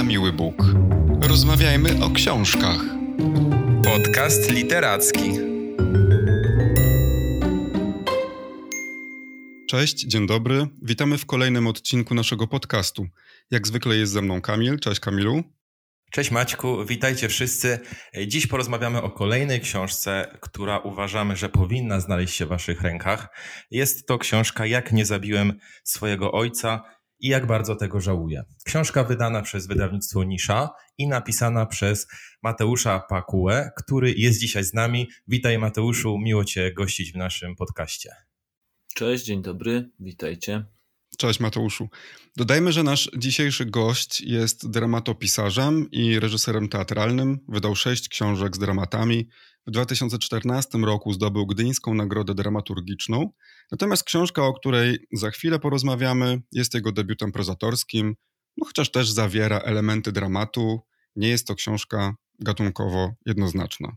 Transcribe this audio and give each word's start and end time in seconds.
na 0.00 0.04
miły 0.04 0.32
Bóg. 0.32 0.54
Rozmawiajmy 1.22 2.04
o 2.04 2.10
książkach. 2.10 2.80
Podcast 3.84 4.50
literacki. 4.50 5.30
Cześć, 9.68 10.06
dzień 10.06 10.26
dobry. 10.26 10.66
Witamy 10.82 11.18
w 11.18 11.26
kolejnym 11.26 11.66
odcinku 11.66 12.14
naszego 12.14 12.46
podcastu. 12.46 13.06
Jak 13.50 13.66
zwykle 13.66 13.96
jest 13.96 14.12
ze 14.12 14.22
mną 14.22 14.40
Kamil. 14.40 14.78
Cześć 14.78 15.00
Kamilu. 15.00 15.42
Cześć 16.12 16.30
Maćku, 16.30 16.84
witajcie 16.84 17.28
wszyscy. 17.28 17.78
Dziś 18.26 18.46
porozmawiamy 18.46 19.02
o 19.02 19.10
kolejnej 19.10 19.60
książce, 19.60 20.38
która 20.40 20.78
uważamy, 20.78 21.36
że 21.36 21.48
powinna 21.48 22.00
znaleźć 22.00 22.34
się 22.34 22.46
w 22.46 22.48
Waszych 22.48 22.82
rękach. 22.82 23.28
Jest 23.70 24.06
to 24.06 24.18
książka 24.18 24.66
Jak 24.66 24.92
nie 24.92 25.04
zabiłem 25.06 25.52
swojego 25.84 26.32
ojca 26.32 26.82
i 27.20 27.28
jak 27.28 27.46
bardzo 27.46 27.76
tego 27.76 28.00
żałuję. 28.00 28.44
Książka 28.64 29.04
wydana 29.04 29.42
przez 29.42 29.66
wydawnictwo 29.66 30.24
Nisza 30.24 30.70
i 30.98 31.08
napisana 31.08 31.66
przez 31.66 32.06
Mateusza 32.42 33.00
Pakułę, 33.08 33.70
który 33.76 34.14
jest 34.14 34.40
dzisiaj 34.40 34.64
z 34.64 34.74
nami. 34.74 35.08
Witaj 35.28 35.58
Mateuszu, 35.58 36.18
miło 36.18 36.44
Cię 36.44 36.72
gościć 36.72 37.12
w 37.12 37.16
naszym 37.16 37.56
podcaście. 37.56 38.10
Cześć, 38.94 39.24
dzień 39.24 39.42
dobry, 39.42 39.90
witajcie. 40.00 40.64
Cześć 41.18 41.40
Mateuszu. 41.40 41.88
Dodajmy, 42.36 42.72
że 42.72 42.82
nasz 42.82 43.10
dzisiejszy 43.16 43.66
gość 43.66 44.20
jest 44.20 44.70
dramatopisarzem 44.70 45.90
i 45.90 46.20
reżyserem 46.20 46.68
teatralnym. 46.68 47.38
Wydał 47.48 47.76
sześć 47.76 48.08
książek 48.08 48.56
z 48.56 48.58
dramatami. 48.58 49.28
W 49.66 49.70
2014 49.70 50.78
roku 50.78 51.12
zdobył 51.12 51.46
Gdyńską 51.46 51.94
Nagrodę 51.94 52.34
Dramaturgiczną. 52.34 53.30
Natomiast 53.72 54.04
książka, 54.04 54.42
o 54.42 54.52
której 54.52 54.98
za 55.12 55.30
chwilę 55.30 55.58
porozmawiamy, 55.58 56.38
jest 56.52 56.74
jego 56.74 56.92
debiutem 56.92 57.32
prozatorskim, 57.32 58.14
no 58.56 58.66
chociaż 58.66 58.90
też 58.90 59.10
zawiera 59.10 59.58
elementy 59.58 60.12
dramatu. 60.12 60.80
Nie 61.16 61.28
jest 61.28 61.46
to 61.46 61.54
książka 61.54 62.14
gatunkowo 62.38 63.14
jednoznaczna. 63.26 63.92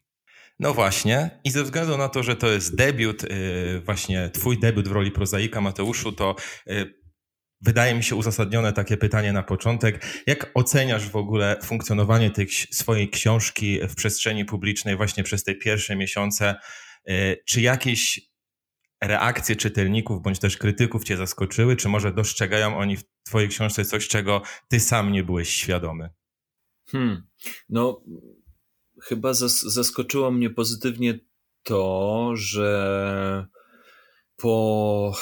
No 0.59 0.73
właśnie, 0.73 1.39
i 1.43 1.51
ze 1.51 1.63
względu 1.63 1.97
na 1.97 2.09
to, 2.09 2.23
że 2.23 2.35
to 2.35 2.51
jest 2.51 2.75
debiut, 2.75 3.23
yy, 3.23 3.81
właśnie 3.85 4.29
twój 4.29 4.59
debiut 4.59 4.87
w 4.87 4.91
roli 4.91 5.11
prozaika, 5.11 5.61
Mateuszu, 5.61 6.11
to 6.11 6.35
yy, 6.65 6.93
wydaje 7.61 7.95
mi 7.95 8.03
się 8.03 8.15
uzasadnione 8.15 8.73
takie 8.73 8.97
pytanie 8.97 9.33
na 9.33 9.43
początek. 9.43 10.23
Jak 10.27 10.51
oceniasz 10.53 11.09
w 11.09 11.15
ogóle 11.15 11.57
funkcjonowanie 11.63 12.31
tej 12.31 12.47
swojej 12.49 13.09
książki 13.09 13.79
w 13.87 13.95
przestrzeni 13.95 14.45
publicznej 14.45 14.97
właśnie 14.97 15.23
przez 15.23 15.43
te 15.43 15.55
pierwsze 15.55 15.95
miesiące? 15.95 16.55
Yy, 17.05 17.37
czy 17.45 17.61
jakieś 17.61 18.32
reakcje 19.07 19.55
czytelników 19.55 20.21
bądź 20.21 20.39
też 20.39 20.57
krytyków 20.57 21.03
cię 21.03 21.17
zaskoczyły? 21.17 21.75
Czy 21.75 21.89
może 21.89 22.13
dostrzegają 22.13 22.77
oni 22.77 22.97
w 22.97 23.03
twojej 23.23 23.49
książce 23.49 23.85
coś, 23.85 24.07
czego 24.07 24.41
ty 24.67 24.79
sam 24.79 25.11
nie 25.11 25.23
byłeś 25.23 25.49
świadomy? 25.49 26.09
Hmm. 26.89 27.23
No, 27.69 28.03
chyba 29.03 29.33
zaskoczyło 29.33 30.31
mnie 30.31 30.49
pozytywnie 30.49 31.19
to, 31.63 32.31
że 32.35 33.47
po 34.37 35.13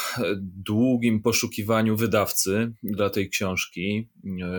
długim 0.41 1.21
poszukiwaniu 1.21 1.97
wydawcy 1.97 2.73
dla 2.83 3.09
tej 3.09 3.29
książki, 3.29 4.09
e, 4.41 4.51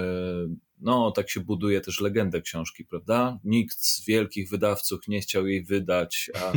no 0.80 1.10
tak 1.10 1.30
się 1.30 1.40
buduje 1.40 1.80
też 1.80 2.00
legendę 2.00 2.40
książki, 2.40 2.84
prawda? 2.84 3.38
Nikt 3.44 3.84
z 3.84 4.04
wielkich 4.06 4.50
wydawców 4.50 5.08
nie 5.08 5.20
chciał 5.20 5.46
jej 5.46 5.64
wydać, 5.64 6.30
a 6.34 6.52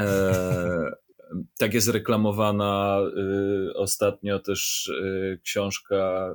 e, 0.00 0.90
tak 1.58 1.74
jest 1.74 1.88
reklamowana 1.88 3.00
y, 3.70 3.74
ostatnio 3.74 4.38
też 4.38 4.86
y, 4.88 5.40
książka 5.42 6.34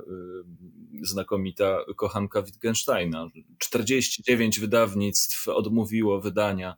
y, 1.02 1.06
znakomita 1.06 1.78
kochanka 1.96 2.42
Wittgensteina. 2.42 3.28
49 3.58 4.60
wydawnictw 4.60 5.48
odmówiło 5.48 6.20
wydania. 6.20 6.76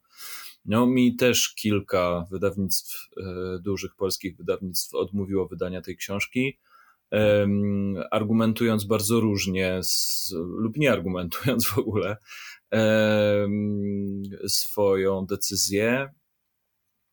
No 0.65 0.87
mi 0.87 1.17
też 1.17 1.55
kilka 1.55 2.25
wydawnictw, 2.31 3.09
dużych 3.61 3.95
polskich 3.97 4.37
wydawnictw 4.37 4.95
odmówiło 4.95 5.49
wydania 5.49 5.83
tej 5.83 5.97
książki, 5.97 6.59
argumentując 8.11 8.85
bardzo 8.85 9.21
różnie 9.21 9.81
z, 9.83 10.31
lub 10.59 10.77
nie 10.77 10.93
argumentując 10.93 11.67
w 11.67 11.79
ogóle 11.79 12.17
swoją 14.47 15.27
decyzję. 15.27 16.13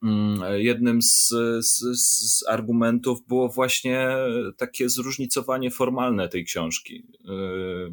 Mm, 0.04 0.62
jednym 0.62 1.02
z, 1.02 1.30
z, 1.60 1.80
z, 1.80 2.48
argumentów 2.48 3.28
było 3.28 3.50
właśnie 3.50 4.08
takie 4.58 4.90
zróżnicowanie 4.90 5.72
formalne 5.72 6.30
tej 6.30 6.46
książki. 6.46 7.08
Yy, 7.26 7.92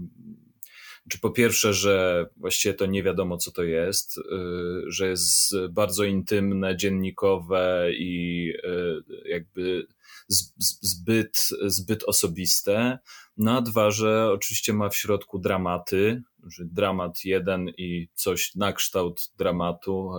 czy 1.09 1.21
po 1.21 1.31
pierwsze, 1.31 1.75
że 1.75 2.27
właściwie 2.37 2.75
to 2.75 2.87
nie 2.87 3.03
wiadomo, 3.03 3.37
co 3.37 3.53
to 3.53 3.63
jest, 3.63 4.17
yy, 4.17 4.85
że 4.87 5.09
jest 5.09 5.55
bardzo 5.71 6.05
intymne, 6.05 6.77
dziennikowe 6.77 7.89
i 7.93 8.45
yy, 8.65 9.05
jakby 9.25 9.87
zbyt, 10.29 11.49
zbyt 11.67 12.05
osobiste. 12.05 12.99
No 13.37 13.57
a 13.57 13.61
dwa, 13.61 13.91
że 13.91 14.31
oczywiście 14.33 14.73
ma 14.73 14.89
w 14.89 14.97
środku 14.97 15.39
dramaty, 15.39 16.23
że 16.47 16.65
dramat 16.65 17.25
jeden 17.25 17.69
i 17.69 18.09
coś 18.15 18.55
na 18.55 18.73
kształt 18.73 19.33
dramatu, 19.39 20.11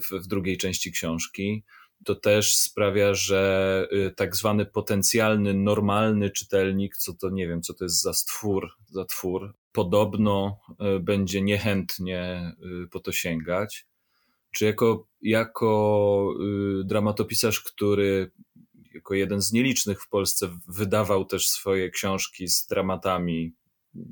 w, 0.00 0.10
w 0.10 0.26
drugiej 0.26 0.56
części 0.56 0.92
książki. 0.92 1.64
To 2.04 2.14
też 2.14 2.56
sprawia, 2.56 3.14
że 3.14 3.88
y, 3.92 4.14
tak 4.16 4.36
zwany 4.36 4.66
potencjalny, 4.66 5.54
normalny 5.54 6.30
czytelnik, 6.30 6.96
co 6.96 7.14
to 7.14 7.30
nie 7.30 7.48
wiem, 7.48 7.62
co 7.62 7.74
to 7.74 7.84
jest 7.84 8.02
za 8.02 8.12
stwór, 8.12 8.68
za 8.86 9.04
twór, 9.04 9.54
podobno 9.72 10.60
y, 10.96 11.00
będzie 11.00 11.42
niechętnie 11.42 12.52
y, 12.84 12.88
po 12.88 13.00
to 13.00 13.12
sięgać. 13.12 13.86
Czy 14.50 14.64
jako, 14.64 15.08
jako 15.22 16.34
dramatopisarz, 16.84 17.60
który 17.60 18.30
jako 18.94 19.14
jeden 19.14 19.42
z 19.42 19.52
nielicznych 19.52 20.02
w 20.02 20.08
Polsce 20.08 20.58
wydawał 20.68 21.24
też 21.24 21.48
swoje 21.48 21.90
książki 21.90 22.48
z 22.48 22.66
dramatami 22.66 23.54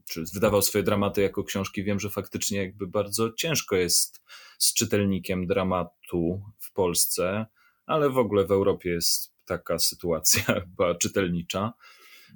czy 0.09 0.25
wydawał 0.35 0.63
swoje 0.63 0.85
dramaty 0.85 1.23
jako 1.23 1.45
książki, 1.45 1.85
wiem, 1.85 2.01
że 2.01 2.11
faktycznie 2.11 2.59
jakby 2.59 2.87
bardzo 2.87 3.33
ciężko 3.33 3.77
jest 3.77 4.23
z 4.59 4.75
czytelnikiem 4.75 5.47
dramatu 5.47 6.43
w 6.59 6.73
Polsce, 6.73 7.47
ale 7.87 8.11
w 8.11 8.19
ogóle 8.19 8.47
w 8.47 8.51
Europie 8.51 8.91
jest 8.91 9.33
taka 9.45 9.79
sytuacja 9.79 10.43
chyba 10.69 10.95
czytelnicza. 10.95 11.73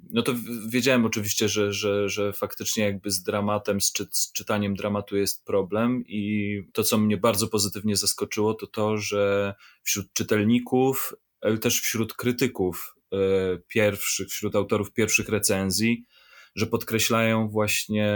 No 0.09 0.21
to 0.21 0.33
wiedziałem 0.67 1.05
oczywiście, 1.05 1.49
że, 1.49 1.73
że, 1.73 2.09
że 2.09 2.33
faktycznie 2.33 2.83
jakby 2.83 3.11
z 3.11 3.23
dramatem, 3.23 3.81
z, 3.81 3.91
czy, 3.91 4.07
z 4.11 4.31
czytaniem 4.31 4.75
dramatu 4.75 5.17
jest 5.17 5.45
problem 5.45 6.03
i 6.07 6.63
to, 6.73 6.83
co 6.83 6.97
mnie 6.97 7.17
bardzo 7.17 7.47
pozytywnie 7.47 7.95
zaskoczyło, 7.95 8.53
to 8.53 8.67
to, 8.67 8.97
że 8.97 9.53
wśród 9.83 10.13
czytelników, 10.13 11.13
ale 11.41 11.57
też 11.57 11.81
wśród 11.81 12.13
krytyków 12.13 12.95
e, 13.11 13.17
pierwszych, 13.67 14.27
wśród 14.27 14.55
autorów 14.55 14.93
pierwszych 14.93 15.29
recenzji, 15.29 16.05
że 16.55 16.67
podkreślają 16.67 17.49
właśnie 17.49 18.09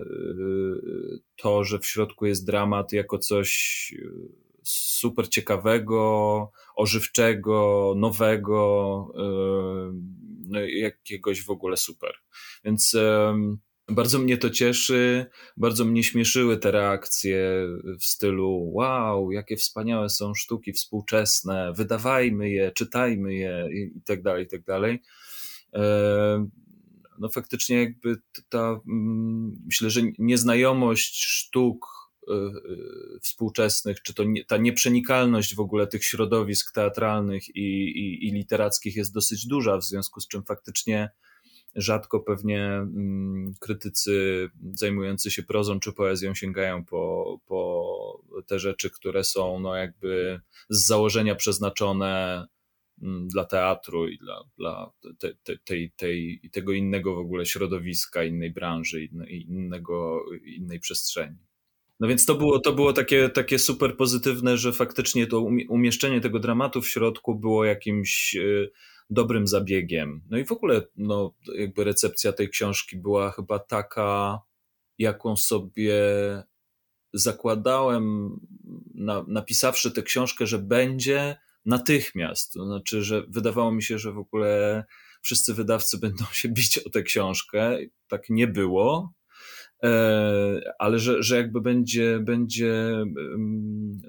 y, 0.00 1.20
to, 1.36 1.64
że 1.64 1.78
w 1.78 1.86
środku 1.86 2.26
jest 2.26 2.46
dramat 2.46 2.92
jako 2.92 3.18
coś 3.18 3.94
y, 3.98 4.12
super 4.62 5.28
ciekawego, 5.28 6.50
ożywczego, 6.76 7.94
nowego, 7.96 9.12
y, 9.16 9.92
no 10.48 10.60
jakiegoś 10.60 11.44
w 11.44 11.50
ogóle 11.50 11.76
super. 11.76 12.14
Więc 12.64 12.96
bardzo 13.88 14.18
mnie 14.18 14.38
to 14.38 14.50
cieszy, 14.50 15.26
bardzo 15.56 15.84
mnie 15.84 16.04
śmieszyły 16.04 16.56
te 16.56 16.70
reakcje 16.70 17.66
w 18.00 18.04
stylu 18.04 18.70
wow, 18.72 19.32
jakie 19.32 19.56
wspaniałe 19.56 20.08
są 20.08 20.34
sztuki 20.34 20.72
współczesne, 20.72 21.72
wydawajmy 21.76 22.50
je, 22.50 22.72
czytajmy 22.72 23.34
je 23.34 23.68
i, 23.72 24.00
tak 24.00 24.22
dalej, 24.22 24.44
i 24.44 24.48
tak 24.48 24.64
dalej 24.64 25.02
no 27.20 27.28
faktycznie 27.28 27.76
jakby 27.78 28.16
ta, 28.48 28.80
mm, 28.88 29.62
myślę, 29.66 29.90
że 29.90 30.00
nieznajomość 30.18 31.24
sztuk 31.24 31.86
y, 32.28 32.32
y, 32.32 33.20
współczesnych, 33.22 34.02
czy 34.02 34.14
to 34.14 34.24
nie, 34.24 34.44
ta 34.44 34.56
nieprzenikalność 34.56 35.54
w 35.54 35.60
ogóle 35.60 35.86
tych 35.86 36.04
środowisk 36.04 36.72
teatralnych 36.72 37.48
i, 37.48 37.60
i, 37.84 38.26
i 38.26 38.32
literackich 38.32 38.96
jest 38.96 39.14
dosyć 39.14 39.46
duża, 39.46 39.78
w 39.78 39.84
związku 39.84 40.20
z 40.20 40.28
czym 40.28 40.44
faktycznie 40.44 41.10
rzadko 41.74 42.20
pewnie 42.20 42.64
mm, 42.64 43.54
krytycy 43.60 44.48
zajmujący 44.74 45.30
się 45.30 45.42
prozą 45.42 45.80
czy 45.80 45.92
poezją 45.92 46.34
sięgają 46.34 46.84
po, 46.84 47.40
po 47.46 48.22
te 48.46 48.58
rzeczy, 48.58 48.90
które 48.90 49.24
są 49.24 49.60
no 49.60 49.74
jakby 49.76 50.40
z 50.70 50.86
założenia 50.86 51.34
przeznaczone 51.34 52.46
dla 53.02 53.44
teatru 53.44 54.08
i 54.08 54.18
dla, 54.18 54.44
dla 54.58 54.92
te, 55.18 55.34
te, 55.42 55.58
tej, 55.58 55.90
tej, 55.90 56.40
tego 56.52 56.72
innego 56.72 57.14
w 57.14 57.18
ogóle 57.18 57.46
środowiska, 57.46 58.24
innej 58.24 58.50
branży, 58.50 59.04
innego, 59.48 60.24
innej 60.44 60.80
przestrzeni. 60.80 61.36
No 62.00 62.08
więc 62.08 62.26
to 62.26 62.34
było, 62.34 62.58
to 62.58 62.72
było 62.72 62.92
takie, 62.92 63.28
takie 63.28 63.58
super 63.58 63.96
pozytywne, 63.96 64.56
że 64.56 64.72
faktycznie 64.72 65.26
to 65.26 65.40
umieszczenie 65.68 66.20
tego 66.20 66.38
dramatu 66.38 66.82
w 66.82 66.88
środku 66.88 67.34
było 67.34 67.64
jakimś 67.64 68.36
y, 68.36 68.70
dobrym 69.10 69.46
zabiegiem. 69.46 70.22
No 70.30 70.38
i 70.38 70.44
w 70.44 70.52
ogóle, 70.52 70.82
no, 70.96 71.34
jakby 71.58 71.84
recepcja 71.84 72.32
tej 72.32 72.48
książki 72.48 72.96
była 72.96 73.30
chyba 73.30 73.58
taka, 73.58 74.40
jaką 74.98 75.36
sobie 75.36 75.94
zakładałem, 77.12 78.36
na, 78.94 79.24
napisawszy 79.28 79.90
tę 79.90 80.02
książkę, 80.02 80.46
że 80.46 80.58
będzie 80.58 81.36
natychmiast. 81.66 82.52
To 82.52 82.66
znaczy, 82.66 83.02
że 83.02 83.22
wydawało 83.28 83.72
mi 83.72 83.82
się, 83.82 83.98
że 83.98 84.12
w 84.12 84.18
ogóle 84.18 84.84
wszyscy 85.22 85.54
wydawcy 85.54 85.98
będą 86.06 86.24
się 86.32 86.48
bić 86.48 86.78
o 86.78 86.90
tę 86.90 87.02
książkę. 87.02 87.78
Tak 88.08 88.22
nie 88.30 88.46
było. 88.46 89.18
E, 89.82 90.60
ale 90.78 90.98
że, 90.98 91.22
że 91.22 91.36
jakby 91.36 91.60
będzie, 91.60 92.18
będzie 92.20 92.92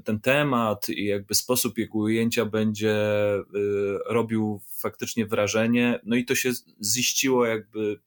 ten 0.03 0.19
temat 0.19 0.89
i 0.89 1.05
jakby 1.05 1.35
sposób 1.35 1.77
jego 1.77 1.97
ujęcia 1.97 2.45
będzie 2.45 2.95
e, 3.35 3.43
robił 4.05 4.61
faktycznie 4.81 5.25
wrażenie. 5.25 5.99
No 6.05 6.15
i 6.15 6.25
to 6.25 6.35
się 6.35 6.51
ziściło 6.83 7.45
jakby 7.45 7.99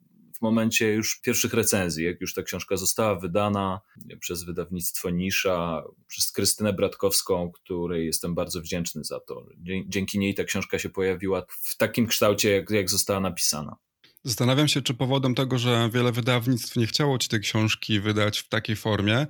momencie 0.42 0.92
już 0.92 1.20
pierwszych 1.20 1.54
recenzji, 1.54 2.04
jak 2.04 2.20
już 2.20 2.34
ta 2.34 2.42
książka 2.42 2.76
została 2.76 3.18
wydana 3.18 3.80
przez 4.20 4.44
wydawnictwo 4.44 5.10
Nisza, 5.10 5.82
przez 6.06 6.32
Krystynę 6.32 6.72
Bratkowską, 6.72 7.52
której 7.52 8.06
jestem 8.06 8.34
bardzo 8.34 8.60
wdzięczny 8.60 9.04
za 9.04 9.20
to. 9.20 9.46
Dzięki 9.86 10.18
niej 10.18 10.34
ta 10.34 10.44
książka 10.44 10.78
się 10.78 10.90
pojawiła 10.90 11.42
w 11.48 11.76
takim 11.76 12.06
kształcie, 12.06 12.50
jak, 12.50 12.70
jak 12.70 12.90
została 12.90 13.20
napisana. 13.20 13.76
Zastanawiam 14.24 14.68
się, 14.68 14.82
czy 14.82 14.94
powodem 14.94 15.34
tego, 15.34 15.58
że 15.58 15.90
wiele 15.92 16.12
wydawnictw 16.12 16.76
nie 16.76 16.86
chciało 16.86 17.18
ci 17.18 17.28
tej 17.28 17.40
książki 17.40 18.00
wydać 18.00 18.38
w 18.38 18.48
takiej 18.48 18.76
formie, 18.76 19.26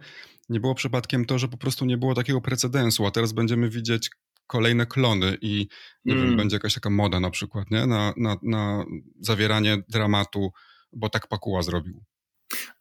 nie 0.48 0.60
było 0.60 0.74
przypadkiem 0.74 1.24
to, 1.24 1.38
że 1.38 1.48
po 1.48 1.56
prostu 1.56 1.84
nie 1.84 1.98
było 1.98 2.14
takiego 2.14 2.40
precedensu, 2.40 3.06
a 3.06 3.10
teraz 3.10 3.32
będziemy 3.32 3.68
widzieć 3.68 4.10
kolejne 4.46 4.86
klony 4.86 5.38
i 5.40 5.66
nie 6.04 6.14
mm. 6.14 6.26
wiem, 6.26 6.36
będzie 6.36 6.56
jakaś 6.56 6.74
taka 6.74 6.90
moda 6.90 7.20
na 7.20 7.30
przykład, 7.30 7.70
nie? 7.70 7.86
Na, 7.86 8.14
na, 8.16 8.36
na 8.42 8.84
zawieranie 9.20 9.82
dramatu, 9.88 10.52
bo 10.92 11.08
tak 11.08 11.28
Pakuła 11.28 11.62
zrobił. 11.62 12.02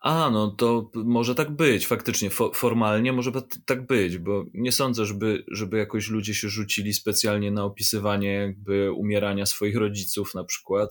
A, 0.01 0.29
no 0.29 0.51
to 0.51 0.89
może 0.93 1.35
tak 1.35 1.51
być, 1.51 1.87
faktycznie, 1.87 2.29
formalnie 2.53 3.13
może 3.13 3.31
tak 3.65 3.85
być, 3.87 4.17
bo 4.17 4.45
nie 4.53 4.71
sądzę, 4.71 5.05
żeby, 5.05 5.43
żeby 5.51 5.77
jakoś 5.77 6.09
ludzie 6.09 6.33
się 6.33 6.49
rzucili 6.49 6.93
specjalnie 6.93 7.51
na 7.51 7.65
opisywanie 7.65 8.33
jakby 8.33 8.91
umierania 8.91 9.45
swoich 9.45 9.75
rodziców 9.75 10.35
na 10.35 10.43
przykład, 10.43 10.89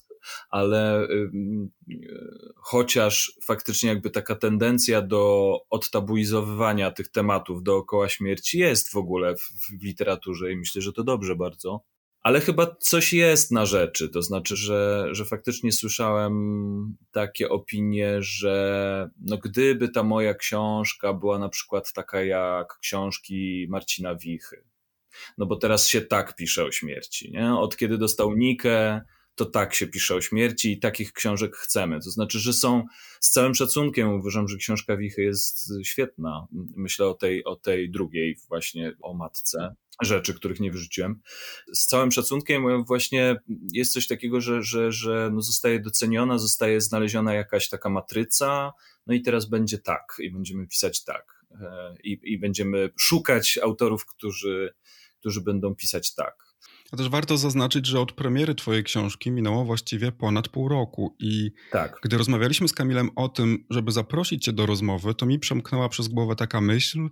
ale 0.51 1.09
chociaż 2.57 3.33
faktycznie 3.45 3.89
jakby 3.89 4.11
taka 4.11 4.35
tendencja 4.35 5.03
do 5.03 5.57
odtabuizowywania 5.71 6.91
tych 6.91 7.09
tematów 7.11 7.63
dookoła 7.63 8.09
śmierci 8.09 8.59
jest 8.59 8.93
w 8.93 8.97
ogóle 8.97 9.37
w, 9.37 9.41
w 9.41 9.83
literaturze 9.83 10.53
i 10.53 10.57
myślę, 10.57 10.83
że 10.83 10.93
to 10.93 11.05
dobrze 11.05 11.37
bardzo. 11.37 11.85
Ale 12.23 12.41
chyba 12.41 12.77
coś 12.81 13.13
jest 13.13 13.51
na 13.51 13.67
rzeczy, 13.67 14.09
to 14.09 14.23
znaczy, 14.23 14.57
że, 14.57 15.09
że 15.13 15.25
faktycznie 15.25 15.73
słyszałem 15.73 16.97
takie 17.11 17.49
opinie, 17.49 18.17
że 18.23 19.11
no 19.21 19.39
gdyby 19.39 19.89
ta 19.89 20.03
moja 20.03 20.35
książka 20.35 21.13
była 21.13 21.39
na 21.39 21.49
przykład 21.49 21.93
taka 21.93 22.25
jak 22.25 22.79
książki 22.79 23.67
Marcina 23.71 24.15
Wichy, 24.15 24.65
no 25.39 25.47
bo 25.47 25.57
teraz 25.57 25.89
się 25.89 26.01
tak 26.01 26.37
pisze 26.37 26.65
o 26.65 26.73
śmierci, 26.73 27.33
nie? 27.33 27.55
Od 27.55 27.77
kiedy 27.77 27.99
dostał 27.99 28.37
Nikę, 28.37 29.01
to 29.35 29.47
tak 29.47 29.75
się 29.75 29.87
pisze 29.87 30.15
o 30.15 30.21
śmierci 30.21 30.73
i 30.73 30.81
takich 30.81 31.13
książek 31.13 31.57
chcemy. 31.57 32.01
To 32.01 32.11
znaczy, 32.11 32.39
że 32.39 32.53
są 32.53 32.85
z 33.21 33.31
całym 33.31 33.55
szacunkiem, 33.55 34.15
uważam, 34.15 34.49
że 34.49 34.57
książka 34.57 34.97
Wichy 34.97 35.23
jest 35.23 35.73
świetna. 35.85 36.47
Myślę 36.77 37.07
o 37.07 37.15
tej, 37.15 37.45
o 37.45 37.57
tej 37.57 37.91
drugiej 37.91 38.37
właśnie, 38.49 38.93
o 39.03 39.15
matce 39.15 39.75
rzeczy, 40.03 40.35
których 40.35 40.61
nie 40.61 40.71
wyrzuciłem. 40.71 41.21
Z 41.73 41.87
całym 41.87 42.13
szacunkiem 42.13 42.85
właśnie 42.85 43.37
jest 43.73 43.93
coś 43.93 44.07
takiego, 44.07 44.41
że, 44.41 44.63
że, 44.63 44.93
że 44.93 45.31
no 45.33 45.43
zostaje 45.43 45.81
doceniona, 45.81 46.39
zostaje 46.39 46.81
znaleziona 46.81 47.35
jakaś 47.35 47.69
taka 47.69 47.91
matryca, 47.91 48.73
no 49.07 49.15
i 49.15 49.23
teraz 49.23 49.49
będzie 49.49 49.79
tak 49.79 50.17
i 50.19 50.31
będziemy 50.31 50.67
pisać 50.67 51.05
tak. 51.05 51.45
E, 51.61 51.95
I, 52.05 52.21
i 52.23 52.39
będziemy 52.39 52.91
szukać 52.99 53.59
autorów, 53.63 54.07
którzy, 54.07 54.75
którzy 55.21 55.41
będą 55.41 55.75
pisać 55.75 56.15
tak. 56.15 56.51
A 56.93 56.97
też 56.97 57.09
warto 57.09 57.37
zaznaczyć, 57.37 57.87
że 57.87 58.01
od 58.01 58.13
premiery 58.13 58.55
Twojej 58.55 58.85
książki 58.85 59.31
minęło 59.31 59.65
właściwie 59.65 60.13
ponad 60.13 60.49
pół 60.49 60.69
roku. 60.69 61.17
I 61.19 61.51
tak. 61.71 62.01
gdy 62.03 62.19
rozmawialiśmy 62.19 62.69
z 62.69 62.73
Kamilem 62.73 63.11
o 63.17 63.29
tym, 63.29 63.65
żeby 63.71 63.93
zaprosić 63.93 64.45
Cię 64.45 64.53
do 64.53 64.67
rozmowy, 64.67 65.15
to 65.15 65.27
mi 65.27 65.39
przemknęła 65.39 65.89
przez 65.89 66.09
głowę 66.09 66.37
taka 66.37 66.61
myśl, 66.61 67.09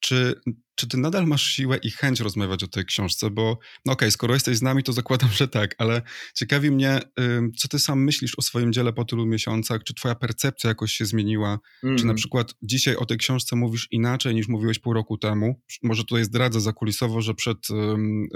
czy 0.00 0.40
czy 0.76 0.88
ty 0.88 0.96
nadal 0.96 1.26
masz 1.26 1.42
siłę 1.42 1.76
i 1.76 1.90
chęć 1.90 2.20
rozmawiać 2.20 2.64
o 2.64 2.68
tej 2.68 2.84
książce? 2.84 3.30
Bo, 3.30 3.42
no 3.42 3.92
okej, 3.92 3.92
okay, 3.92 4.10
skoro 4.10 4.34
jesteś 4.34 4.56
z 4.56 4.62
nami, 4.62 4.82
to 4.82 4.92
zakładam, 4.92 5.30
że 5.32 5.48
tak, 5.48 5.74
ale 5.78 6.02
ciekawi 6.34 6.70
mnie, 6.70 7.00
co 7.56 7.68
ty 7.68 7.78
sam 7.78 8.04
myślisz 8.04 8.38
o 8.38 8.42
swoim 8.42 8.72
dziele 8.72 8.92
po 8.92 9.04
tylu 9.04 9.26
miesiącach? 9.26 9.84
Czy 9.84 9.94
twoja 9.94 10.14
percepcja 10.14 10.68
jakoś 10.68 10.92
się 10.92 11.06
zmieniła? 11.06 11.48
Mm. 11.82 11.96
Czy 11.96 12.04
na 12.04 12.10
mhm. 12.10 12.16
przykład 12.16 12.54
dzisiaj 12.62 12.96
o 12.96 13.06
tej 13.06 13.18
książce 13.18 13.56
mówisz 13.56 13.88
inaczej 13.90 14.34
niż 14.34 14.48
mówiłeś 14.48 14.78
pół 14.78 14.92
roku 14.92 15.18
temu? 15.18 15.60
Może 15.82 16.04
tutaj 16.04 16.24
zdradzę 16.24 16.60
zakulisowo, 16.60 17.20
że 17.20 17.34
przed, 17.34 17.58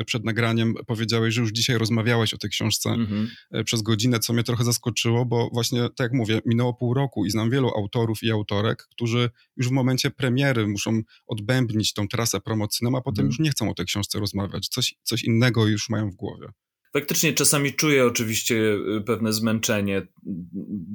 przed 0.06 0.24
nagraniem 0.24 0.74
powiedziałeś, 0.86 1.34
że 1.34 1.40
już 1.40 1.52
dzisiaj 1.52 1.78
rozmawiałeś 1.78 2.34
o 2.34 2.38
tej 2.38 2.50
książce 2.50 2.90
mm 2.90 3.06
-hmm. 3.06 3.64
przez 3.64 3.82
godzinę, 3.82 4.18
co 4.18 4.32
mnie 4.32 4.42
trochę 4.42 4.64
zaskoczyło, 4.64 5.26
bo 5.26 5.50
właśnie, 5.52 5.80
tak 5.80 5.98
jak 5.98 6.12
mówię, 6.12 6.40
minęło 6.46 6.74
pół 6.74 6.94
roku 6.94 7.26
i 7.26 7.30
znam 7.30 7.50
wielu 7.50 7.68
autorów 7.68 8.22
i 8.22 8.30
autorek, 8.30 8.86
którzy 8.90 9.30
już 9.56 9.68
w 9.68 9.72
momencie 9.72 10.10
premiery 10.10 10.66
muszą 10.66 11.02
odbębnić 11.26 11.92
tą 11.92 12.08
trasę 12.08 12.29
trasę 12.30 12.40
promocyjną, 12.40 12.98
a 12.98 13.00
potem 13.00 13.24
mhm. 13.24 13.26
już 13.26 13.38
nie 13.38 13.50
chcą 13.50 13.70
o 13.70 13.74
tej 13.74 13.86
książce 13.86 14.20
rozmawiać. 14.20 14.68
Coś, 14.68 14.94
coś 15.02 15.24
innego 15.24 15.66
już 15.66 15.88
mają 15.88 16.10
w 16.10 16.14
głowie. 16.14 16.48
Faktycznie 16.92 17.32
czasami 17.32 17.74
czuję 17.74 18.06
oczywiście 18.06 18.54
y, 18.98 19.02
pewne 19.06 19.32
zmęczenie. 19.32 20.06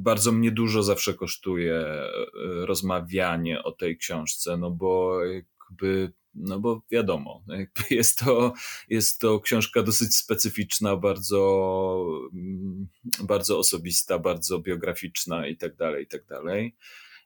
Bardzo 0.04 0.32
mnie 0.32 0.52
dużo 0.52 0.84
zawsze 0.84 1.14
kosztuje 1.14 1.82
y, 1.82 2.66
rozmawianie 2.66 3.64
o 3.64 3.72
tej 3.72 3.98
książce, 3.98 4.58
no 4.58 4.72
bo 4.72 5.20
jakby, 5.26 6.14
no 6.34 6.60
bo 6.60 6.82
wiadomo, 6.92 7.44
jest 7.90 8.20
to, 8.20 8.54
jest 8.90 9.20
to 9.20 9.40
książka 9.40 9.84
dosyć 9.84 10.16
specyficzna, 10.16 10.96
bardzo, 10.96 12.06
mm, 12.34 12.88
bardzo 13.24 13.60
osobista, 13.60 14.20
bardzo 14.20 14.60
biograficzna 14.60 15.48
i 15.48 15.58
tak 15.58 15.76
dalej, 15.76 16.04
i 16.04 16.08
tak 16.08 16.26
dalej. 16.26 16.76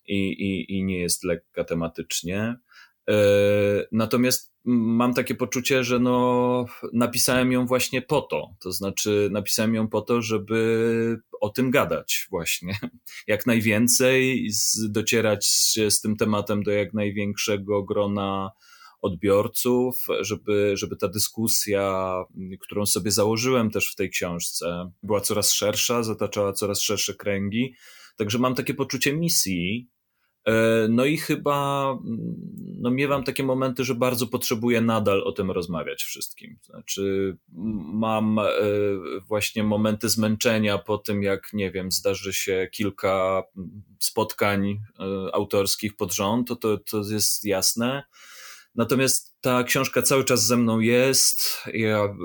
I, 0.07 0.29
i, 0.29 0.77
i 0.77 0.83
nie 0.83 0.99
jest 0.99 1.23
lekka 1.23 1.63
tematycznie. 1.63 2.55
E, 3.09 3.13
natomiast 3.91 4.53
mam 4.65 5.13
takie 5.13 5.35
poczucie, 5.35 5.83
że 5.83 5.99
no, 5.99 6.65
napisałem 6.93 7.51
ją 7.51 7.65
właśnie 7.65 8.01
po 8.01 8.21
to. 8.21 8.49
To 8.59 8.71
znaczy, 8.71 9.29
napisałem 9.31 9.75
ją 9.75 9.87
po 9.87 10.01
to, 10.01 10.21
żeby 10.21 11.19
o 11.41 11.49
tym 11.49 11.71
gadać, 11.71 12.27
właśnie. 12.29 12.79
Jak 13.27 13.45
najwięcej, 13.45 14.49
docierać 14.89 15.47
z 15.89 16.01
tym 16.01 16.15
tematem 16.15 16.63
do 16.63 16.71
jak 16.71 16.93
największego 16.93 17.83
grona 17.83 18.51
odbiorców, 19.01 20.05
żeby, 20.21 20.77
żeby 20.77 20.95
ta 20.95 21.07
dyskusja, 21.07 22.13
którą 22.59 22.85
sobie 22.85 23.11
założyłem 23.11 23.71
też 23.71 23.91
w 23.91 23.95
tej 23.95 24.09
książce, 24.09 24.91
była 25.03 25.21
coraz 25.21 25.53
szersza, 25.53 26.03
zataczała 26.03 26.53
coraz 26.53 26.81
szersze 26.81 27.13
kręgi. 27.13 27.73
Także 28.17 28.39
mam 28.39 28.55
takie 28.55 28.73
poczucie 28.73 29.13
misji, 29.13 29.89
no 30.89 31.05
i 31.05 31.17
chyba 31.17 31.97
no 32.79 32.91
miewam 32.91 33.23
takie 33.23 33.43
momenty, 33.43 33.83
że 33.83 33.95
bardzo 33.95 34.27
potrzebuję 34.27 34.81
nadal 34.81 35.23
o 35.23 35.31
tym 35.31 35.51
rozmawiać 35.51 36.03
wszystkim. 36.03 36.59
Znaczy, 36.61 37.37
mam 37.93 38.39
e, 38.39 38.43
właśnie 39.27 39.63
momenty 39.63 40.09
zmęczenia 40.09 40.77
po 40.77 40.97
tym, 40.97 41.23
jak 41.23 41.53
nie 41.53 41.71
wiem, 41.71 41.91
zdarzy 41.91 42.33
się 42.33 42.67
kilka 42.71 43.43
spotkań 43.99 44.69
e, 44.69 45.35
autorskich 45.35 45.95
pod 45.95 46.13
rząd, 46.13 46.47
to, 46.47 46.55
to, 46.55 46.77
to 46.77 47.01
jest 47.09 47.45
jasne. 47.45 48.03
Natomiast 48.75 49.28
ta 49.41 49.63
książka 49.63 50.01
cały 50.01 50.23
czas 50.23 50.45
ze 50.45 50.57
mną 50.57 50.79
jest. 50.79 51.63
Ja 51.73 52.15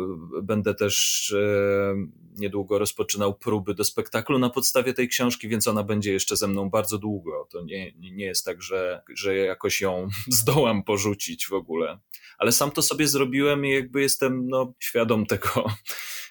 będę 0.42 0.74
też 0.74 1.32
e, 1.32 1.94
niedługo 2.36 2.78
rozpoczynał 2.78 3.34
próby 3.34 3.74
do 3.74 3.84
spektaklu 3.84 4.38
na 4.38 4.50
podstawie 4.50 4.94
tej 4.94 5.08
książki, 5.08 5.48
więc 5.48 5.68
ona 5.68 5.82
będzie 5.82 6.12
jeszcze 6.12 6.36
ze 6.36 6.48
mną 6.48 6.70
bardzo 6.70 6.98
długo. 6.98 7.48
To 7.50 7.62
nie, 7.62 7.92
nie 7.92 8.24
jest 8.24 8.44
tak, 8.44 8.62
że, 8.62 9.02
że 9.14 9.36
jakoś 9.36 9.80
ją 9.80 10.08
zdołam 10.28 10.82
porzucić 10.82 11.46
w 11.46 11.52
ogóle. 11.52 11.98
Ale 12.38 12.52
sam 12.52 12.70
to 12.70 12.82
sobie 12.82 13.08
zrobiłem 13.08 13.66
i 13.66 13.70
jakby 13.70 14.00
jestem 14.00 14.48
no, 14.48 14.74
świadom 14.78 15.26
tego, 15.26 15.66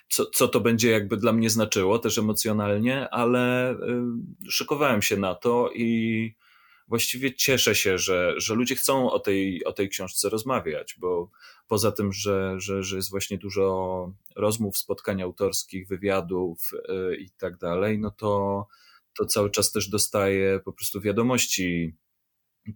co, 0.07 0.25
co 0.25 0.47
to 0.47 0.59
będzie 0.59 0.91
jakby 0.91 1.17
dla 1.17 1.33
mnie 1.33 1.49
znaczyło, 1.49 1.99
też 1.99 2.17
emocjonalnie, 2.17 3.09
ale 3.09 3.71
y, 3.71 3.77
szykowałem 4.49 5.01
się 5.01 5.17
na 5.17 5.35
to 5.35 5.69
i 5.75 6.35
właściwie 6.87 7.33
cieszę 7.33 7.75
się, 7.75 7.97
że, 7.97 8.33
że 8.37 8.55
ludzie 8.55 8.75
chcą 8.75 9.11
o 9.11 9.19
tej, 9.19 9.65
o 9.65 9.73
tej 9.73 9.89
książce 9.89 10.29
rozmawiać, 10.29 10.95
bo 10.99 11.29
poza 11.67 11.91
tym, 11.91 12.13
że, 12.13 12.55
że, 12.57 12.83
że 12.83 12.95
jest 12.95 13.09
właśnie 13.09 13.37
dużo 13.37 14.13
rozmów, 14.35 14.77
spotkań 14.77 15.21
autorskich, 15.21 15.87
wywiadów 15.87 16.71
yy, 16.89 17.17
i 17.17 17.29
tak 17.29 17.57
dalej, 17.57 17.99
no 17.99 18.11
to, 18.11 18.67
to 19.17 19.25
cały 19.25 19.51
czas 19.51 19.71
też 19.71 19.89
dostaję 19.89 20.59
po 20.65 20.73
prostu 20.73 21.01
wiadomości 21.01 21.95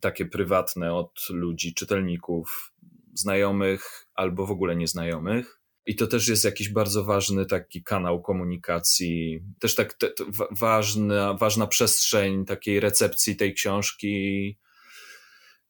takie 0.02 0.26
prywatne 0.26 0.94
od 0.94 1.28
ludzi, 1.30 1.74
czytelników, 1.74 2.74
znajomych 3.14 4.08
albo 4.14 4.46
w 4.46 4.52
ogóle 4.52 4.76
nieznajomych. 4.76 5.57
I 5.88 5.96
to 5.96 6.08
też 6.08 6.27
jest 6.27 6.46
jakiś 6.46 6.70
bardzo 6.70 7.03
ważny 7.03 7.46
taki 7.46 7.84
kanał 7.84 8.22
komunikacji, 8.22 9.39
też 9.60 9.75
tak 9.75 9.94
te, 9.94 10.10
te, 10.10 10.24
ważna, 10.51 11.34
ważna 11.34 11.67
przestrzeń 11.67 12.46
takiej 12.46 12.79
recepcji 12.79 13.36
tej 13.36 13.53
książki. 13.53 14.58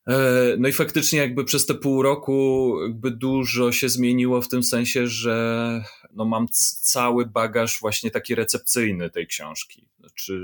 E, 0.08 0.56
no 0.60 0.68
i 0.68 0.74
faktycznie 0.74 1.20
jakby 1.20 1.46
przez 1.46 1.66
te 1.66 1.76
pół 1.76 2.02
roku 2.02 2.78
jakby 2.88 3.12
dużo 3.12 3.72
się 3.72 3.90
zmieniło 3.90 4.42
w 4.42 4.48
tym 4.48 4.64
sensie, 4.64 5.08
że 5.08 5.84
no 6.14 6.26
mam 6.26 6.48
cały 6.82 7.26
bagaż 7.26 7.80
właśnie 7.82 8.12
taki 8.12 8.36
recepcyjny 8.36 9.10
tej 9.10 9.28
książki. 9.28 9.88
Znaczy 10.00 10.44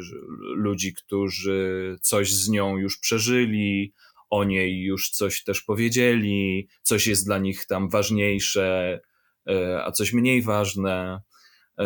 ludzi, 0.56 0.94
którzy 0.94 1.98
coś 2.02 2.34
z 2.34 2.50
nią 2.50 2.78
już 2.78 3.00
przeżyli, 3.00 3.94
o 4.30 4.44
niej 4.44 4.82
już 4.82 5.10
coś 5.10 5.44
też 5.44 5.62
powiedzieli, 5.62 6.68
coś 6.82 7.08
jest 7.08 7.26
dla 7.26 7.38
nich 7.38 7.66
tam 7.66 7.90
ważniejsze, 7.90 9.00
a 9.84 9.92
coś 9.92 10.14
mniej 10.14 10.42
ważne. 10.42 11.22
E, 11.80 11.86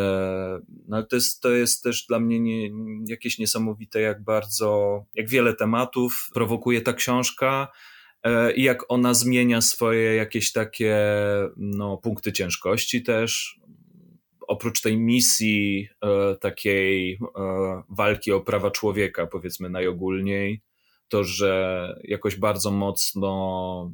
no 0.88 0.98
ale 0.98 1.06
to 1.06 1.16
jest, 1.16 1.42
to 1.42 1.50
jest 1.50 1.84
też 1.84 2.06
dla 2.06 2.20
mnie 2.20 2.40
nie, 2.40 2.70
jakieś 3.08 3.40
niesamowite, 3.40 4.02
jak 4.02 4.24
bardzo, 4.24 5.04
jak 5.16 5.30
wiele 5.30 5.54
tematów 5.54 6.30
prowokuje 6.34 6.82
ta 6.82 6.94
książka 6.94 7.68
e, 8.24 8.54
i 8.54 8.64
jak 8.64 8.84
ona 8.88 9.14
zmienia 9.14 9.62
swoje 9.62 10.16
jakieś 10.16 10.52
takie 10.52 10.98
no, 11.58 11.98
punkty 11.98 12.32
ciężkości 12.32 13.04
też. 13.04 13.60
Oprócz 14.48 14.82
tej 14.82 14.98
misji 14.98 15.90
takiej 16.42 17.20
walki 17.90 18.32
o 18.32 18.42
prawa 18.42 18.72
człowieka, 18.72 19.28
powiedzmy 19.28 19.70
najogólniej, 19.70 20.62
to, 21.08 21.24
że 21.24 21.96
jakoś 22.04 22.36
bardzo 22.36 22.72
mocno, 22.72 23.92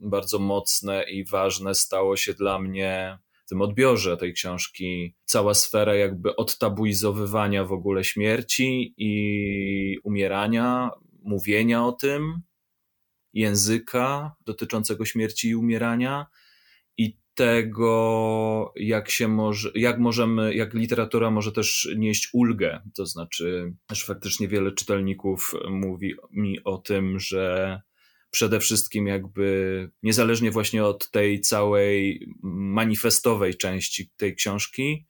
bardzo 0.00 0.38
mocne 0.38 1.10
i 1.10 1.24
ważne 1.24 1.74
stało 1.74 2.16
się 2.16 2.34
dla 2.34 2.58
mnie 2.58 3.18
w 3.46 3.48
tym 3.48 3.60
odbiorze 3.60 4.16
tej 4.16 4.32
książki 4.32 5.14
cała 5.24 5.54
sfera 5.54 5.94
jakby 5.94 6.36
odtabuizowywania 6.36 7.64
w 7.64 7.72
ogóle 7.72 8.04
śmierci 8.04 8.94
i 8.96 9.98
umierania, 10.04 10.90
mówienia 11.22 11.86
o 11.86 11.92
tym, 11.92 12.42
języka 13.32 14.36
dotyczącego 14.46 15.04
śmierci 15.04 15.48
i 15.48 15.56
umierania 15.56 16.26
i 16.96 17.16
tego, 17.34 18.72
jak 18.76 19.10
się 19.10 19.28
może, 19.28 19.70
jak 19.74 19.98
możemy, 19.98 20.54
jak 20.54 20.74
literatura 20.74 21.30
może 21.30 21.52
też 21.52 21.88
nieść 21.96 22.28
ulgę. 22.32 22.82
To 22.94 23.06
znaczy, 23.06 23.74
że 23.92 24.06
faktycznie 24.06 24.48
wiele 24.48 24.72
czytelników 24.72 25.54
mówi 25.70 26.14
mi 26.32 26.64
o 26.64 26.78
tym, 26.78 27.20
że 27.20 27.80
przede 28.36 28.60
wszystkim 28.60 29.06
jakby 29.06 29.90
niezależnie 30.02 30.50
właśnie 30.50 30.84
od 30.84 31.10
tej 31.10 31.40
całej 31.40 32.28
manifestowej 32.42 33.54
części 33.54 34.10
tej 34.16 34.34
książki, 34.34 35.06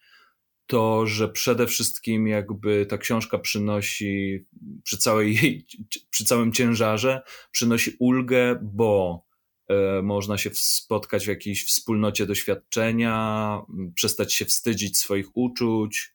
to, 0.67 1.07
że 1.07 1.29
przede 1.29 1.67
wszystkim 1.67 2.27
jakby 2.27 2.87
ta 2.87 2.99
książka 2.99 3.39
przynosi 3.39 4.47
przy 4.83 4.99
całej 4.99 5.35
jej, 5.35 5.67
przy 6.11 6.25
całym 6.25 6.53
ciężarze, 6.53 7.23
przynosi 7.51 7.97
ulgę, 7.99 8.59
bo 8.63 9.27
E, 9.69 10.03
można 10.03 10.39
się 10.39 10.51
spotkać 10.55 11.25
w 11.25 11.29
jakiejś 11.29 11.67
wspólnocie 11.67 12.27
doświadczenia, 12.27 13.61
przestać 13.95 14.35
się 14.35 14.45
wstydzić 14.45 14.99
swoich 14.99 15.37
uczuć, 15.37 16.15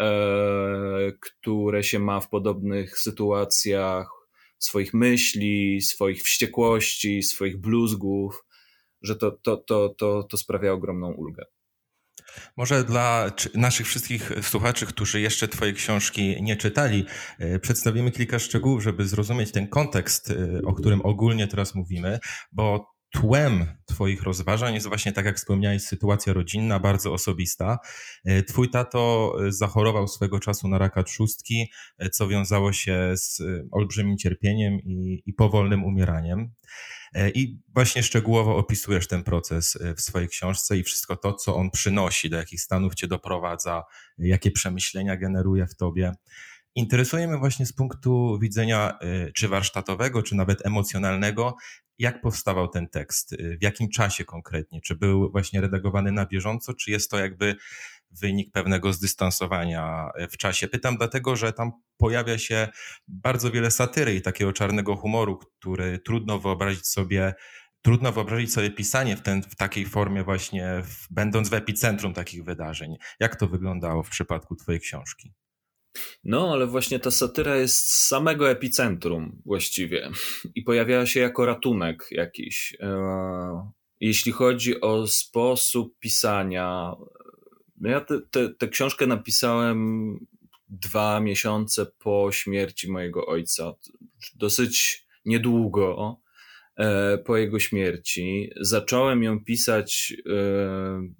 e, 0.00 1.12
które 1.20 1.84
się 1.84 1.98
ma 1.98 2.20
w 2.20 2.28
podobnych 2.28 2.98
sytuacjach, 2.98 4.10
swoich 4.64 4.94
myśli, 4.94 5.80
swoich 5.82 6.22
wściekłości, 6.22 7.22
swoich 7.22 7.60
bluzgów, 7.60 8.44
że 9.02 9.16
to, 9.16 9.30
to, 9.30 9.56
to, 9.56 9.88
to, 9.88 10.22
to 10.22 10.36
sprawia 10.36 10.72
ogromną 10.72 11.12
ulgę. 11.12 11.44
Może 12.56 12.84
dla 12.84 13.30
naszych 13.54 13.86
wszystkich 13.86 14.30
słuchaczy, 14.42 14.86
którzy 14.86 15.20
jeszcze 15.20 15.48
Twojej 15.48 15.74
książki 15.74 16.42
nie 16.42 16.56
czytali, 16.56 17.06
e, 17.38 17.58
przedstawimy 17.58 18.10
kilka 18.10 18.38
szczegółów, 18.38 18.82
żeby 18.82 19.06
zrozumieć 19.06 19.52
ten 19.52 19.68
kontekst, 19.68 20.30
e, 20.30 20.62
o 20.64 20.74
którym 20.74 21.00
ogólnie 21.00 21.48
teraz 21.48 21.74
mówimy, 21.74 22.18
bo 22.52 22.93
tłem 23.14 23.66
Twoich 23.86 24.22
rozważań 24.22 24.74
jest 24.74 24.88
właśnie, 24.88 25.12
tak 25.12 25.24
jak 25.24 25.36
wspomniałeś, 25.36 25.82
sytuacja 25.82 26.32
rodzinna, 26.32 26.80
bardzo 26.80 27.12
osobista. 27.12 27.78
E, 28.24 28.42
twój 28.42 28.70
tato 28.70 29.34
zachorował 29.48 30.08
swego 30.08 30.40
czasu 30.40 30.68
na 30.68 30.78
raka 30.78 31.02
trzustki, 31.02 31.70
co 32.12 32.28
wiązało 32.28 32.72
się 32.72 33.12
z 33.14 33.42
olbrzymim 33.72 34.18
cierpieniem 34.18 34.74
i, 34.74 35.22
i 35.26 35.32
powolnym 35.32 35.84
umieraniem. 35.84 36.52
E, 37.14 37.30
I 37.30 37.60
właśnie 37.74 38.02
szczegółowo 38.02 38.56
opisujesz 38.56 39.08
ten 39.08 39.22
proces 39.22 39.76
e, 39.76 39.94
w 39.94 40.00
swojej 40.00 40.28
książce 40.28 40.78
i 40.78 40.82
wszystko 40.82 41.16
to, 41.16 41.32
co 41.32 41.56
on 41.56 41.70
przynosi, 41.70 42.30
do 42.30 42.36
jakich 42.36 42.60
stanów 42.60 42.94
cię 42.94 43.08
doprowadza, 43.08 43.82
jakie 44.18 44.50
przemyślenia 44.50 45.16
generuje 45.16 45.66
w 45.66 45.76
tobie. 45.76 46.12
Interesuje 46.74 47.28
mnie 47.28 47.38
właśnie 47.38 47.66
z 47.66 47.72
punktu 47.72 48.38
widzenia 48.38 48.98
e, 49.00 49.32
czy 49.32 49.48
warsztatowego, 49.48 50.22
czy 50.22 50.34
nawet 50.34 50.66
emocjonalnego, 50.66 51.56
jak 51.98 52.20
powstawał 52.20 52.68
ten 52.68 52.88
tekst, 52.88 53.36
w 53.60 53.62
jakim 53.62 53.88
czasie 53.88 54.24
konkretnie, 54.24 54.80
czy 54.80 54.94
był 54.94 55.30
właśnie 55.30 55.60
redagowany 55.60 56.12
na 56.12 56.26
bieżąco, 56.26 56.74
czy 56.74 56.90
jest 56.90 57.10
to 57.10 57.18
jakby 57.18 57.56
wynik 58.10 58.52
pewnego 58.52 58.92
zdystansowania 58.92 60.10
w 60.30 60.36
czasie. 60.36 60.68
Pytam 60.68 60.96
dlatego, 60.96 61.36
że 61.36 61.52
tam 61.52 61.72
pojawia 61.96 62.38
się 62.38 62.68
bardzo 63.08 63.50
wiele 63.50 63.70
satyry 63.70 64.14
i 64.14 64.22
takiego 64.22 64.52
czarnego 64.52 64.96
humoru, 64.96 65.38
który 65.38 65.98
trudno 65.98 66.38
wyobrazić 66.38 66.86
sobie 66.86 67.34
trudno 67.82 68.12
wyobrazić 68.12 68.52
sobie 68.52 68.70
pisanie 68.70 69.16
w, 69.16 69.22
ten, 69.22 69.42
w 69.42 69.56
takiej 69.56 69.86
formie 69.86 70.24
właśnie, 70.24 70.82
w, 70.82 71.12
będąc 71.12 71.48
w 71.48 71.54
epicentrum 71.54 72.14
takich 72.14 72.44
wydarzeń. 72.44 72.96
Jak 73.20 73.36
to 73.36 73.48
wyglądało 73.48 74.02
w 74.02 74.10
przypadku 74.10 74.56
twojej 74.56 74.80
książki? 74.80 75.32
No, 76.24 76.52
ale 76.52 76.66
właśnie 76.66 76.98
ta 76.98 77.10
satyra 77.10 77.56
jest 77.56 77.90
z 77.90 78.06
samego 78.06 78.50
epicentrum 78.50 79.42
właściwie 79.46 80.10
i 80.54 80.62
pojawiała 80.62 81.06
się 81.06 81.20
jako 81.20 81.46
ratunek 81.46 82.06
jakiś. 82.10 82.76
E, 82.80 83.70
jeśli 84.00 84.32
chodzi 84.32 84.80
o 84.80 85.06
sposób 85.06 85.98
pisania, 85.98 86.92
no 87.80 87.90
ja 87.90 88.06
tę 88.58 88.68
książkę 88.68 89.06
napisałem 89.06 90.18
dwa 90.68 91.20
miesiące 91.20 91.86
po 91.86 92.28
śmierci 92.32 92.90
mojego 92.90 93.26
ojca. 93.26 93.72
Dosyć 94.34 95.06
niedługo 95.24 96.20
e, 96.76 97.18
po 97.18 97.36
jego 97.36 97.58
śmierci. 97.58 98.50
Zacząłem 98.60 99.22
ją 99.22 99.44
pisać 99.44 100.14
e, 100.18 100.32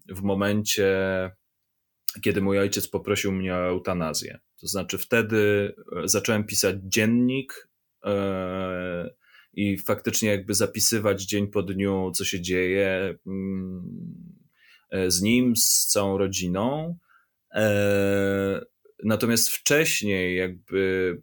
w 0.09 0.23
momencie, 0.23 0.91
kiedy 2.23 2.43
mój 2.43 2.59
ojciec 2.59 2.89
poprosił 2.89 3.33
mnie 3.33 3.55
o 3.55 3.67
eutanazję. 3.67 4.39
To 4.61 4.67
znaczy 4.67 4.99
wtedy 4.99 5.75
e, 6.05 6.09
zacząłem 6.09 6.45
pisać 6.45 6.77
dziennik 6.83 7.69
i 9.53 9.79
faktycznie 9.79 10.29
jakby 10.29 10.55
zapisywać 10.55 11.25
dzień 11.25 11.49
po 11.49 11.63
dniu, 11.63 12.11
co 12.15 12.25
się 12.25 12.41
dzieje 12.41 13.19
mm, 13.27 14.35
E, 14.95 15.11
z 15.11 15.23
nim, 15.23 15.57
z 15.57 15.87
całą 15.87 16.19
rodziną. 16.19 16.97
E, 17.55 18.61
natomiast 19.05 19.49
wcześniej, 19.49 20.37
jakby 20.37 21.23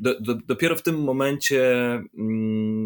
do, 0.00 0.20
do, 0.20 0.34
dopiero 0.34 0.76
w 0.76 0.82
tym 0.82 1.02
momencie 1.02 1.74
mm, 2.18 2.79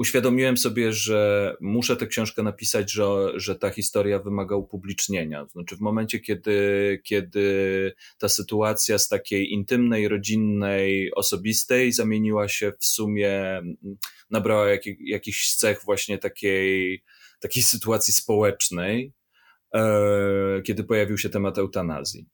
uświadomiłem 0.00 0.56
sobie, 0.56 0.92
że 0.92 1.56
muszę 1.60 1.96
tę 1.96 2.06
książkę 2.06 2.42
napisać, 2.42 2.92
że, 2.92 3.04
że 3.34 3.56
ta 3.56 3.70
historia 3.70 4.18
wymaga 4.18 4.56
upublicznienia. 4.56 5.46
Znaczy, 5.46 5.76
w 5.76 5.80
momencie, 5.80 6.20
kiedy, 6.20 7.00
kiedy 7.04 7.92
ta 8.18 8.28
sytuacja 8.28 8.98
z 8.98 9.08
takiej 9.08 9.52
intymnej, 9.52 10.08
rodzinnej, 10.08 11.14
osobistej 11.14 11.92
zamieniła 11.92 12.48
się 12.48 12.72
w 12.78 12.84
sumie, 12.84 13.62
nabrała 14.30 14.68
jak, 14.68 14.82
jakichś 15.00 15.54
cech 15.54 15.84
właśnie 15.84 16.18
takiej 16.18 17.02
takiej 17.40 17.62
sytuacji 17.62 18.12
społecznej, 18.12 19.12
e, 19.74 20.62
kiedy 20.64 20.84
pojawił 20.84 21.18
się 21.18 21.28
temat 21.28 21.58
eutanazji. 21.58 22.26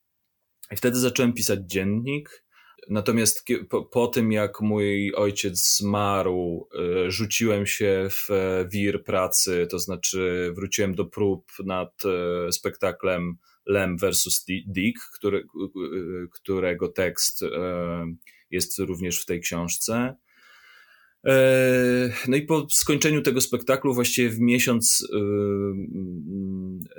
I 0.70 0.76
wtedy 0.76 0.99
zacząłem 0.99 1.32
pisać 1.32 1.61
dziennik. 1.66 2.45
Natomiast 2.88 3.45
po, 3.68 3.85
po, 3.85 4.06
tym, 4.06 4.33
jak 4.33 4.61
mój 4.61 5.14
ojciec 5.14 5.76
zmarł, 5.76 6.68
e, 6.75 7.11
rzuciłem 7.11 7.66
się 7.66 8.09
w 8.11 8.28
wir 8.73 9.04
pracy, 9.04 9.66
to 9.71 9.78
znaczy 9.78 10.52
wróciłem 10.54 10.95
do 10.95 11.04
prób 11.04 11.52
nad 11.64 12.02
e, 12.04 12.52
spektaklem 12.52 13.37
Lem 13.66 13.99
versus 13.99 14.45
Dick, 14.66 15.11
który, 15.14 15.47
którego 16.33 16.88
tekst 16.88 17.45
jest 18.50 18.78
również 18.78 19.23
w 19.23 19.26
tej 19.26 19.40
książce. 19.40 20.16
E, 21.26 22.12
no 22.28 22.37
i 22.37 22.42
po 22.42 22.66
skończeniu 22.71 23.23
tego 23.23 23.40
spektaklu, 23.40 23.95
właściwie 23.95 24.30
w 24.30 24.40
miesiąc 24.40 25.09
e, 25.12 25.18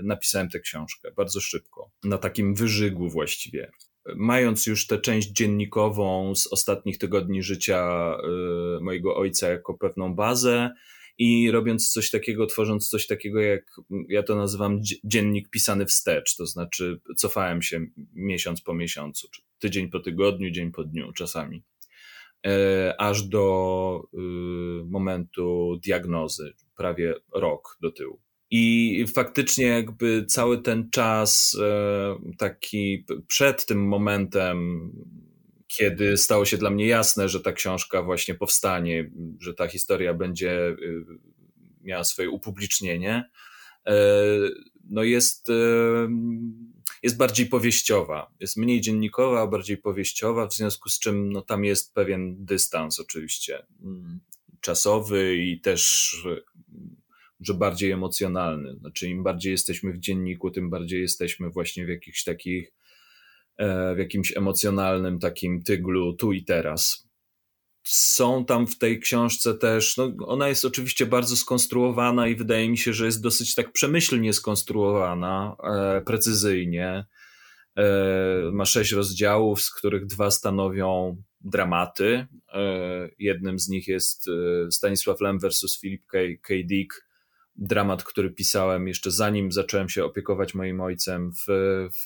napisałem 0.04 0.50
tę 0.50 0.60
książkę, 0.60 1.12
bardzo 1.12 1.40
szybko, 1.40 1.92
na 2.04 2.18
takim 2.18 2.56
wyżygu 2.56 3.10
właściwie. 3.10 3.72
Mając 4.16 4.68
już 4.68 4.88
tę 4.88 5.00
część 5.00 5.28
dziennikową 5.28 6.36
z 6.36 6.48
ostatnich 6.48 6.98
tygodni 6.98 7.44
życia 7.44 8.12
e, 8.18 8.84
mojego 8.84 9.16
ojca 9.16 9.50
jako 9.50 9.74
pewną 9.74 10.16
bazę 10.16 10.74
i 11.18 11.52
robiąc 11.52 11.90
coś 11.90 12.12
takiego, 12.12 12.46
tworząc 12.46 12.90
coś 12.90 13.08
takiego, 13.08 13.42
jak 13.42 13.76
ja 14.10 14.24
to 14.24 14.36
nazywam 14.36 14.80
dziennik 15.04 15.50
pisany 15.50 15.86
wstecz, 15.86 16.36
to 16.36 16.46
znaczy 16.46 17.00
cofałem 17.18 17.62
się 17.62 17.86
miesiąc 18.14 18.62
po 18.62 18.74
miesiącu, 18.74 19.28
tydzień 19.60 19.90
po 19.90 20.00
tygodniu, 20.00 20.52
dzień 20.52 20.72
po 20.72 20.84
dniu 20.84 21.14
czasami, 21.14 21.64
e, 22.46 22.96
aż 22.98 23.24
do 23.24 24.04
y, 24.14 24.18
momentu 24.86 25.80
diagnozy, 25.84 26.54
prawie 26.76 27.16
rok 27.34 27.78
do 27.82 27.92
tyłu. 27.92 28.27
I 28.52 29.06
faktycznie, 29.14 29.66
jakby 29.66 30.26
cały 30.26 30.62
ten 30.62 30.90
czas, 30.90 31.58
e, 31.62 32.36
taki 32.38 33.06
przed 33.28 33.66
tym 33.66 33.88
momentem, 33.88 34.92
kiedy 35.68 36.18
stało 36.18 36.46
się 36.46 36.58
dla 36.58 36.70
mnie 36.70 36.88
jasne, 36.88 37.30
że 37.30 37.40
ta 37.40 37.52
książka 37.52 38.04
właśnie 38.04 38.36
powstanie, 38.36 39.12
że 39.40 39.54
ta 39.54 39.68
historia 39.68 40.14
będzie 40.14 40.68
y, 40.70 41.06
miała 41.82 42.04
swoje 42.04 42.30
upublicznienie, 42.30 43.30
e, 43.88 43.94
no 44.90 45.04
jest, 45.04 45.50
e, 45.50 45.54
jest 47.04 47.18
bardziej 47.18 47.46
powieściowa. 47.46 48.32
Jest 48.40 48.58
mniej 48.58 48.82
dziennikowa, 48.82 49.42
a 49.42 49.48
bardziej 49.48 49.78
powieściowa, 49.78 50.48
w 50.48 50.54
związku 50.54 50.90
z 50.90 51.00
czym 51.00 51.34
no, 51.34 51.42
tam 51.42 51.66
jest 51.66 51.94
pewien 51.94 52.46
dystans 52.46 53.00
oczywiście 53.00 53.66
mm, 53.84 54.20
czasowy 54.62 55.36
i 55.36 55.62
też 55.62 56.16
że 57.40 57.54
bardziej 57.54 57.92
emocjonalny. 57.92 58.76
Znaczy, 58.76 59.10
im 59.10 59.24
bardziej 59.24 59.52
jesteśmy 59.52 59.94
w 59.94 60.00
dzienniku, 60.00 60.52
tym 60.52 60.70
bardziej 60.70 61.02
jesteśmy 61.02 61.50
właśnie 61.50 61.86
w 61.86 61.90
jakichś 61.90 62.24
takich, 62.24 62.74
e, 63.58 63.96
w 63.96 63.98
jakimś 63.98 64.38
emocjonalnym 64.38 65.20
takim 65.20 65.64
tyglu 65.64 66.14
tu 66.14 66.34
i 66.34 66.44
teraz. 66.44 67.08
Są 67.84 68.46
tam 68.46 68.68
w 68.68 68.78
tej 68.78 69.00
książce 69.00 69.54
też, 69.54 69.98
no 69.98 70.14
ona 70.26 70.48
jest 70.48 70.66
oczywiście 70.66 71.06
bardzo 71.06 71.36
skonstruowana 71.36 72.28
i 72.28 72.36
wydaje 72.36 72.70
mi 72.70 72.78
się, 72.78 72.94
że 72.94 73.06
jest 73.06 73.22
dosyć 73.22 73.56
tak 73.56 73.72
przemyślnie 73.72 74.34
skonstruowana, 74.34 75.56
e, 75.64 76.02
precyzyjnie. 76.02 77.06
E, 77.78 78.52
ma 78.52 78.66
sześć 78.66 78.92
rozdziałów, 78.92 79.62
z 79.62 79.72
których 79.72 80.06
dwa 80.06 80.32
stanowią 80.32 81.22
dramaty. 81.42 82.28
Jednym 83.20 83.60
z 83.60 83.70
nich 83.70 83.88
jest 83.88 84.26
Stanisław 84.72 85.22
Lem 85.22 85.40
versus 85.40 85.80
Philip 85.80 86.06
K. 86.06 86.18
K. 86.42 86.54
Dick, 86.66 87.07
dramat, 87.58 88.04
który 88.04 88.30
pisałem 88.30 88.88
jeszcze 88.88 89.12
zanim 89.12 89.52
zacząłem 89.52 89.90
się 89.90 90.06
opiekować 90.06 90.54
moim 90.54 90.82
ojcem 90.82 91.32
w, 91.32 91.46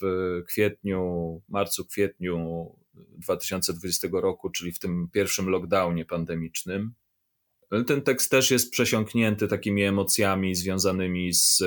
kwietniu, 0.48 1.42
marcu, 1.48 1.84
kwietniu 1.84 2.66
2020 2.94 4.08
roku, 4.12 4.50
czyli 4.50 4.72
w 4.72 4.78
tym 4.78 5.08
pierwszym 5.12 5.48
lockdownie 5.48 6.04
pandemicznym. 6.04 6.94
Ten 7.86 8.02
tekst 8.02 8.30
też 8.30 8.50
jest 8.50 8.70
przesiąknięty 8.70 9.48
takimi 9.48 9.82
emocjami 9.82 10.54
związanymi 10.54 11.34
z 11.34 11.62
e, 11.62 11.66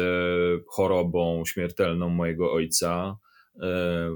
chorobą 0.68 1.44
śmiertelną 1.46 2.10
mojego 2.10 2.54
ojca. 2.54 3.18
E, 3.62 4.15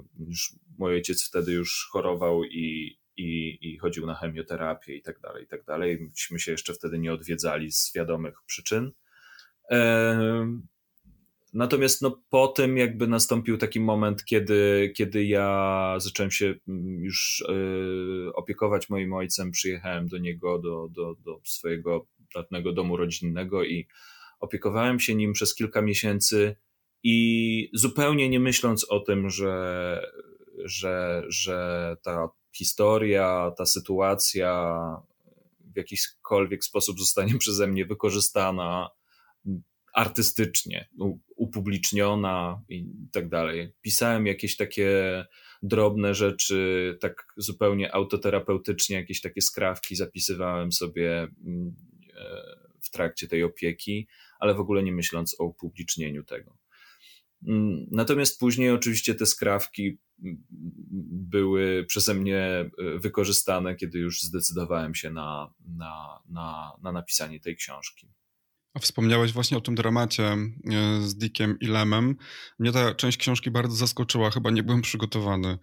mój 0.78 0.94
ojciec 0.94 1.24
wtedy 1.24 1.52
już 1.52 1.90
chorował 1.92 2.44
i, 2.44 3.00
i, 3.18 3.58
i 3.62 3.78
chodził 3.78 4.06
na 4.06 4.16
chemioterapię 4.16 4.96
i 4.96 5.02
tak 5.02 5.20
dalej, 5.20 5.44
i 5.44 5.48
tak 5.48 5.64
dalej. 5.64 6.00
Myśmy 6.00 6.40
się 6.40 6.52
jeszcze 6.52 6.74
wtedy 6.74 7.00
nie 7.00 7.14
odwiedzali 7.14 7.72
z 7.72 7.92
wiadomych 7.96 8.36
przyczyn. 8.46 8.92
Natomiast 11.54 12.02
no, 12.02 12.22
po 12.30 12.48
tym 12.48 12.78
jakby 12.78 13.08
nastąpił 13.08 13.58
taki 13.58 13.80
moment, 13.80 14.26
kiedy, 14.26 14.92
kiedy 14.96 15.26
ja 15.26 15.96
zacząłem 15.98 16.32
się 16.32 16.56
mm, 16.68 17.04
już 17.04 17.44
e, 17.50 18.34
opiekować 18.34 18.90
moim 18.90 19.14
ojcem, 19.14 19.52
przyjechałem 19.52 20.08
do 20.08 20.18
niego, 20.18 20.60
do, 20.60 20.90
do, 20.92 21.16
do 21.16 21.42
swojego 21.46 22.08
dawnego 22.36 22.74
domu 22.74 22.98
rodzinnego 22.98 23.64
i 23.64 23.88
opiekowałem 24.40 25.00
się 25.00 25.16
nim 25.16 25.34
przez 25.34 25.56
kilka 25.56 25.82
miesięcy 25.82 26.56
i 27.04 27.70
zupełnie 27.74 28.30
nie 28.30 28.40
myśląc 28.40 28.86
o 28.90 29.00
tym, 29.00 29.30
że, 29.30 30.02
że, 30.58 31.24
że 31.28 31.98
ta 32.04 32.30
historia, 32.56 33.52
ta 33.58 33.66
sytuacja 33.66 34.76
w 35.74 35.78
jakikolwiek 35.78 36.64
sposób 36.64 37.00
zostanie 37.00 37.38
przeze 37.38 37.68
mnie 37.68 37.86
wykorzystana 37.86 38.90
artystycznie, 39.94 40.90
upubliczniona 41.36 42.64
i 42.70 42.86
tak 43.12 43.30
dalej. 43.30 43.74
Pisałem 43.82 44.28
jakieś 44.28 44.58
takie 44.58 45.26
drobne 45.64 46.16
rzeczy, 46.16 46.98
tak 47.02 47.34
zupełnie 47.38 47.96
autoterapeutycznie, 47.96 48.96
jakieś 48.96 49.22
takie 49.22 49.42
skrawki 49.42 49.96
zapisywałem 49.96 50.72
sobie 50.72 51.28
mm, 51.46 51.76
e, 52.18 52.60
w 52.82 52.90
trakcie 52.92 53.28
tej 53.28 53.44
opieki, 53.44 54.08
ale 54.40 54.54
w 54.54 54.60
ogóle 54.60 54.84
nie 54.84 54.92
myśląc 54.92 55.36
o 55.40 55.44
upublicznieniu 55.44 56.24
tego. 56.24 56.58
Mm, 57.48 57.88
natomiast 57.92 58.40
później 58.40 58.72
oczywiście 58.72 59.16
te 59.16 59.26
skrawki 59.26 60.00
mm, 60.24 60.44
były 61.30 61.86
przeze 61.88 62.14
mnie 62.14 62.40
e, 62.40 62.70
wykorzystane, 63.00 63.76
kiedy 63.76 64.00
już 64.00 64.22
zdecydowałem 64.22 64.96
się 64.96 65.10
na, 65.10 65.54
na, 65.78 66.20
na, 66.30 66.72
na 66.84 66.92
napisanie 66.92 67.40
tej 67.40 67.56
książki. 67.56 68.08
Wspomniałeś 68.82 69.32
właśnie 69.34 69.58
o 69.58 69.62
tym 69.62 69.76
dramacie 69.76 70.24
e, 70.24 70.48
z 71.02 71.16
Dickiem 71.16 71.58
i 71.60 71.68
Lemem. 71.68 72.16
Mnie 72.60 72.72
ta 72.72 72.96
część 72.96 73.18
książki 73.18 73.52
bardzo 73.52 73.76
zaskoczyła, 73.76 74.32
chyba 74.32 74.52
nie 74.52 74.64
byłem 74.64 74.82
przygotowany. 74.82 75.58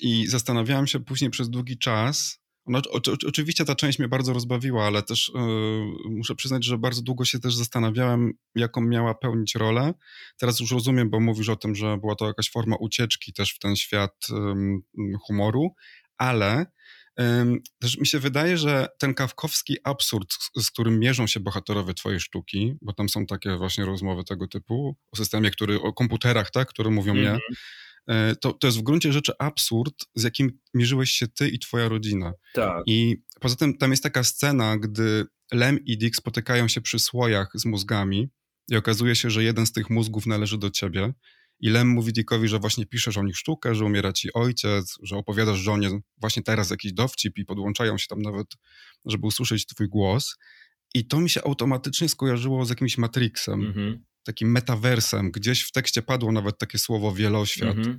I 0.00 0.26
zastanawiałem 0.26 0.86
się 0.86 1.00
później 1.00 1.30
przez 1.30 1.50
długi 1.50 1.78
czas. 1.78 2.40
No, 2.66 2.80
oczywiście 3.26 3.64
ta 3.64 3.74
część 3.74 3.98
mnie 3.98 4.08
bardzo 4.08 4.32
rozbawiła, 4.32 4.86
ale 4.86 5.02
też 5.02 5.32
yy, 5.34 6.10
muszę 6.10 6.34
przyznać, 6.34 6.64
że 6.64 6.78
bardzo 6.78 7.02
długo 7.02 7.24
się 7.24 7.38
też 7.38 7.54
zastanawiałem, 7.54 8.32
jaką 8.54 8.80
miała 8.80 9.14
pełnić 9.14 9.54
rolę. 9.54 9.94
Teraz 10.38 10.60
już 10.60 10.72
rozumiem, 10.72 11.10
bo 11.10 11.20
mówisz 11.20 11.48
o 11.48 11.56
tym, 11.56 11.74
że 11.74 11.96
była 11.96 12.14
to 12.14 12.26
jakaś 12.26 12.50
forma 12.50 12.76
ucieczki 12.80 13.32
też 13.32 13.54
w 13.54 13.58
ten 13.58 13.76
świat 13.76 14.14
yy, 14.30 15.18
humoru, 15.26 15.74
ale 16.18 16.66
też 17.78 17.98
mi 17.98 18.06
się 18.06 18.18
wydaje, 18.18 18.56
że 18.56 18.88
ten 18.98 19.14
kawkowski 19.14 19.76
absurd, 19.84 20.34
z 20.56 20.70
którym 20.70 20.98
mierzą 20.98 21.26
się 21.26 21.40
bohaterowie 21.40 21.94
twojej 21.94 22.20
sztuki, 22.20 22.74
bo 22.82 22.92
tam 22.92 23.08
są 23.08 23.26
takie 23.26 23.56
właśnie 23.56 23.84
rozmowy 23.84 24.24
tego 24.24 24.48
typu, 24.48 24.96
o 25.12 25.16
systemie, 25.16 25.50
który, 25.50 25.80
o 25.80 25.92
komputerach, 25.92 26.50
tak, 26.50 26.68
które 26.68 26.90
mówią 26.90 27.12
mm 27.12 27.24
-hmm. 27.24 27.28
nie, 27.28 27.40
mhm. 28.10 28.36
to, 28.40 28.52
to 28.52 28.66
jest 28.66 28.78
w 28.78 28.82
gruncie 28.82 29.12
rzeczy 29.12 29.32
absurd, 29.38 29.94
z 30.14 30.22
jakim 30.22 30.58
mierzyłeś 30.74 31.10
się 31.10 31.28
ty 31.28 31.48
i 31.48 31.58
twoja 31.58 31.88
rodzina. 31.88 32.32
Tak. 32.54 32.82
I 32.86 33.16
poza 33.40 33.56
tym 33.56 33.78
tam 33.78 33.90
jest 33.90 34.02
taka 34.02 34.24
scena, 34.24 34.76
gdy 34.76 35.26
Lem 35.52 35.84
i 35.84 35.98
Dick 35.98 36.16
spotykają 36.16 36.68
się 36.68 36.80
przy 36.80 36.98
słojach 36.98 37.50
z 37.54 37.64
mózgami 37.64 38.28
i 38.70 38.76
okazuje 38.76 39.16
się, 39.16 39.30
że 39.30 39.44
jeden 39.44 39.66
z 39.66 39.72
tych 39.72 39.90
mózgów 39.90 40.26
należy 40.26 40.58
do 40.58 40.70
ciebie 40.70 41.12
i 41.60 41.68
Lem 41.68 41.88
mówi 41.88 42.12
Dickowi, 42.12 42.48
że 42.48 42.58
właśnie 42.58 42.86
piszesz 42.86 43.16
o 43.16 43.22
nich 43.22 43.36
sztukę, 43.36 43.74
że 43.74 43.84
umiera 43.84 44.12
ci 44.12 44.32
ojciec, 44.32 44.98
że 45.02 45.16
opowiadasz 45.16 45.58
żonie 45.58 45.90
właśnie 46.16 46.42
teraz 46.42 46.70
jakiś 46.70 46.92
dowcip 46.92 47.38
i 47.38 47.44
podłączają 47.44 47.98
się 47.98 48.06
tam 48.08 48.22
nawet, 48.22 48.46
żeby 49.04 49.26
usłyszeć 49.26 49.66
twój 49.66 49.88
głos. 49.88 50.36
I 50.94 51.06
to 51.06 51.20
mi 51.20 51.30
się 51.30 51.44
automatycznie 51.44 52.08
skojarzyło 52.08 52.64
z 52.64 52.70
jakimś 52.70 52.98
Matrixem, 52.98 53.60
-hmm. 53.60 53.98
takim 54.22 54.52
metaversem. 54.52 55.30
Gdzieś 55.30 55.62
w 55.62 55.72
tekście 55.72 56.02
padło 56.02 56.32
nawet 56.32 56.58
takie 56.58 56.78
słowo 56.78 57.12
wieloświat. 57.12 57.76
-hmm. 57.76 57.98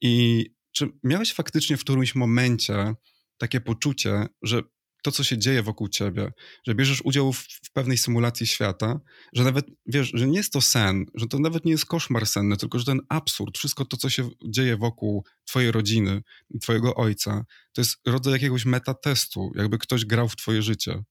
I 0.00 0.44
czy 0.72 0.88
miałeś 1.02 1.32
faktycznie 1.32 1.76
w 1.76 1.80
którymś 1.80 2.14
momencie 2.14 2.94
takie 3.38 3.60
poczucie, 3.60 4.26
że 4.42 4.62
to, 5.04 5.12
co 5.12 5.24
się 5.24 5.38
dzieje 5.38 5.62
wokół 5.62 5.88
ciebie, 5.88 6.32
że 6.66 6.74
bierzesz 6.74 7.02
udział 7.04 7.32
w, 7.32 7.38
w, 7.38 7.72
pewnej 7.72 7.98
symulacji 7.98 8.46
świata, 8.46 9.00
że 9.32 9.44
nawet, 9.44 9.66
wiesz, 9.86 10.10
że 10.14 10.26
nie 10.26 10.36
jest 10.36 10.52
to 10.52 10.60
sen, 10.60 11.06
że 11.14 11.26
to 11.26 11.38
nawet 11.38 11.64
nie 11.64 11.72
jest 11.72 11.86
koszmar 11.86 12.26
senny, 12.26 12.56
tylko 12.56 12.78
że 12.78 12.84
ten 12.84 13.00
absurd, 13.08 13.58
wszystko 13.58 13.84
to, 13.84 13.96
co 13.96 14.10
się 14.10 14.28
dzieje 14.44 14.76
wokół 14.76 15.24
twojej 15.44 15.70
rodziny, 15.70 16.22
twojego 16.60 16.94
ojca, 16.94 17.44
to 17.72 17.80
jest 17.80 17.96
rodzaj 18.06 18.32
jakiegoś 18.32 18.64
metatestu, 18.64 19.52
jakby 19.54 19.78
ktoś 19.78 20.04
grał 20.04 20.28
w 20.28 20.36
twoje 20.36 20.62
życie. 20.62 21.02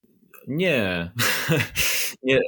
Nie. 0.47 1.11
nie, 2.23 2.39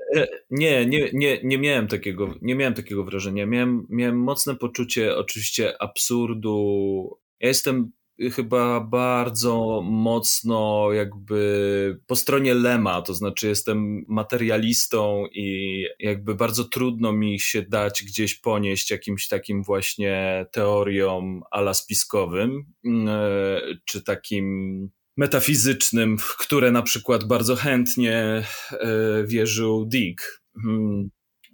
nie, 0.51 0.86
nie, 0.86 1.10
nie, 1.13 1.39
nie, 1.43 1.58
miałem 1.58 1.88
takiego, 1.88 2.36
nie 2.41 2.55
miałem 2.55 2.73
takiego 2.73 3.03
wrażenia. 3.03 3.45
Miałem, 3.45 3.88
miałem 3.89 4.19
mocne 4.19 4.55
poczucie 4.55 5.17
oczywiście 5.17 5.81
absurdu. 5.81 7.19
Ja 7.39 7.47
jestem 7.47 7.91
chyba 8.32 8.80
bardzo 8.80 9.82
mocno 9.84 10.89
jakby 10.93 11.99
po 12.08 12.15
stronie 12.15 12.54
Lema, 12.54 13.01
to 13.01 13.13
znaczy 13.13 13.47
jestem 13.47 14.06
materialistą 14.08 15.25
i 15.32 15.82
jakby 15.99 16.36
bardzo 16.36 16.63
trudno 16.63 17.13
mi 17.13 17.39
się 17.39 17.62
dać 17.62 18.04
gdzieś 18.04 18.36
ponieść 18.36 18.91
jakimś 18.91 19.28
takim 19.28 19.63
właśnie 19.63 20.45
teoriom 20.51 21.41
ala 21.51 21.73
spiskowym, 21.73 22.65
e, 23.08 23.62
czy 23.86 24.04
takim 24.04 24.89
metafizycznym, 25.17 26.17
w 26.17 26.38
które 26.38 26.71
na 26.71 26.82
przykład 26.82 27.23
bardzo 27.23 27.56
chętnie 27.56 28.43
e, 28.71 29.23
wierzył 29.25 29.86
Dick. 29.86 30.41
Hmm. 30.63 31.10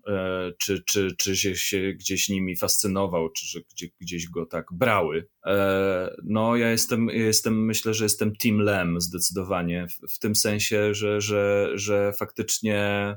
E, 0.08 0.52
czy, 0.58 0.84
czy, 0.84 1.16
czy 1.18 1.36
się, 1.36 1.56
się 1.56 1.94
gdzieś 1.94 2.30
nimi 2.30 2.56
fascynował, 2.56 3.30
czy 3.30 3.46
że 3.46 3.60
gdzie, 3.72 3.88
gdzieś 4.00 4.30
go 4.30 4.46
tak 4.46 4.66
brały. 4.74 5.28
E, 5.46 6.16
no, 6.24 6.56
ja 6.56 6.72
jestem, 6.72 7.10
jestem, 7.10 7.66
myślę, 7.66 7.94
że 7.94 8.06
jestem 8.06 8.36
Team 8.36 8.60
Lem 8.60 9.02
zdecydowanie, 9.02 9.88
w, 9.88 10.14
w 10.16 10.20
tym 10.20 10.36
sensie, 10.36 10.94
że, 10.94 11.22
że, 11.22 11.72
że 11.74 12.14
faktycznie 12.14 13.16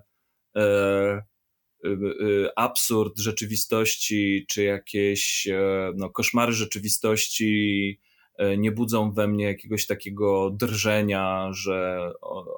absurd 2.57 3.19
rzeczywistości, 3.19 4.47
czy 4.49 4.63
jakieś 4.63 5.49
no, 5.97 6.11
koszmary 6.11 6.53
rzeczywistości 6.53 8.01
nie 8.59 8.73
budzą 8.73 9.13
we 9.13 9.29
mnie 9.29 9.45
jakiegoś 9.45 9.87
takiego 9.87 10.51
drżenia, 10.51 11.51
że 11.53 12.11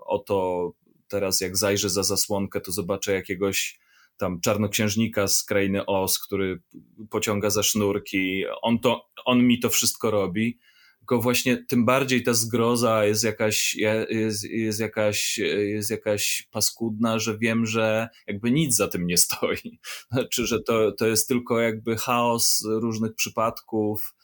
oto 0.06 0.72
teraz 1.08 1.40
jak 1.40 1.56
zajrzę 1.56 1.90
za 1.90 2.02
zasłonkę, 2.02 2.60
to 2.60 2.72
zobaczę 2.72 3.12
jakiegoś 3.12 3.78
tam 4.16 4.40
czarnoksiężnika 4.40 5.28
z 5.28 5.44
krainy 5.44 5.86
Oz, 5.86 6.18
który 6.18 6.62
pociąga 7.10 7.50
za 7.50 7.62
sznurki. 7.62 8.44
On, 8.62 8.78
to, 8.78 9.10
on 9.24 9.46
mi 9.46 9.58
to 9.58 9.70
wszystko 9.70 10.10
robi. 10.10 10.58
Tylko 10.98 11.22
właśnie 11.22 11.64
tym 11.68 11.84
bardziej 11.84 12.22
ta 12.22 12.34
zgroza 12.34 13.04
jest 13.04 13.24
jakaś, 13.24 13.74
jest, 14.10 14.44
jest, 14.44 14.80
jakaś, 14.80 15.38
jest 15.38 15.90
jakaś 15.90 16.48
paskudna, 16.50 17.18
że 17.18 17.38
wiem, 17.38 17.66
że 17.66 18.08
jakby 18.26 18.50
nic 18.50 18.76
za 18.76 18.88
tym 18.88 19.06
nie 19.06 19.16
stoi. 19.16 19.78
Znaczy, 20.12 20.46
że 20.46 20.62
to, 20.62 20.92
to 20.92 21.06
jest 21.06 21.28
tylko 21.28 21.60
jakby 21.60 21.96
chaos 21.96 22.62
różnych 22.66 23.14
przypadków, 23.14 24.14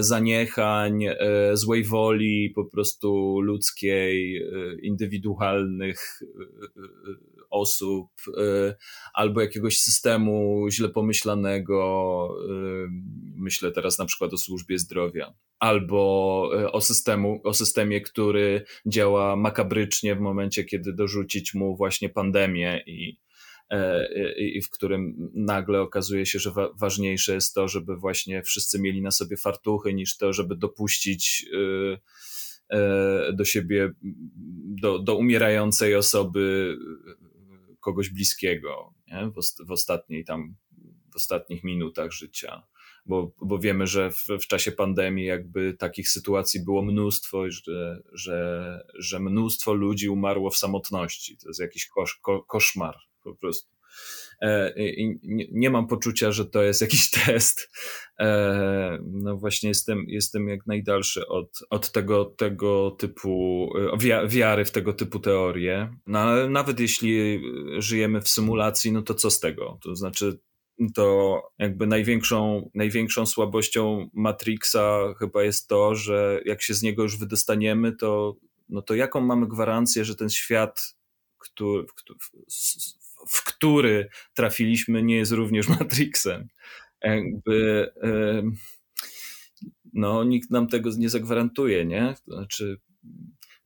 zaniechań, 0.00 1.04
e, 1.04 1.16
złej 1.52 1.84
woli 1.84 2.50
po 2.54 2.64
prostu 2.64 3.40
ludzkiej, 3.40 4.36
e, 4.36 4.42
indywidualnych 4.82 6.20
osób, 7.50 8.08
albo 9.14 9.40
jakiegoś 9.40 9.78
systemu 9.78 10.66
źle 10.70 10.88
pomyślanego. 10.88 12.28
Myślę 13.36 13.72
teraz 13.72 13.98
na 13.98 14.04
przykład 14.04 14.32
o 14.32 14.38
służbie 14.38 14.78
zdrowia, 14.78 15.34
albo 15.58 16.50
o, 16.72 16.80
systemu, 16.80 17.40
o 17.44 17.54
systemie, 17.54 18.00
który 18.00 18.64
działa 18.86 19.36
makabrycznie 19.36 20.14
w 20.14 20.20
momencie, 20.20 20.64
kiedy 20.64 20.92
dorzucić 20.92 21.54
mu 21.54 21.76
właśnie 21.76 22.08
pandemię 22.08 22.82
i, 22.86 23.18
E, 23.18 23.27
i 24.36 24.62
w 24.62 24.70
którym 24.70 25.30
nagle 25.34 25.80
okazuje 25.80 26.26
się, 26.26 26.38
że 26.38 26.50
wa 26.50 26.68
ważniejsze 26.74 27.34
jest 27.34 27.54
to, 27.54 27.68
żeby 27.68 27.96
właśnie 27.96 28.42
wszyscy 28.42 28.80
mieli 28.80 29.02
na 29.02 29.10
sobie 29.10 29.36
fartuchy, 29.36 29.94
niż 29.94 30.16
to, 30.16 30.32
żeby 30.32 30.56
dopuścić 30.56 31.46
y, 31.54 31.98
e, 32.70 33.32
do 33.32 33.44
siebie, 33.44 33.92
do, 34.82 34.98
do 34.98 35.16
umierającej 35.16 35.94
osoby 35.94 36.76
kogoś 37.80 38.10
bliskiego 38.10 38.94
nie? 39.12 39.30
W, 39.30 39.66
w 39.66 39.70
ostatniej 39.70 40.24
tam, 40.24 40.54
w 41.12 41.16
ostatnich 41.16 41.64
minutach 41.64 42.12
życia. 42.12 42.62
Bo, 43.06 43.32
bo 43.42 43.58
wiemy, 43.58 43.86
że 43.86 44.10
w, 44.10 44.26
w, 44.42 44.46
czasie 44.46 44.72
pandemii 44.72 45.26
jakby 45.26 45.74
takich 45.74 46.08
sytuacji 46.08 46.64
było 46.64 46.82
mnóstwo, 46.82 47.50
że, 47.50 48.02
że, 48.12 48.80
że 48.94 49.20
mnóstwo 49.20 49.72
ludzi 49.72 50.08
umarło 50.08 50.50
w 50.50 50.56
samotności. 50.56 51.36
To 51.36 51.48
jest 51.48 51.60
jakiś 51.60 51.86
kosz, 51.86 52.14
ko, 52.14 52.42
koszmar 52.42 53.07
po 53.32 53.36
prostu. 53.36 53.78
E, 54.42 54.74
nie, 55.22 55.46
nie, 55.52 55.70
mam 55.70 55.86
poczucia, 55.86 56.32
że 56.32 56.46
to 56.46 56.62
jest 56.62 56.80
jakiś 56.80 57.10
test. 57.24 57.70
E, 58.18 58.98
no 59.02 59.36
właśnie 59.36 59.68
jestem, 59.68 60.04
jestem 60.08 60.48
jak 60.48 60.66
najdalszy 60.66 61.28
od, 61.28 61.60
od 61.70 61.92
tego, 61.92 62.24
tego 62.24 62.90
typu 62.90 63.68
e, 64.02 64.28
wiary 64.28 64.64
w 64.64 64.70
tego 64.70 64.92
typu 64.92 65.18
teorie. 65.18 65.96
No 66.06 66.18
ale 66.18 66.48
nawet 66.48 66.80
jeśli 66.80 67.42
żyjemy 67.78 68.20
w 68.20 68.28
symulacji, 68.28 68.92
no 68.92 69.02
to 69.02 69.14
co 69.14 69.30
z 69.30 69.40
tego? 69.40 69.78
To 69.82 69.96
znaczy 69.96 70.38
to 70.94 71.42
jakby 71.58 71.86
największą, 71.86 72.70
największą 72.74 73.26
słabością 73.26 74.10
Matrixa 74.14 75.14
chyba 75.18 75.42
jest 75.42 75.68
to, 75.68 75.94
że 75.94 76.40
jak 76.44 76.62
się 76.62 76.74
z 76.74 76.82
niego 76.82 77.02
już 77.02 77.18
wydostaniemy, 77.18 77.96
to, 77.96 78.36
no 78.68 78.82
to 78.82 78.94
jaką 78.94 79.20
mamy 79.20 79.48
gwarancję, 79.48 80.04
że 80.04 80.16
ten 80.16 80.30
świat, 80.30 80.96
który, 81.38 81.86
w 83.28 83.44
który 83.44 84.08
trafiliśmy, 84.34 85.02
nie 85.02 85.16
jest 85.16 85.32
również 85.32 85.68
Matrixem. 85.78 86.48
Jakby, 87.02 87.90
no, 89.92 90.24
nikt 90.24 90.50
nam 90.50 90.68
tego 90.68 90.90
nie 90.98 91.08
zagwarantuje, 91.08 91.84
nie? 91.84 92.14
Znaczy, 92.26 92.78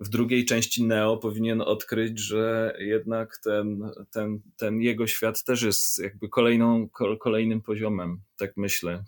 w 0.03 0.09
drugiej 0.09 0.45
części 0.45 0.85
Neo 0.85 1.17
powinien 1.17 1.61
odkryć, 1.61 2.19
że 2.19 2.77
jednak 2.79 3.39
ten, 3.45 3.91
ten, 4.11 4.41
ten 4.57 4.81
jego 4.81 5.07
świat 5.07 5.45
też 5.45 5.63
jest 5.63 5.99
jakby 5.99 6.29
kolejną, 6.29 6.89
kolejnym 7.21 7.63
poziomem, 7.63 8.21
tak 8.37 8.53
myślę. 8.57 9.05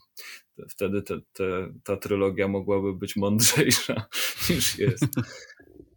Wtedy 0.69 1.03
te, 1.03 1.21
te, 1.33 1.73
ta 1.85 1.97
trylogia 1.97 2.49
mogłaby 2.49 2.95
być 2.95 3.17
mądrzejsza 3.17 4.07
niż 4.51 4.79
jest. 4.79 5.07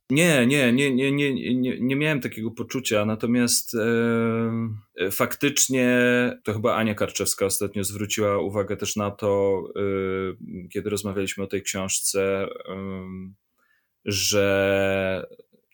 Nie, 0.09 0.47
nie, 0.47 0.73
nie, 0.73 0.91
nie, 0.91 1.11
nie, 1.11 1.53
nie, 1.55 1.79
nie 1.79 1.95
miałem 1.95 2.21
takiego 2.21 2.51
poczucia, 2.51 3.05
natomiast 3.05 3.75
e, 3.75 5.11
faktycznie 5.11 5.99
to 6.43 6.53
chyba 6.53 6.75
Ania 6.75 6.95
Karczewska 6.95 7.45
ostatnio 7.45 7.83
zwróciła 7.83 8.37
uwagę 8.37 8.77
też 8.77 8.95
na 8.95 9.11
to, 9.11 9.63
e, 9.75 10.69
kiedy 10.69 10.89
rozmawialiśmy 10.89 11.43
o 11.43 11.47
tej 11.47 11.61
książce, 11.61 12.47
e, 12.69 12.77
że 14.05 15.27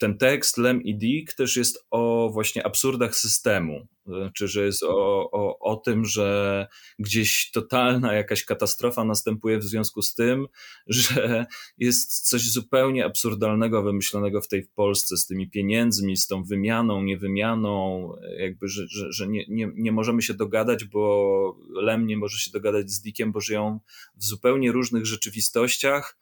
ten 0.03 0.17
tekst 0.17 0.57
Lem 0.57 0.83
i 0.83 0.95
Dick 0.95 1.33
też 1.33 1.57
jest 1.57 1.85
o 1.91 2.29
właśnie 2.33 2.65
absurdach 2.65 3.15
systemu. 3.15 3.87
Znaczy, 4.05 4.47
że 4.47 4.65
jest 4.65 4.83
o, 4.83 5.31
o, 5.31 5.59
o 5.59 5.75
tym, 5.75 6.05
że 6.05 6.67
gdzieś 6.99 7.51
totalna 7.51 8.13
jakaś 8.13 8.45
katastrofa 8.45 9.03
następuje 9.03 9.57
w 9.59 9.63
związku 9.63 10.01
z 10.01 10.13
tym, 10.13 10.47
że 10.87 11.45
jest 11.77 12.29
coś 12.29 12.51
zupełnie 12.51 13.05
absurdalnego 13.05 13.83
wymyślonego 13.83 14.41
w 14.41 14.47
tej 14.47 14.67
Polsce 14.75 15.17
z 15.17 15.25
tymi 15.25 15.49
pieniędzmi, 15.49 16.17
z 16.17 16.27
tą 16.27 16.43
wymianą, 16.43 17.03
niewymianą, 17.03 18.09
jakby, 18.37 18.67
że, 18.67 18.87
że, 18.87 19.11
że 19.11 19.27
nie, 19.27 19.45
nie, 19.49 19.71
nie 19.75 19.91
możemy 19.91 20.21
się 20.21 20.33
dogadać, 20.33 20.83
bo 20.83 21.55
Lem 21.69 22.07
nie 22.07 22.17
może 22.17 22.37
się 22.37 22.51
dogadać 22.51 22.91
z 22.91 23.01
Dickiem, 23.01 23.31
bo 23.31 23.41
żyją 23.41 23.79
w 24.15 24.25
zupełnie 24.25 24.71
różnych 24.71 25.05
rzeczywistościach 25.05 26.17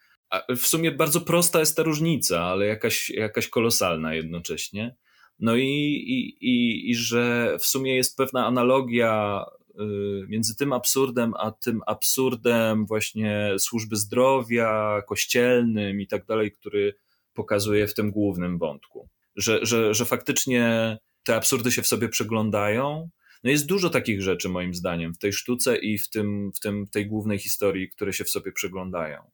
w 0.49 0.67
sumie 0.67 0.91
bardzo 0.91 1.21
prosta 1.21 1.59
jest 1.59 1.77
ta 1.77 1.83
różnica, 1.83 2.41
ale 2.41 2.65
jakaś, 2.65 3.09
jakaś 3.09 3.47
kolosalna 3.47 4.13
jednocześnie. 4.13 4.95
No 5.39 5.55
i, 5.55 5.65
i, 6.07 6.45
i, 6.45 6.89
i 6.89 6.95
że 6.95 7.55
w 7.59 7.65
sumie 7.65 7.95
jest 7.95 8.17
pewna 8.17 8.45
analogia 8.45 9.45
y, 9.69 10.27
między 10.27 10.55
tym 10.55 10.73
absurdem, 10.73 11.33
a 11.39 11.51
tym 11.51 11.81
absurdem 11.87 12.85
właśnie 12.85 13.55
służby 13.59 13.95
zdrowia, 13.95 15.01
kościelnym 15.07 16.01
i 16.01 16.07
tak 16.07 16.25
dalej, 16.25 16.51
który 16.51 16.95
pokazuje 17.33 17.87
w 17.87 17.93
tym 17.93 18.11
głównym 18.11 18.57
wątku. 18.57 19.09
Że, 19.35 19.65
że, 19.65 19.93
że 19.93 20.05
faktycznie 20.05 20.97
te 21.23 21.35
absurdy 21.35 21.71
się 21.71 21.81
w 21.81 21.87
sobie 21.87 22.09
przeglądają. 22.09 23.09
No 23.43 23.51
jest 23.51 23.65
dużo 23.65 23.89
takich 23.89 24.21
rzeczy, 24.21 24.49
moim 24.49 24.73
zdaniem, 24.73 25.13
w 25.13 25.17
tej 25.17 25.33
sztuce 25.33 25.77
i 25.77 25.97
w, 25.97 26.09
tym, 26.09 26.51
w 26.55 26.59
tym, 26.59 26.87
tej 26.87 27.07
głównej 27.07 27.39
historii, 27.39 27.89
które 27.89 28.13
się 28.13 28.23
w 28.23 28.29
sobie 28.29 28.51
przeglądają 28.51 29.31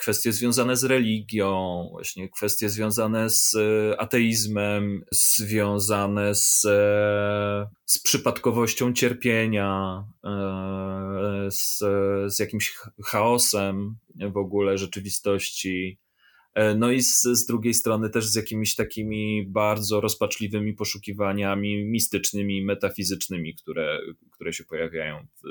kwestie 0.00 0.32
związane 0.32 0.76
z 0.76 0.84
religią, 0.84 1.86
właśnie 1.90 2.28
kwestie 2.28 2.68
związane 2.68 3.30
z 3.30 3.54
e, 3.54 4.00
ateizmem, 4.00 5.04
związane 5.12 6.34
z, 6.34 6.64
e, 6.64 7.70
z 7.84 8.02
przypadkowością 8.02 8.92
cierpienia, 8.92 10.04
e, 10.24 11.48
z, 11.50 11.78
z 12.34 12.38
jakimś 12.38 12.76
chaosem 13.04 13.96
w 14.32 14.36
ogóle 14.36 14.78
rzeczywistości. 14.78 15.98
No 16.76 16.90
i 16.90 17.02
z, 17.02 17.22
z 17.22 17.46
drugiej 17.46 17.74
strony 17.74 18.10
też 18.10 18.26
z 18.26 18.34
jakimiś 18.34 18.74
takimi 18.74 19.46
bardzo 19.48 20.00
rozpaczliwymi 20.00 20.74
poszukiwaniami 20.74 21.84
mistycznymi, 21.84 22.64
metafizycznymi, 22.64 23.54
które, 23.54 23.98
które 24.30 24.52
się 24.52 24.64
pojawiają 24.64 25.26
w, 25.36 25.42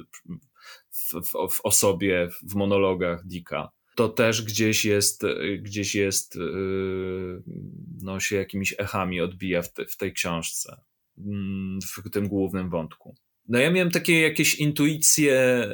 w, 0.92 1.38
w, 1.54 1.62
osobie, 1.64 2.30
w 2.50 2.56
monologach 2.56 3.26
Dicka 3.26 3.72
to 4.00 4.10
też 4.10 4.42
gdzieś 4.42 4.86
jest, 4.86 5.24
gdzieś 5.62 5.96
jest, 5.96 6.36
yy, 6.36 7.44
no 8.02 8.20
się 8.20 8.36
jakimiś 8.36 8.76
echami 8.78 9.22
odbija 9.22 9.62
w, 9.62 9.74
te, 9.74 9.86
w 9.86 9.98
tej 9.98 10.14
książce, 10.14 10.82
mm, 11.18 11.80
w 11.82 12.10
tym 12.10 12.28
głównym 12.28 12.70
wątku. 12.70 13.16
No 13.48 13.60
ja 13.60 13.72
miałem 13.72 13.92
takie 13.92 14.22
jakieś 14.22 14.56
intuicje, 14.56 15.68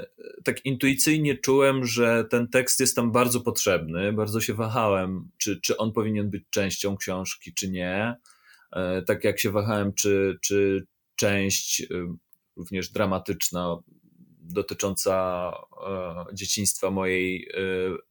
tak 0.43 0.65
intuicyjnie 0.65 1.37
czułem, 1.37 1.85
że 1.85 2.25
ten 2.29 2.47
tekst 2.47 2.79
jest 2.79 2.95
tam 2.95 3.11
bardzo 3.11 3.41
potrzebny, 3.41 4.13
bardzo 4.13 4.41
się 4.41 4.53
wahałem, 4.53 5.29
czy, 5.37 5.61
czy 5.61 5.77
on 5.77 5.91
powinien 5.91 6.29
być 6.29 6.43
częścią 6.49 6.97
książki, 6.97 7.53
czy 7.53 7.69
nie. 7.69 8.15
E, 8.71 9.01
tak 9.01 9.23
jak 9.23 9.39
się 9.39 9.51
wahałem, 9.51 9.93
czy, 9.93 10.37
czy 10.41 10.85
część 11.15 11.87
również 12.55 12.89
dramatyczna 12.89 13.77
dotycząca 14.45 15.51
e, 15.87 16.25
dzieciństwa 16.33 16.91
mojej 16.91 17.49
e, 17.49 17.57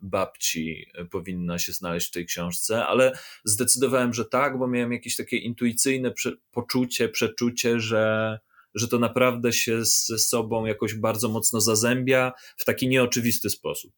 babci 0.01 0.87
powinna 1.11 1.59
się 1.59 1.73
znaleźć 1.73 2.09
w 2.09 2.11
tej 2.11 2.27
książce, 2.27 2.87
ale 2.87 3.13
zdecydowałem, 3.45 4.15
że 4.15 4.25
tak, 4.25 4.59
bo 4.59 4.67
miałem 4.67 4.93
jakieś 4.93 5.17
takie 5.17 5.37
intuicyjne 5.37 6.13
poczucie, 6.53 7.09
przeczucie, 7.09 7.81
że, 7.81 8.39
że 8.75 8.89
to 8.89 8.99
naprawdę 8.99 9.53
się 9.53 9.85
ze 9.85 10.19
sobą 10.19 10.67
jakoś 10.67 10.95
bardzo 10.95 11.29
mocno 11.29 11.61
zazębia 11.61 12.33
w 12.57 12.65
taki 12.65 12.89
nieoczywisty 12.89 13.51
sposób. 13.51 13.93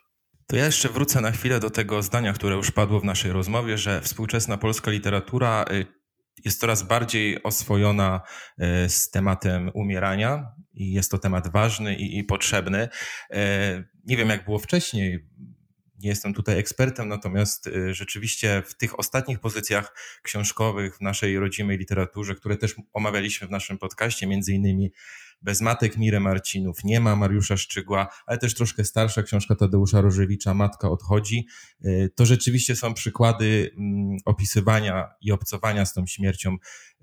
To 0.47 0.57
ja 0.57 0.67
jeszcze 0.67 0.89
wrócę 0.89 1.21
na 1.21 1.31
chwilę 1.31 1.61
do 1.61 1.71
tego 1.71 2.03
zdania, 2.03 2.33
które 2.33 2.57
już 2.57 2.71
padło 2.71 3.01
w 3.01 3.05
naszej 3.05 3.33
rozmowie, 3.33 3.79
że 3.79 4.01
współczesna 4.01 4.59
polska 4.59 4.91
literatura 4.91 5.65
y, 5.71 5.87
jest 6.45 6.61
coraz 6.61 6.83
bardziej 6.83 7.43
oswojona 7.43 8.21
e, 8.59 8.89
z 8.89 9.11
tematem 9.11 9.71
umierania 9.75 10.53
i 10.75 10.93
jest 10.93 11.11
to 11.11 11.19
temat 11.19 11.49
ważny 11.49 11.97
i, 11.97 12.19
i 12.19 12.25
potrzebny. 12.25 12.89
E, 13.31 13.85
nie 14.05 14.17
wiem, 14.17 14.29
jak 14.29 14.45
było 14.45 14.59
wcześniej, 14.59 15.29
nie 15.99 16.09
jestem 16.09 16.35
tutaj 16.35 16.59
ekspertem, 16.59 17.09
natomiast 17.09 17.67
e, 17.67 17.95
rzeczywiście 17.95 18.63
w 18.67 18.77
tych 18.77 18.99
ostatnich 18.99 19.41
pozycjach 19.41 19.97
książkowych 20.23 20.97
w 20.97 21.01
naszej 21.01 21.39
rodzimej 21.39 21.79
literaturze, 21.79 22.35
które 22.35 22.57
też 22.57 22.75
omawialiśmy 22.93 23.49
w 23.49 23.51
naszym 23.51 23.79
podcaście, 23.79 24.27
między 24.27 24.53
innymi 24.53 24.93
bez 25.43 25.61
matek 25.61 25.97
Miry 25.97 26.21
Marcinów, 26.21 26.85
nie 26.85 27.01
ma 27.01 27.17
Mariusza 27.17 27.57
Szczygła, 27.57 28.09
ale 28.27 28.39
też 28.39 28.55
troszkę 28.55 28.85
starsza 28.85 29.23
książka 29.23 29.57
Tadeusza 29.57 30.01
Rożewicza, 30.01 30.55
Matka 30.55 30.91
odchodzi. 30.91 31.47
Y, 31.85 32.11
to 32.15 32.27
rzeczywiście 32.27 32.77
są 32.77 32.95
przykłady 32.95 33.71
mm, 33.77 34.17
opisywania 34.25 35.09
i 35.21 35.33
obcowania 35.33 35.87
z 35.87 35.95
tą 35.95 36.07
śmiercią 36.07 36.57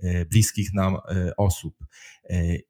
y, 0.04 0.28
bliskich 0.30 0.74
nam 0.74 0.96
y, 0.96 1.36
osób. 1.38 1.76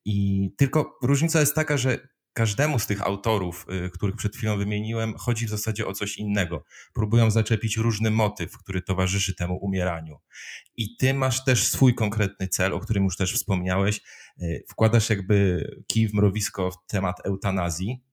I 0.05 0.49
tylko 0.57 0.97
różnica 1.03 1.39
jest 1.39 1.55
taka, 1.55 1.77
że 1.77 2.07
każdemu 2.33 2.79
z 2.79 2.87
tych 2.87 3.01
autorów, 3.01 3.65
których 3.93 4.15
przed 4.15 4.35
chwilą 4.35 4.57
wymieniłem, 4.57 5.17
chodzi 5.17 5.45
w 5.45 5.49
zasadzie 5.49 5.87
o 5.87 5.93
coś 5.93 6.17
innego. 6.17 6.63
Próbują 6.93 7.31
zaczepić 7.31 7.77
różny 7.77 8.11
motyw, 8.11 8.57
który 8.57 8.81
towarzyszy 8.81 9.35
temu 9.35 9.57
umieraniu. 9.57 10.17
I 10.75 10.97
ty 10.97 11.13
masz 11.13 11.43
też 11.43 11.67
swój 11.67 11.95
konkretny 11.95 12.47
cel, 12.47 12.73
o 12.73 12.79
którym 12.79 13.03
już 13.03 13.17
też 13.17 13.33
wspomniałeś. 13.33 14.01
Wkładasz 14.69 15.09
jakby 15.09 15.67
kij 15.87 16.07
w 16.07 16.13
mrowisko 16.13 16.71
w 16.71 16.75
temat 16.87 17.25
eutanazji. 17.25 18.03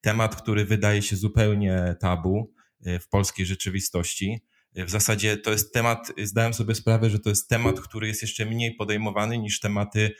Temat, 0.00 0.42
który 0.42 0.64
wydaje 0.64 1.02
się 1.02 1.16
zupełnie 1.16 1.96
tabu 2.00 2.54
w 3.00 3.08
polskiej 3.08 3.46
rzeczywistości. 3.46 4.40
W 4.74 4.90
zasadzie 4.90 5.36
to 5.36 5.50
jest 5.50 5.74
temat, 5.74 6.12
zdałem 6.24 6.54
sobie 6.54 6.74
sprawę, 6.74 7.10
że 7.10 7.18
to 7.18 7.28
jest 7.28 7.48
temat, 7.48 7.80
który 7.80 8.08
jest 8.08 8.22
jeszcze 8.22 8.46
mniej 8.46 8.74
podejmowany 8.74 9.38
niż 9.38 9.60
tematy 9.60 10.14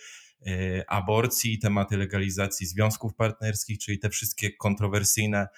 aborcji, 0.88 1.59
tematy 1.59 1.96
legalizacji 1.96 2.66
związków 2.66 3.14
partnerskich, 3.14 3.79
czyli 3.79 3.98
te 3.98 4.11
wszystkie 4.11 4.50
kontrowersyjne 4.57 5.48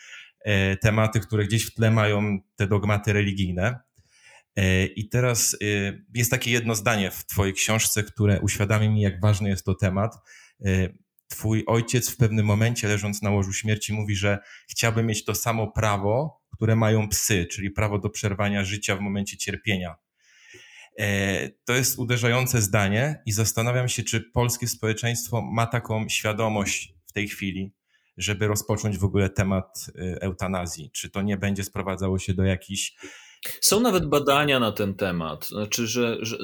e, 0.45 0.77
tematy, 0.77 1.21
które 1.21 1.45
gdzieś 1.45 1.67
w 1.67 1.75
tle 1.75 1.91
mają 1.91 2.39
te 2.57 2.67
dogmaty 2.67 3.13
religijne. 3.13 3.81
E, 4.57 4.87
I 4.87 5.09
teraz 5.09 5.57
jest 6.15 6.31
takie 6.31 6.51
jedno 6.51 6.75
zdanie 6.75 7.11
w 7.11 7.27
Twojej 7.27 7.55
książce, 7.55 8.03
które 8.03 8.41
uświadamia 8.41 8.91
mi, 8.91 9.01
jak 9.01 9.21
ważny 9.21 9.49
jest 9.49 9.65
to 9.65 9.75
temat. 9.75 10.15
Twój 11.29 11.65
ojciec 11.67 12.11
w 12.11 12.17
pewnym 12.17 12.47
momencie, 12.47 12.89
leżąc 12.89 13.23
na 13.23 13.31
łożu 13.31 13.53
śmierci, 13.53 13.93
mówi, 13.93 14.17
że 14.17 14.39
chciałby 14.71 15.03
mieć 15.03 15.25
to 15.25 15.35
samo 15.35 15.73
prawo, 15.73 16.43
które 16.55 16.77
mają 16.77 17.09
psy, 17.09 17.47
czyli 17.47 17.71
prawo 17.71 17.99
do 17.99 18.11
przerwania 18.11 18.65
życia 18.65 18.97
w 18.97 19.01
momencie 19.01 19.37
cierpienia. 19.37 19.95
E, 20.99 21.49
to 21.65 21.73
jest 21.73 21.99
uderzające 21.99 22.63
zdanie 22.63 23.23
i 23.27 23.33
zastanawiam 23.33 23.89
się, 23.89 24.03
czy 24.03 24.21
polskie 24.21 24.69
społeczeństwo 24.69 25.43
ma 25.43 25.67
taką 25.67 26.09
świadomość 26.09 26.95
w 27.07 27.13
tej 27.13 27.29
chwili, 27.29 27.73
żeby 28.17 28.47
rozpocząć 28.47 28.99
w 28.99 29.05
ogóle 29.05 29.31
temat 29.31 29.87
e, 29.89 30.23
eutanazji. 30.23 30.91
Czy 30.91 31.11
to 31.11 31.23
nie 31.23 31.37
będzie 31.37 31.65
sprowadzało 31.65 32.19
się 32.19 32.35
do 32.35 32.45
jakichś. 32.45 32.95
Są 33.61 33.81
nawet 33.81 34.07
badania 34.07 34.61
na 34.61 34.73
ten 34.73 34.95
temat. 34.95 35.47
Znaczy, 35.47 35.87
że, 35.87 36.17
że 36.21 36.39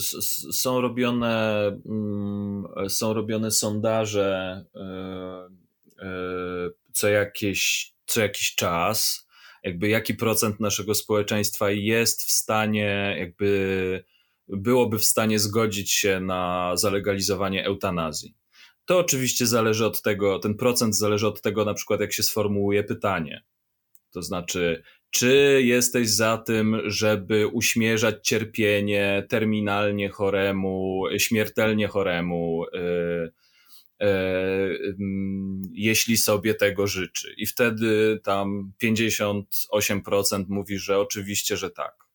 są, 0.52 0.80
robione, 0.80 1.66
mm, 1.86 2.64
są 2.88 3.14
robione 3.14 3.50
sondaże 3.50 4.64
e, 4.74 6.70
co, 6.92 7.08
jakieś, 7.08 7.92
co 8.06 8.20
jakiś 8.20 8.54
czas. 8.54 9.28
Jakby 9.64 9.88
jaki 9.88 10.14
procent 10.14 10.60
naszego 10.60 10.94
społeczeństwa 10.94 11.70
jest 11.70 12.22
w 12.22 12.30
stanie 12.30 13.16
jakby 13.18 14.04
byłoby 14.48 14.98
w 14.98 15.04
stanie 15.04 15.38
zgodzić 15.38 15.92
się 15.92 16.20
na 16.20 16.72
zalegalizowanie 16.76 17.64
eutanazji. 17.64 18.34
To 18.84 18.98
oczywiście 18.98 19.46
zależy 19.46 19.86
od 19.86 20.02
tego, 20.02 20.38
ten 20.38 20.54
procent 20.54 20.96
zależy 20.96 21.26
od 21.26 21.42
tego, 21.42 21.64
na 21.64 21.74
przykład, 21.74 22.00
jak 22.00 22.12
się 22.12 22.22
sformułuje 22.22 22.84
pytanie. 22.84 23.44
To 24.10 24.22
znaczy, 24.22 24.82
czy 25.10 25.60
jesteś 25.64 26.08
za 26.08 26.38
tym, 26.38 26.80
żeby 26.84 27.46
uśmierzać 27.46 28.28
cierpienie 28.28 29.26
terminalnie 29.28 30.08
choremu, 30.08 31.02
śmiertelnie 31.18 31.88
choremu, 31.88 32.64
yy, 32.72 33.32
yy, 34.00 34.96
jeśli 35.72 36.16
sobie 36.16 36.54
tego 36.54 36.86
życzy? 36.86 37.34
I 37.36 37.46
wtedy 37.46 38.20
tam 38.24 38.72
58% 38.82 40.44
mówi, 40.48 40.78
że 40.78 40.98
oczywiście, 40.98 41.56
że 41.56 41.70
tak. 41.70 42.07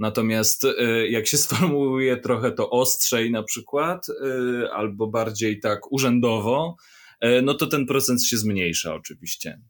Natomiast 0.00 0.64
y, 0.64 1.08
jak 1.08 1.26
się 1.26 1.36
sformułuje 1.44 2.16
trochę 2.16 2.52
to 2.52 2.70
ostrzej 2.70 3.30
na 3.30 3.42
przykład, 3.42 4.08
y, 4.08 4.72
albo 4.72 5.06
bardziej 5.06 5.60
tak 5.60 5.92
urzędowo, 5.92 6.76
y, 7.24 7.42
no 7.42 7.54
to 7.54 7.66
ten 7.66 7.86
procent 7.86 8.24
się 8.24 8.36
zmniejsza 8.36 8.94
oczywiście. 8.94 9.60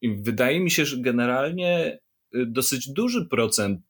I 0.00 0.22
wydaje 0.22 0.60
mi 0.60 0.70
się, 0.70 0.84
że 0.84 0.96
generalnie 0.96 1.98
dosyć 2.46 2.92
duży 2.92 3.26
procent 3.26 3.80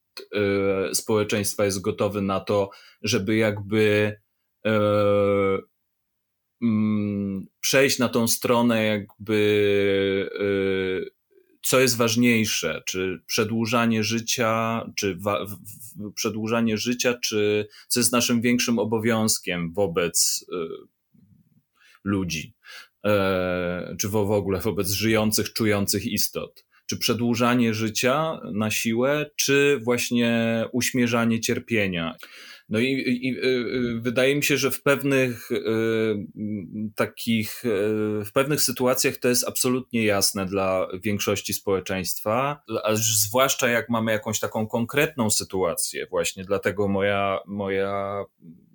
społeczeństwa 0.93 1.65
jest 1.65 1.81
gotowy 1.81 2.23
na 2.23 2.41
to, 2.41 2.71
żeby 3.03 3.37
jakby 3.37 4.17
mm, 6.62 7.47
przejść 7.61 7.99
na 7.99 8.09
tą 8.09 8.29
stronę 8.29 8.85
jakby 8.85 9.37
co 11.66 11.81
jest 11.81 11.96
ważniejsze, 11.96 12.83
czy 12.87 13.20
przedłużanie 13.26 14.05
życia, 14.05 14.85
czy 14.96 15.18
przedłużanie 16.14 16.79
życia, 16.79 17.18
czy 17.24 17.68
co 17.88 18.00
jest 18.00 18.12
naszym 18.12 18.40
większym 18.40 18.79
obowiązkiem 18.79 19.72
wobec 19.72 20.44
y, 20.52 20.57
ludzi, 22.05 22.55
e, 23.05 23.96
czy 23.98 24.09
w 24.09 24.16
ogóle 24.16 24.61
wobec 24.61 24.90
żyjących, 24.90 25.52
czujących 25.52 26.07
istot. 26.07 26.66
Czy 26.87 26.96
przedłużanie 26.96 27.74
życia 27.74 28.40
na 28.52 28.70
siłę, 28.70 29.31
czy 29.37 29.81
właśnie 29.83 30.64
uśmierzanie 30.72 31.40
cierpienia. 31.40 32.16
No 32.68 32.79
i, 32.79 32.85
i, 32.85 33.29
i, 33.29 33.44
y, 33.44 34.00
wydaje 34.00 34.37
mi 34.37 34.44
się, 34.44 34.57
że 34.57 34.70
w 34.70 34.83
pewnych 34.83 35.50
y, 35.50 35.64
takich, 36.94 37.64
y, 37.64 38.24
w 38.24 38.33
pewnych 38.35 38.61
sytuacjach 38.61 39.16
to 39.16 39.29
jest 39.29 39.48
absolutnie 39.48 40.05
jasne 40.05 40.46
dla 40.46 40.88
większości 41.02 41.55
społeczeństwa, 41.55 42.62
a 42.85 42.94
zwłaszcza 42.94 43.68
jak 43.68 43.88
mamy 43.88 44.12
jakąś 44.12 44.40
taką 44.40 44.66
konkretną 44.66 45.31
sytuację, 45.31 46.07
właśnie 46.11 46.44
dlatego 46.44 46.88
moja, 46.88 47.40
moja 47.46 48.24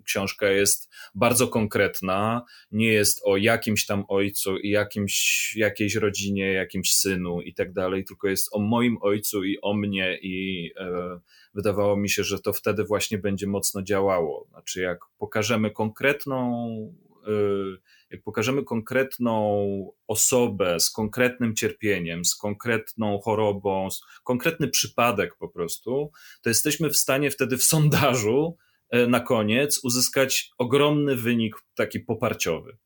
książka 0.05 0.49
jest 0.49 0.89
bardzo 1.15 1.47
konkretna, 1.47 2.45
nie 2.71 2.93
jest 2.93 3.21
o 3.23 3.37
jakimś 3.37 3.85
tam 3.85 4.03
ojcu 4.07 4.57
i 4.57 4.69
jakimś, 4.69 5.53
jakiejś 5.55 5.95
rodzinie, 5.95 6.53
jakimś 6.53 6.93
synu 6.93 7.41
i 7.41 7.53
tak 7.53 7.73
dalej, 7.73 8.05
tylko 8.05 8.27
jest 8.27 8.49
o 8.51 8.59
moim 8.59 8.97
ojcu 9.01 9.43
i 9.43 9.61
o 9.61 9.73
mnie 9.73 10.19
i 10.21 10.71
e, 10.77 11.19
wydawało 11.53 11.97
mi 11.97 12.09
się, 12.09 12.23
że 12.23 12.39
to 12.39 12.53
wtedy 12.53 12.83
właśnie 12.83 13.17
będzie 13.17 13.47
mocno 13.47 13.81
działało. 13.81 14.47
Znaczy, 14.49 14.81
jak 14.81 14.99
pokażemy 15.17 15.71
konkretną, 15.71 16.67
y, 17.27 17.77
jak 18.09 18.23
pokażemy 18.23 18.63
konkretną 18.63 19.91
osobę 20.07 20.79
z 20.79 20.91
konkretnym 20.91 21.55
cierpieniem, 21.55 22.25
z 22.25 22.35
konkretną 22.35 23.19
chorobą, 23.19 23.87
konkretny 24.23 24.67
przypadek 24.67 25.35
po 25.35 25.49
prostu, 25.49 26.11
to 26.41 26.49
jesteśmy 26.49 26.89
w 26.89 26.97
stanie 26.97 27.31
wtedy 27.31 27.57
w 27.57 27.63
sondażu 27.63 28.57
na 29.07 29.19
koniec 29.19 29.83
uzyskać 29.83 30.51
ogromny 30.57 31.15
wynik 31.15 31.55
taki 31.75 31.99
poparciowy. 31.99 32.77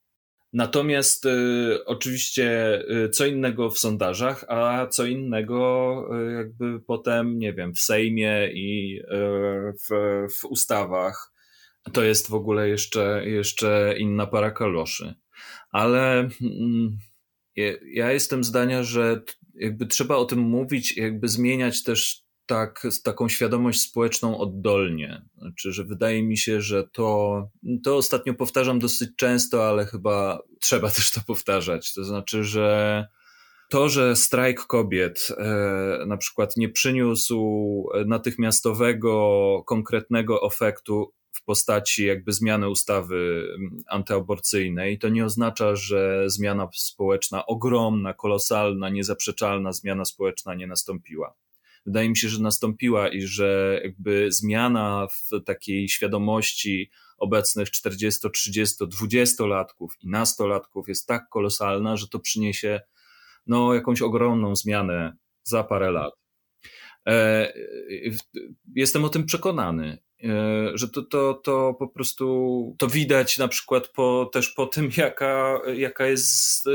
Natomiast 0.55 1.25
y, 1.25 1.85
oczywiście 1.85 2.79
y, 3.05 3.09
co 3.09 3.25
innego 3.25 3.69
w 3.69 3.79
sondażach, 3.79 4.45
a 4.47 4.87
co 4.87 5.05
innego 5.05 6.09
y, 6.29 6.33
jakby 6.33 6.79
potem, 6.79 7.39
nie 7.39 7.53
wiem, 7.53 7.73
w 7.73 7.79
Sejmie 7.79 8.49
i 8.53 9.01
w, 9.81 10.27
w 10.39 10.45
ustawach. 10.45 11.31
To 11.93 12.03
jest 12.03 12.29
w 12.29 12.33
ogóle 12.33 12.69
jeszcze, 12.69 13.21
jeszcze 13.25 13.95
inna 13.97 14.27
para 14.27 14.51
kaloszy. 14.51 15.13
Ale 15.71 16.29
mm, 16.41 16.97
ja 17.93 18.11
jestem 18.11 18.43
zdania, 18.43 18.83
że 18.83 19.21
jakby 19.55 19.85
trzeba 19.85 20.15
o 20.15 20.25
tym 20.25 20.39
mówić, 20.39 20.97
jakby 20.97 21.27
zmieniać 21.27 21.83
też 21.83 22.24
tak, 22.45 22.87
taką 23.03 23.29
świadomość 23.29 23.81
społeczną 23.81 24.37
oddolnie. 24.37 25.21
Znaczy, 25.37 25.71
że 25.71 25.83
wydaje 25.83 26.23
mi 26.23 26.37
się, 26.37 26.61
że 26.61 26.87
to, 26.87 27.49
to 27.83 27.95
ostatnio 27.95 28.33
powtarzam 28.33 28.79
dosyć 28.79 29.09
często, 29.15 29.69
ale 29.69 29.85
chyba 29.85 30.41
trzeba 30.59 30.89
też 30.97 31.11
to 31.11 31.21
powtarzać. 31.27 31.93
To 31.93 32.03
znaczy, 32.03 32.43
że 32.43 33.07
to, 33.69 33.89
że 33.89 34.15
strajk 34.15 34.61
kobiet 34.61 35.27
e, 35.37 36.05
na 36.07 36.17
przykład 36.17 36.57
nie 36.57 36.69
przyniósł 36.69 37.85
natychmiastowego, 38.05 39.63
konkretnego 39.65 40.47
efektu 40.47 41.13
w 41.31 41.43
postaci 41.43 42.05
jakby 42.05 42.31
zmiany 42.31 42.69
ustawy 42.69 43.47
antyaborcyjnej, 43.87 44.99
to 44.99 45.09
nie 45.09 45.25
oznacza, 45.25 45.75
że 45.75 46.23
zmiana 46.29 46.69
społeczna 46.73 47.45
ogromna, 47.45 48.13
kolosalna, 48.13 48.89
niezaprzeczalna 48.89 49.71
zmiana 49.71 50.05
społeczna 50.05 50.55
nie 50.55 50.67
nastąpiła 50.67 51.35
wydaje 51.85 52.09
mi 52.09 52.17
się, 52.17 52.29
że 52.29 52.41
nastąpiła 52.41 53.07
i 53.09 53.21
że 53.21 53.81
jakby 53.83 54.31
zmiana 54.31 55.07
w 55.07 55.43
takiej 55.45 55.89
świadomości 55.89 56.91
obecnych 57.17 57.71
40, 57.71 58.29
30, 58.33 58.75
20-latków 58.85 59.87
i 60.01 60.09
nastolatków 60.09 60.87
jest 60.87 61.07
tak 61.07 61.29
kolosalna, 61.29 61.97
że 61.97 62.07
to 62.07 62.19
przyniesie 62.19 62.81
no, 63.47 63.73
jakąś 63.73 64.01
ogromną 64.01 64.55
zmianę 64.55 65.17
za 65.43 65.63
parę 65.63 65.91
lat. 65.91 66.13
E, 67.07 67.53
jestem 68.75 69.05
o 69.05 69.09
tym 69.09 69.25
przekonany, 69.25 69.97
że 70.73 70.87
to, 70.87 71.01
to, 71.01 71.33
to 71.33 71.75
po 71.79 71.87
prostu 71.87 72.75
to 72.77 72.87
widać 72.87 73.37
na 73.37 73.47
przykład 73.47 73.87
po, 73.87 74.29
też 74.33 74.49
po 74.49 74.65
tym, 74.65 74.89
jaka, 74.97 75.61
jaka 75.75 76.07
jest, 76.07 76.65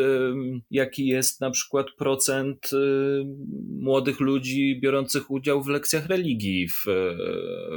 jaki 0.70 1.06
jest 1.06 1.40
na 1.40 1.50
przykład 1.50 1.86
procent 1.98 2.70
młodych 3.80 4.20
ludzi 4.20 4.80
biorących 4.82 5.30
udział 5.30 5.62
w 5.62 5.68
lekcjach 5.68 6.06
religii 6.06 6.68
w, 6.68 6.84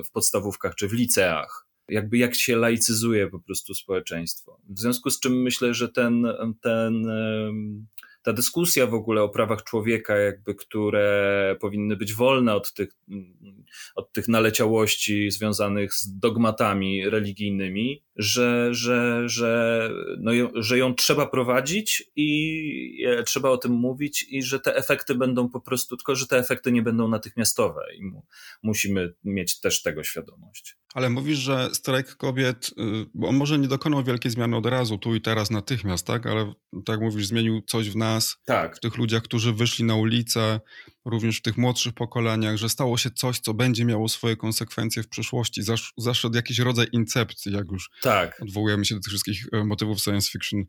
w 0.05 0.11
podstawówkach 0.11 0.75
czy 0.75 0.87
w 0.87 0.93
liceach 0.93 1.67
jakby 1.89 2.17
jak 2.17 2.35
się 2.35 2.55
laicyzuje 2.55 3.27
po 3.27 3.39
prostu 3.39 3.73
społeczeństwo. 3.73 4.59
W 4.69 4.79
związku 4.79 5.09
z 5.09 5.19
czym 5.19 5.41
myślę, 5.41 5.73
że 5.73 5.89
ten, 5.89 6.27
ten 6.61 7.07
ta 8.23 8.33
dyskusja 8.33 8.87
w 8.87 8.93
ogóle 8.93 9.21
o 9.21 9.29
prawach 9.29 9.63
człowieka, 9.63 10.17
jakby, 10.17 10.55
które 10.55 11.55
powinny 11.61 11.95
być 11.95 12.13
wolne 12.13 12.55
od 12.55 12.73
tych, 12.73 12.89
od 13.95 14.13
tych 14.13 14.27
naleciałości 14.27 15.31
związanych 15.31 15.93
z 15.93 16.19
dogmatami 16.19 17.09
religijnymi, 17.09 18.03
że, 18.15 18.73
że, 18.73 19.29
że, 19.29 19.89
no, 20.19 20.31
że 20.55 20.77
ją 20.77 20.95
trzeba 20.95 21.27
prowadzić 21.27 22.11
i 22.15 23.05
trzeba 23.25 23.49
o 23.49 23.57
tym 23.57 23.71
mówić 23.71 24.25
i 24.29 24.43
że 24.43 24.59
te 24.59 24.75
efekty 24.75 25.15
będą 25.15 25.49
po 25.49 25.61
prostu, 25.61 25.97
tylko 25.97 26.15
że 26.15 26.27
te 26.27 26.37
efekty 26.37 26.71
nie 26.71 26.81
będą 26.81 27.07
natychmiastowe 27.07 27.81
i 27.97 28.05
mu, 28.05 28.25
musimy 28.63 29.13
mieć 29.23 29.59
też 29.59 29.81
tego 29.81 30.03
świadomość. 30.03 30.77
Ale 30.93 31.09
mówisz, 31.09 31.37
że 31.37 31.69
strajk 31.73 32.15
kobiet, 32.15 32.67
y, 32.67 33.05
bo 33.13 33.27
on 33.27 33.35
może 33.35 33.59
nie 33.59 33.67
dokonał 33.67 34.03
wielkiej 34.03 34.31
zmiany 34.31 34.57
od 34.57 34.65
razu, 34.65 34.97
tu 34.97 35.15
i 35.15 35.21
teraz, 35.21 35.51
natychmiast, 35.51 36.07
tak? 36.07 36.25
Ale 36.25 36.53
tak 36.85 37.01
mówisz, 37.01 37.27
zmienił 37.27 37.61
coś 37.61 37.89
w 37.89 37.95
nas, 37.95 38.37
tak. 38.45 38.77
w 38.77 38.79
tych 38.79 38.97
ludziach, 38.97 39.23
którzy 39.23 39.53
wyszli 39.53 39.85
na 39.85 39.95
ulicę, 39.95 40.59
również 41.05 41.37
w 41.37 41.41
tych 41.41 41.57
młodszych 41.57 41.93
pokoleniach, 41.93 42.57
że 42.57 42.69
stało 42.69 42.97
się 42.97 43.11
coś, 43.11 43.39
co 43.39 43.53
będzie 43.53 43.85
miało 43.85 44.09
swoje 44.09 44.35
konsekwencje 44.35 45.03
w 45.03 45.09
przyszłości. 45.09 45.63
Zasz, 45.63 45.93
zaszedł 45.97 46.35
jakiś 46.35 46.59
rodzaj 46.59 46.87
incepcji, 46.91 47.53
jak 47.53 47.71
już 47.71 47.89
tak. 48.01 48.41
odwołujemy 48.41 48.85
się 48.85 48.95
do 48.95 49.01
tych 49.01 49.09
wszystkich 49.09 49.45
e, 49.51 49.63
motywów 49.63 49.99
science 49.99 50.31
fiction. 50.31 50.63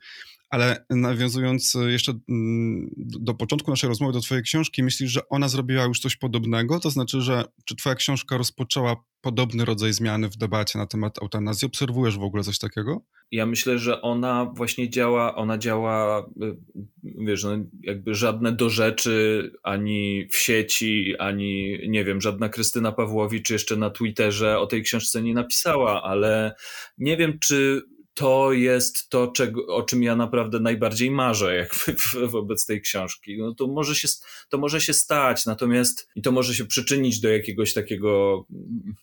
Ale 0.50 0.86
nawiązując 0.90 1.74
e, 1.76 1.92
jeszcze 1.92 2.12
mm, 2.28 2.90
do 2.96 3.34
początku 3.34 3.70
naszej 3.70 3.88
rozmowy, 3.88 4.12
do 4.12 4.20
Twojej 4.20 4.44
książki, 4.44 4.82
myślisz, 4.82 5.10
że 5.10 5.28
ona 5.28 5.48
zrobiła 5.48 5.84
już 5.84 6.00
coś 6.00 6.16
podobnego? 6.16 6.80
To 6.80 6.90
znaczy, 6.90 7.20
że 7.20 7.44
czy 7.64 7.76
Twoja 7.76 7.94
książka 7.94 8.36
rozpoczęła 8.36 9.04
podobny 9.24 9.64
rodzaj 9.64 9.92
zmiany 9.92 10.28
w 10.28 10.37
debacie 10.37 10.78
na 10.78 10.87
temat 10.87 11.22
eutanazji? 11.22 11.66
Obserwujesz 11.66 12.18
w 12.18 12.22
ogóle 12.22 12.42
coś 12.42 12.58
takiego? 12.58 13.00
Ja 13.30 13.46
myślę, 13.46 13.78
że 13.78 14.02
ona 14.02 14.44
właśnie 14.44 14.90
działa, 14.90 15.34
ona 15.34 15.58
działa, 15.58 16.26
y, 16.42 16.56
wiesz, 17.04 17.44
no 17.44 17.50
jakby 17.82 18.14
żadne 18.14 18.52
do 18.52 18.70
rzeczy 18.70 19.50
ani 19.62 20.26
w 20.30 20.37
sieci, 20.37 21.14
ani 21.18 21.78
nie 21.88 22.04
wiem, 22.04 22.20
żadna 22.20 22.48
Krystyna 22.48 22.92
Pawłowicz 22.92 23.50
jeszcze 23.50 23.76
na 23.76 23.90
Twitterze 23.90 24.58
o 24.58 24.66
tej 24.66 24.82
książce 24.82 25.22
nie 25.22 25.34
napisała, 25.34 26.02
ale 26.02 26.54
nie 26.98 27.16
wiem, 27.16 27.38
czy 27.38 27.82
to 28.14 28.53
jest 28.53 29.09
to, 29.09 29.27
czego, 29.27 29.66
o 29.66 29.83
czym 29.83 30.03
ja 30.03 30.16
naprawdę 30.16 30.61
najbardziej 30.61 31.11
marzę 31.11 31.55
jakby 31.57 32.29
wobec 32.29 32.66
tej 32.66 32.81
książki. 32.81 33.38
No 33.38 33.55
to 33.55 33.66
może, 33.66 33.94
się, 33.94 34.09
to 34.48 34.59
może 34.59 34.81
się 34.81 34.92
stać, 34.92 35.46
natomiast 35.46 36.09
i 36.16 36.22
to 36.22 36.33
może 36.33 36.55
się 36.55 36.64
przyczynić 36.64 37.20
do 37.20 37.29
jakiegoś 37.29 37.74
takiego 37.74 38.44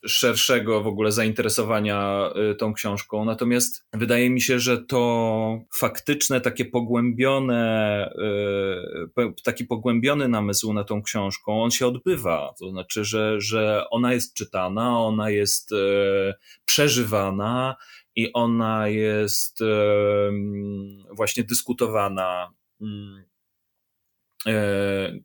szerszego 0.06 0.82
w 0.84 0.88
ogóle 0.88 1.12
zainteresowania 1.12 2.30
y, 2.52 2.56
tą 2.56 2.74
książką. 2.74 3.26
Natomiast 3.26 3.86
wydaje 3.94 4.30
mi 4.30 4.42
się, 4.42 4.60
że 4.60 4.78
to 4.78 5.60
faktyczne, 5.76 6.42
takie 6.42 6.66
pogłębione, 6.66 8.10
y, 9.18 9.44
taki 9.44 9.66
pogłębiony 9.66 10.28
namysł 10.28 10.74
na 10.74 10.84
tą 10.84 11.02
książką, 11.02 11.64
on 11.64 11.72
się 11.72 11.88
odbywa. 11.88 12.54
To 12.60 12.70
znaczy, 12.70 13.06
że, 13.06 13.42
że 13.42 13.86
ona 13.90 14.14
jest 14.14 14.34
czytana, 14.34 15.00
ona 15.00 15.30
jest 15.30 15.72
y, 15.72 15.76
przeżywana 16.66 17.76
i 18.16 18.34
ona 18.34 18.88
jest 18.88 19.60
właśnie 21.12 21.44
dyskutowana 21.44 22.54
mm, 22.82 23.24
e, 24.48 25.20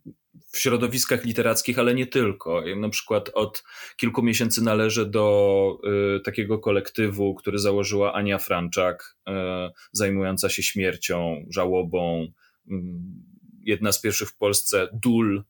w 0.53 0.59
środowiskach 0.59 1.25
literackich, 1.25 1.79
ale 1.79 1.95
nie 1.95 2.07
tylko. 2.07 2.63
Na 2.77 2.89
przykład 2.89 3.31
od 3.35 3.65
kilku 3.97 4.23
miesięcy 4.23 4.65
należę 4.65 5.07
do 5.07 5.79
e, 6.17 6.21
takiego 6.21 6.59
kolektywu, 6.59 7.35
który 7.35 7.59
założyła 7.59 8.13
Ania 8.13 8.39
Franczak, 8.39 9.17
e, 9.29 9.71
zajmująca 9.93 10.49
się 10.49 10.63
śmiercią, 10.63 11.47
żałobą. 11.51 12.27
Mm, 12.71 13.23
jedna 13.63 13.93
z 13.93 14.01
pierwszych 14.01 14.29
w 14.29 14.37
Polsce 14.37 14.89
dól 14.93 15.45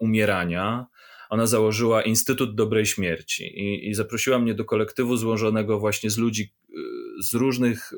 umierania 0.00 0.86
ona 1.34 1.46
założyła 1.46 2.02
Instytut 2.02 2.54
Dobrej 2.54 2.86
Śmierci 2.86 3.44
i, 3.44 3.88
i 3.88 3.94
zaprosiła 3.94 4.38
mnie 4.38 4.54
do 4.54 4.64
kolektywu 4.64 5.16
złożonego 5.16 5.78
właśnie 5.78 6.10
z 6.10 6.18
ludzi 6.18 6.52
y, 6.70 6.74
z 7.22 7.34
różnych 7.34 7.92
y, 7.92 7.96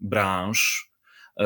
branż, 0.00 0.90
y, 1.40 1.44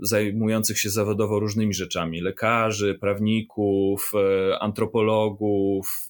zajmujących 0.00 0.78
się 0.78 0.90
zawodowo 0.90 1.40
różnymi 1.40 1.74
rzeczami 1.74 2.20
lekarzy, 2.20 2.94
prawników, 2.94 4.12
antropologów, 4.60 6.08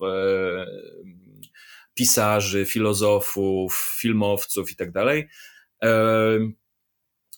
pisarzy, 1.95 2.67
filozofów, 2.67 3.97
filmowców 4.01 4.71
itd., 4.71 4.93
tak 4.93 5.27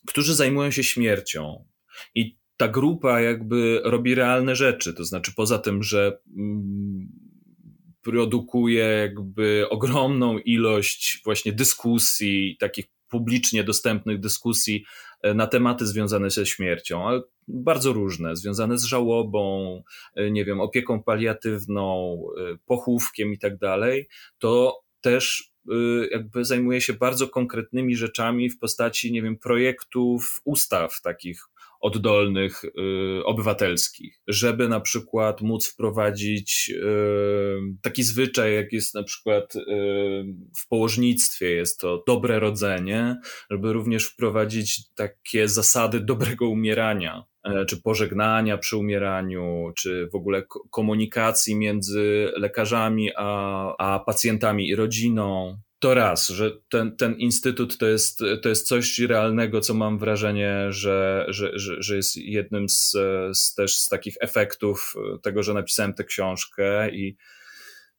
którzy 0.07 0.35
zajmują 0.35 0.71
się 0.71 0.85
śmiercią. 0.85 1.65
I 2.15 2.38
ta 2.59 2.69
grupa 2.69 3.21
jakby 3.21 3.81
robi 3.85 4.15
realne 4.15 4.57
rzeczy, 4.57 4.95
to 4.95 5.05
znaczy 5.05 5.33
poza 5.37 5.59
tym, 5.59 5.83
że 5.83 6.19
mm, 6.37 7.09
produkuje 8.03 8.85
jakby 8.85 9.67
ogromną 9.71 10.39
ilość 10.39 11.21
właśnie 11.25 11.53
dyskusji, 11.53 12.57
takich 12.61 12.87
publicznie 13.09 13.65
dostępnych 13.65 14.21
dyskusji 14.21 14.85
e, 15.23 15.35
na 15.35 15.47
tematy 15.47 15.87
związane 15.87 16.31
ze 16.31 16.47
śmiercią, 16.47 17.09
ale 17.09 17.23
bardzo 17.49 17.93
różne, 17.93 18.37
związane 18.37 18.79
z 18.79 18.85
żałobą, 18.85 19.83
e, 20.15 20.31
nie 20.31 20.45
wiem, 20.45 20.61
opieką 20.61 21.03
paliatywną, 21.03 22.19
e, 22.39 22.59
pochówkiem 22.67 23.33
i 23.33 23.39
tak 23.39 23.59
dalej, 23.59 24.09
to 24.39 24.81
też 25.01 25.53
jakby 26.11 26.45
zajmuje 26.45 26.81
się 26.81 26.93
bardzo 26.93 27.29
konkretnymi 27.29 27.97
rzeczami 27.97 28.51
w 28.51 28.59
postaci, 28.59 29.13
nie 29.13 29.23
wiem, 29.23 29.39
projektów, 29.39 30.41
ustaw 30.45 31.01
takich 31.03 31.43
oddolnych, 31.81 32.65
y, 32.65 33.25
obywatelskich, 33.25 34.21
żeby 34.29 34.69
na 34.69 34.81
przykład 34.81 35.41
móc 35.41 35.69
wprowadzić 35.69 36.71
y, 36.75 36.81
taki 37.83 38.03
zwyczaj, 38.03 38.55
jak 38.55 38.73
jest 38.73 38.95
na 38.95 39.03
przykład 39.03 39.57
y, 39.57 39.61
w 40.57 40.69
położnictwie, 40.69 41.51
jest 41.51 41.81
to 41.81 42.03
dobre 42.07 42.41
rodzenie, 42.41 43.17
żeby 43.51 43.73
również 43.73 44.05
wprowadzić 44.05 44.95
takie 44.95 45.49
zasady 45.49 46.01
dobrego 46.01 46.49
umierania 46.49 47.25
e, 47.45 47.65
czy 47.67 47.83
pożegnania 47.83 48.59
przy 48.59 48.77
umieraniu, 48.77 49.73
czy 49.77 50.09
w 50.13 50.15
ogóle 50.15 50.43
komunikacji 50.71 51.57
między 51.57 52.33
lekarzami 52.37 53.11
a, 53.17 53.75
a 53.79 53.99
pacjentami 53.99 54.69
i 54.69 54.75
rodziną 54.75 55.59
to 55.79 55.95
raz, 55.95 56.29
że 56.29 56.51
ten, 56.69 56.97
ten 56.97 57.15
instytut 57.15 57.79
to 57.79 57.87
jest, 57.87 58.21
to 58.43 58.49
jest 58.49 58.69
coś 58.69 58.99
realnego, 58.99 59.61
co 59.61 59.75
mam 59.75 59.99
wrażenie, 59.99 60.67
że, 60.73 61.27
że, 61.29 61.59
że, 61.59 61.83
że 61.83 61.97
jest 61.97 62.17
jednym 62.17 62.69
z, 62.69 62.97
z, 63.33 63.55
też 63.55 63.79
z 63.79 63.89
takich 63.89 64.17
efektów 64.21 64.95
tego, 65.23 65.43
że 65.43 65.55
napisałem 65.55 65.95
tę 65.95 66.05
książkę 66.05 66.91
i 66.91 67.17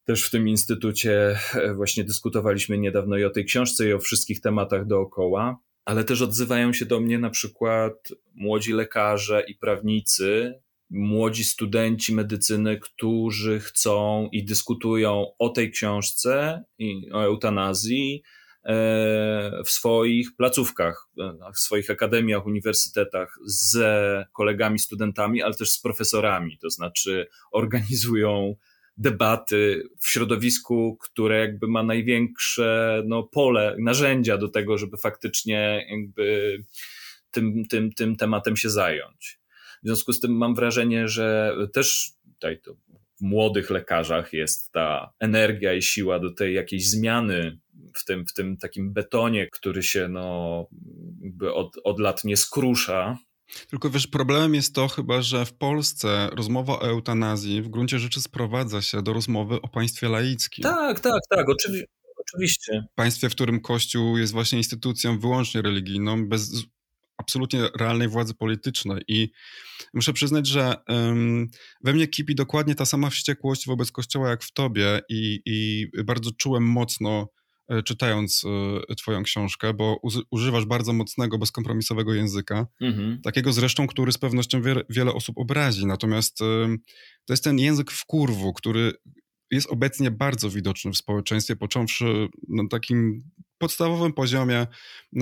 też 0.04 0.24
w 0.24 0.30
tym 0.30 0.48
instytucie 0.48 1.38
właśnie 1.76 2.04
dyskutowaliśmy 2.04 2.78
niedawno 2.78 3.18
i 3.18 3.24
o 3.24 3.30
tej 3.30 3.44
książce, 3.44 3.88
i 3.88 3.92
o 3.92 3.98
wszystkich 3.98 4.40
tematach 4.40 4.86
dookoła, 4.86 5.58
ale 5.84 6.04
też 6.04 6.22
odzywają 6.22 6.72
się 6.72 6.86
do 6.86 7.00
mnie 7.00 7.18
na 7.18 7.30
przykład 7.30 8.08
młodzi 8.34 8.72
lekarze 8.72 9.44
i 9.48 9.54
prawnicy, 9.54 10.60
młodzi 10.90 11.44
studenci 11.44 12.14
medycyny, 12.14 12.78
którzy 12.78 13.60
chcą 13.60 14.28
i 14.32 14.44
dyskutują 14.44 15.26
o 15.38 15.48
tej 15.48 15.70
książce 15.70 16.64
i 16.78 17.12
o 17.12 17.24
eutanazji 17.24 18.22
e, 18.64 19.62
w 19.64 19.70
swoich 19.70 20.36
placówkach, 20.36 21.08
e, 21.18 21.52
w 21.54 21.58
swoich 21.58 21.90
akademiach, 21.90 22.46
uniwersytetach 22.46 23.38
z 23.46 23.78
kolegami, 24.32 24.78
studentami, 24.78 25.42
ale 25.42 25.54
też 25.54 25.70
z 25.70 25.80
profesorami. 25.80 26.58
To 26.58 26.70
znaczy 26.70 27.28
organizują 27.52 28.54
debaty 28.96 29.82
w 30.00 30.08
środowisku, 30.08 30.98
które 31.00 31.38
jakby 31.38 31.68
ma 31.68 31.82
największe 31.82 33.02
no, 33.06 33.22
pole, 33.22 33.76
narzędzia 33.78 34.38
do 34.38 34.48
tego, 34.48 34.78
żeby 34.78 34.96
faktycznie 34.96 35.86
jakby 35.90 36.56
tym, 37.30 37.64
tym, 37.68 37.92
tym 37.92 38.16
tematem 38.16 38.56
się 38.56 38.70
zająć. 38.70 39.39
W 39.82 39.86
związku 39.86 40.12
z 40.12 40.20
tym 40.20 40.36
mam 40.36 40.54
wrażenie, 40.54 41.08
że 41.08 41.56
też 41.72 42.12
tutaj 42.34 42.60
to 42.60 42.76
młodych 43.20 43.70
lekarzach 43.70 44.32
jest 44.32 44.72
ta 44.72 45.12
energia 45.20 45.74
i 45.74 45.82
siła 45.82 46.18
do 46.18 46.34
tej 46.34 46.54
jakiejś 46.54 46.90
zmiany 46.90 47.58
w 47.94 48.04
tym, 48.04 48.26
w 48.26 48.32
tym 48.32 48.56
takim 48.56 48.92
betonie, 48.92 49.46
który 49.46 49.82
się 49.82 50.08
no, 50.08 50.66
od, 51.54 51.76
od 51.84 52.00
lat 52.00 52.24
nie 52.24 52.36
skrusza. 52.36 53.18
Tylko 53.70 53.90
wiesz, 53.90 54.06
problemem 54.06 54.54
jest 54.54 54.74
to 54.74 54.88
chyba, 54.88 55.22
że 55.22 55.44
w 55.44 55.52
Polsce 55.52 56.30
rozmowa 56.32 56.72
o 56.72 56.88
eutanazji 56.88 57.62
w 57.62 57.68
gruncie 57.68 57.98
rzeczy 57.98 58.20
sprowadza 58.20 58.82
się 58.82 59.02
do 59.02 59.12
rozmowy 59.12 59.62
o 59.62 59.68
państwie 59.68 60.08
laickim. 60.08 60.62
Tak, 60.62 61.00
tak, 61.00 61.20
tak, 61.30 61.48
oczywi 61.48 61.84
oczywiście. 62.16 62.84
Państwie, 62.94 63.28
w 63.28 63.34
którym 63.34 63.60
Kościół 63.60 64.18
jest 64.18 64.32
właśnie 64.32 64.58
instytucją 64.58 65.18
wyłącznie 65.18 65.62
religijną, 65.62 66.28
bez 66.28 66.52
absolutnie 67.20 67.68
realnej 67.78 68.08
władzy 68.08 68.34
politycznej. 68.34 69.02
I 69.08 69.30
muszę 69.94 70.12
przyznać, 70.12 70.46
że 70.46 70.74
we 71.84 71.92
mnie 71.92 72.08
kipi 72.08 72.34
dokładnie 72.34 72.74
ta 72.74 72.84
sama 72.84 73.10
wściekłość 73.10 73.66
wobec 73.66 73.92
Kościoła 73.92 74.30
jak 74.30 74.44
w 74.44 74.52
tobie, 74.52 75.00
i, 75.08 75.40
i 75.46 75.86
bardzo 76.04 76.30
czułem 76.38 76.62
mocno 76.64 77.28
E, 77.70 77.82
czytając 77.82 78.44
e, 78.90 78.94
Twoją 78.94 79.22
książkę, 79.22 79.74
bo 79.74 80.00
używasz 80.30 80.64
bardzo 80.64 80.92
mocnego, 80.92 81.38
bezkompromisowego 81.38 82.14
języka. 82.14 82.66
Mhm. 82.80 83.20
Takiego 83.22 83.52
zresztą, 83.52 83.86
który 83.86 84.12
z 84.12 84.18
pewnością 84.18 84.62
wiele 84.90 85.12
osób 85.12 85.38
obrazi. 85.38 85.86
Natomiast 85.86 86.38
to 87.24 87.32
jest 87.32 87.44
ten 87.44 87.58
język 87.58 87.90
w 87.90 88.04
kurwu, 88.04 88.52
który 88.52 88.92
jest 89.50 89.70
obecnie 89.70 90.10
bardzo 90.10 90.50
widoczny 90.50 90.92
w 90.92 90.96
społeczeństwie, 90.96 91.56
począwszy 91.56 92.28
na 92.48 92.68
takim 92.68 93.24
podstawowym 93.60 94.12
poziomie 94.12 94.66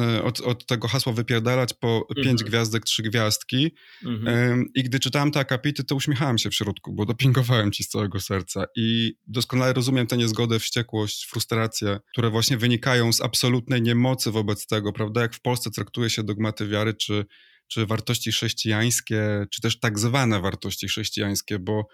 e, 0.01 0.23
od, 0.23 0.41
od 0.41 0.67
tego 0.67 0.89
hasła 0.89 1.13
wypierdalać 1.13 1.75
po 1.75 2.07
mhm. 2.09 2.25
pięć 2.25 2.45
gwiazdek, 2.45 2.85
trzy 2.85 3.03
gwiazdki. 3.03 3.75
Mhm. 4.05 4.65
I 4.75 4.83
gdy 4.83 5.01
czytałem 5.01 5.31
te 5.31 5.41
akapity, 5.41 5.85
to 5.85 5.95
uśmiechałem 5.95 6.39
się 6.39 6.51
w 6.51 6.55
środku, 6.55 6.93
bo 6.93 7.07
dopingowałem 7.07 7.73
ci 7.73 7.85
z 7.85 7.89
całego 7.89 8.21
serca. 8.21 8.65
I 8.77 9.15
doskonale 9.27 9.73
rozumiem 9.73 10.07
tę 10.07 10.17
niezgodę, 10.17 10.59
wściekłość, 10.59 11.27
frustrację, 11.27 11.99
które 12.13 12.31
właśnie 12.31 12.57
wynikają 12.57 13.13
z 13.13 13.21
absolutnej 13.21 13.83
niemocy 13.83 14.31
wobec 14.31 14.67
tego, 14.67 14.93
prawda? 14.93 15.21
Jak 15.21 15.35
w 15.35 15.41
Polsce 15.41 15.71
traktuje 15.71 16.11
się 16.11 16.23
dogmaty 16.23 16.69
wiary, 16.69 16.95
czy, 16.95 17.25
czy 17.69 17.87
wartości 17.87 18.33
chrześcijańskie, 18.33 19.47
czy 19.51 19.61
też 19.63 19.81
tak 19.81 19.99
zwane 19.99 20.41
wartości 20.41 20.89
chrześcijańskie, 20.89 21.59
bo 21.59 21.89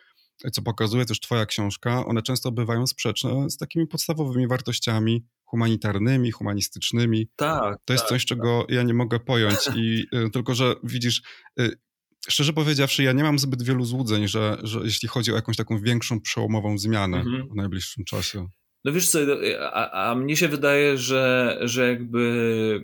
co 0.52 0.62
pokazuje 0.62 1.04
też 1.04 1.20
Twoja 1.20 1.46
książka, 1.46 2.06
one 2.06 2.22
często 2.22 2.52
bywają 2.52 2.86
sprzeczne 2.86 3.50
z 3.50 3.56
takimi 3.56 3.86
podstawowymi 3.86 4.48
wartościami 4.48 5.24
humanitarnymi, 5.44 6.30
humanistycznymi. 6.30 7.28
Tak. 7.36 7.78
To 7.84 7.92
jest 7.92 8.04
tak, 8.04 8.08
coś, 8.08 8.24
czego 8.24 8.60
tak. 8.60 8.76
ja 8.76 8.82
nie 8.82 8.94
mogę 8.94 9.20
pojąć. 9.20 9.58
I 9.76 10.06
y, 10.26 10.30
tylko, 10.30 10.54
że 10.54 10.74
widzisz, 10.84 11.22
y, 11.60 11.70
szczerze 12.28 12.52
powiedziawszy, 12.52 13.02
ja 13.02 13.12
nie 13.12 13.22
mam 13.22 13.38
zbyt 13.38 13.62
wielu 13.62 13.84
złudzeń, 13.84 14.28
że, 14.28 14.58
że 14.62 14.80
jeśli 14.84 15.08
chodzi 15.08 15.32
o 15.32 15.34
jakąś 15.34 15.56
taką 15.56 15.78
większą 15.78 16.20
przełomową 16.20 16.78
zmianę 16.78 17.16
mhm. 17.16 17.48
w 17.48 17.54
najbliższym 17.54 18.04
czasie. 18.04 18.48
No 18.84 18.92
wiesz 18.92 19.08
co, 19.08 19.18
a, 19.60 20.10
a, 20.10 20.14
mnie 20.14 20.36
się 20.36 20.48
wydaje, 20.48 20.98
że, 20.98 21.58
że 21.60 21.88
jakby, 21.88 22.20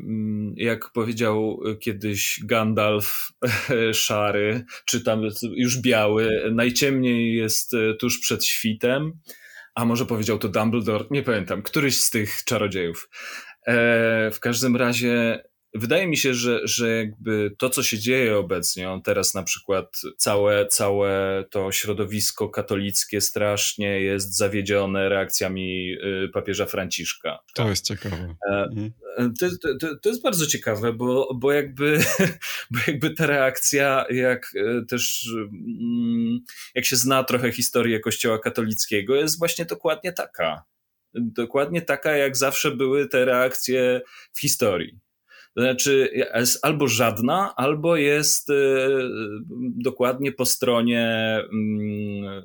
mm, 0.03 0.55
jak 0.57 0.93
powiedział 0.93 1.61
kiedyś 1.81 2.41
Gandalf 2.45 3.33
szary, 3.93 4.65
czy 4.85 5.01
tam 5.01 5.23
już 5.55 5.79
biały, 5.79 6.51
najciemniej 6.53 7.37
jest 7.37 7.73
tuż 7.99 8.21
przed 8.21 8.45
świtem, 8.45 9.13
a 9.75 9.85
może 9.85 10.07
powiedział 10.07 10.39
to 10.39 10.49
Dumbledore, 10.49 11.05
nie 11.11 11.23
pamiętam, 11.23 11.63
któryś 11.63 12.01
z 12.01 12.11
tych 12.11 12.45
czarodziejów. 12.45 13.09
E, 13.67 14.31
w 14.31 14.41
każdym 14.41 14.77
razie 14.77 15.45
Wydaje 15.75 16.07
mi 16.07 16.17
się, 16.17 16.35
że, 16.35 16.61
że 16.65 16.97
jakby 16.97 17.55
to, 17.59 17.71
co 17.71 17.83
się 17.83 17.99
dzieje 17.99 18.39
obecnie, 18.39 18.91
on 18.91 19.03
teraz 19.03 19.35
na 19.35 19.43
przykład 19.43 20.01
całe, 20.17 20.67
całe 20.67 21.45
to 21.51 21.73
środowisko 21.73 22.49
katolickie 22.49 23.21
strasznie 23.21 24.01
jest 24.01 24.37
zawiedzione 24.37 25.09
reakcjami 25.09 25.93
y, 25.93 26.29
papieża 26.33 26.67
Franciszka. 26.67 27.39
To 27.55 27.69
jest 27.69 27.85
ciekawe. 27.85 28.35
E, 28.51 28.55
mhm. 28.55 28.93
To, 29.39 29.49
to, 29.81 29.97
to, 29.97 30.09
jest 30.09 30.23
bardzo 30.23 30.47
ciekawe, 30.47 30.93
bo, 30.93 31.35
bo, 31.35 31.53
jakby, 31.53 31.99
bo 32.71 32.79
jakby 32.87 33.11
ta 33.11 33.27
reakcja, 33.27 34.05
jak 34.11 34.53
e, 34.57 34.85
też 34.85 35.29
mm, 35.53 36.41
jak 36.75 36.85
się 36.85 36.97
zna 36.97 37.25
trochę 37.25 37.53
historię 37.53 38.01
Kościoła 38.01 38.39
katolickiego, 38.39 39.15
jest 39.15 39.39
właśnie 39.39 39.65
dokładnie 39.65 40.13
taka. 40.13 40.65
Dokładnie 41.15 41.83
taka, 41.83 42.17
jak 42.17 42.37
zawsze 42.37 42.71
były 42.71 43.09
te 43.09 43.25
reakcje 43.25 44.01
w 44.33 44.41
historii. 44.41 44.99
To 45.55 45.63
znaczy 45.63 46.11
jest 46.35 46.65
albo 46.65 46.89
żadna, 46.89 47.55
albo 47.57 47.97
jest 47.97 48.51
e, 48.51 48.55
dokładnie 49.59 50.33
po 50.33 50.47
stronie, 50.47 51.37
mm, 51.53 52.43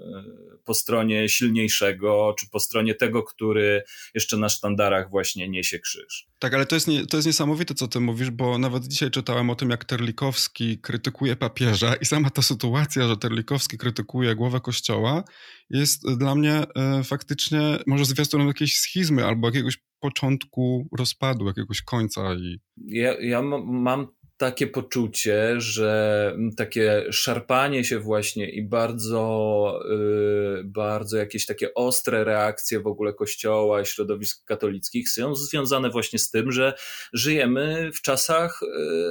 po 0.66 0.74
stronie 0.74 1.30
silniejszego, 1.30 2.36
czy 2.39 2.49
po 2.49 2.60
stronie 2.60 2.95
tego, 2.95 3.24
który 3.24 3.84
jeszcze 4.14 4.38
na 4.38 4.49
sztandarach 4.49 5.10
właśnie 5.10 5.49
niesie 5.49 5.80
krzyż. 5.80 6.28
Tak, 6.39 6.53
ale 6.53 6.66
to 6.66 6.76
jest, 6.76 6.88
nie, 6.88 7.06
to 7.06 7.18
jest 7.18 7.28
niesamowite, 7.28 7.74
co 7.74 7.88
ty 7.88 7.99
mówisz, 7.99 8.32
bo 8.32 8.58
nawet 8.58 8.88
dzisiaj 8.88 9.12
czytałem 9.12 9.49
o 9.49 9.56
tym, 9.56 9.70
jak 9.70 9.86
Terlikowski 9.86 10.80
krytykuje 10.80 11.36
papieża 11.36 11.95
i 11.95 12.06
sama 12.06 12.30
ta 12.30 12.41
sytuacja, 12.41 13.08
że 13.08 13.18
Terlikowski 13.18 13.78
krytykuje 13.78 14.36
głowę 14.36 14.62
kościoła, 14.62 15.24
jest 15.70 16.18
dla 16.18 16.36
mnie 16.36 16.64
e, 16.76 17.03
faktycznie 17.03 17.80
może 17.88 18.06
zwiastunem 18.06 18.47
jakiejś 18.47 18.78
schizmy 18.78 19.26
albo 19.26 19.47
jakiegoś 19.47 19.78
początku 20.06 20.88
rozpadu, 20.97 21.47
jakiegoś 21.47 21.82
końca. 21.82 22.34
I... 22.34 22.60
Ja, 22.78 23.16
ja 23.20 23.41
mam 23.41 24.08
takie 24.38 24.68
poczucie, 24.68 25.62
że 25.62 26.38
takie 26.58 27.06
szarpanie 27.12 27.84
się 27.84 27.99
właśnie 27.99 28.49
i 28.49 28.68
bardzo, 28.68 29.80
yy, 29.89 30.64
bardzo 30.66 31.18
jakieś 31.18 31.45
takie 31.45 31.74
ostre 31.74 32.24
reakcje 32.24 32.80
w 32.80 32.88
ogóle 32.88 33.14
Kościoła 33.14 33.82
i 33.82 33.86
środowisk 33.86 34.45
katolickich 34.45 35.10
są 35.10 35.36
związane 35.36 35.89
właśnie 35.89 36.20
z 36.20 36.30
tym, 36.32 36.51
że 36.51 36.74
żyjemy 37.14 37.91
w 37.93 38.01
czasach 38.01 38.60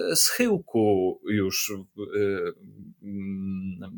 yy, 0.09 0.17
schyłku 0.17 1.21
już 1.29 1.73
yy, 1.97 2.55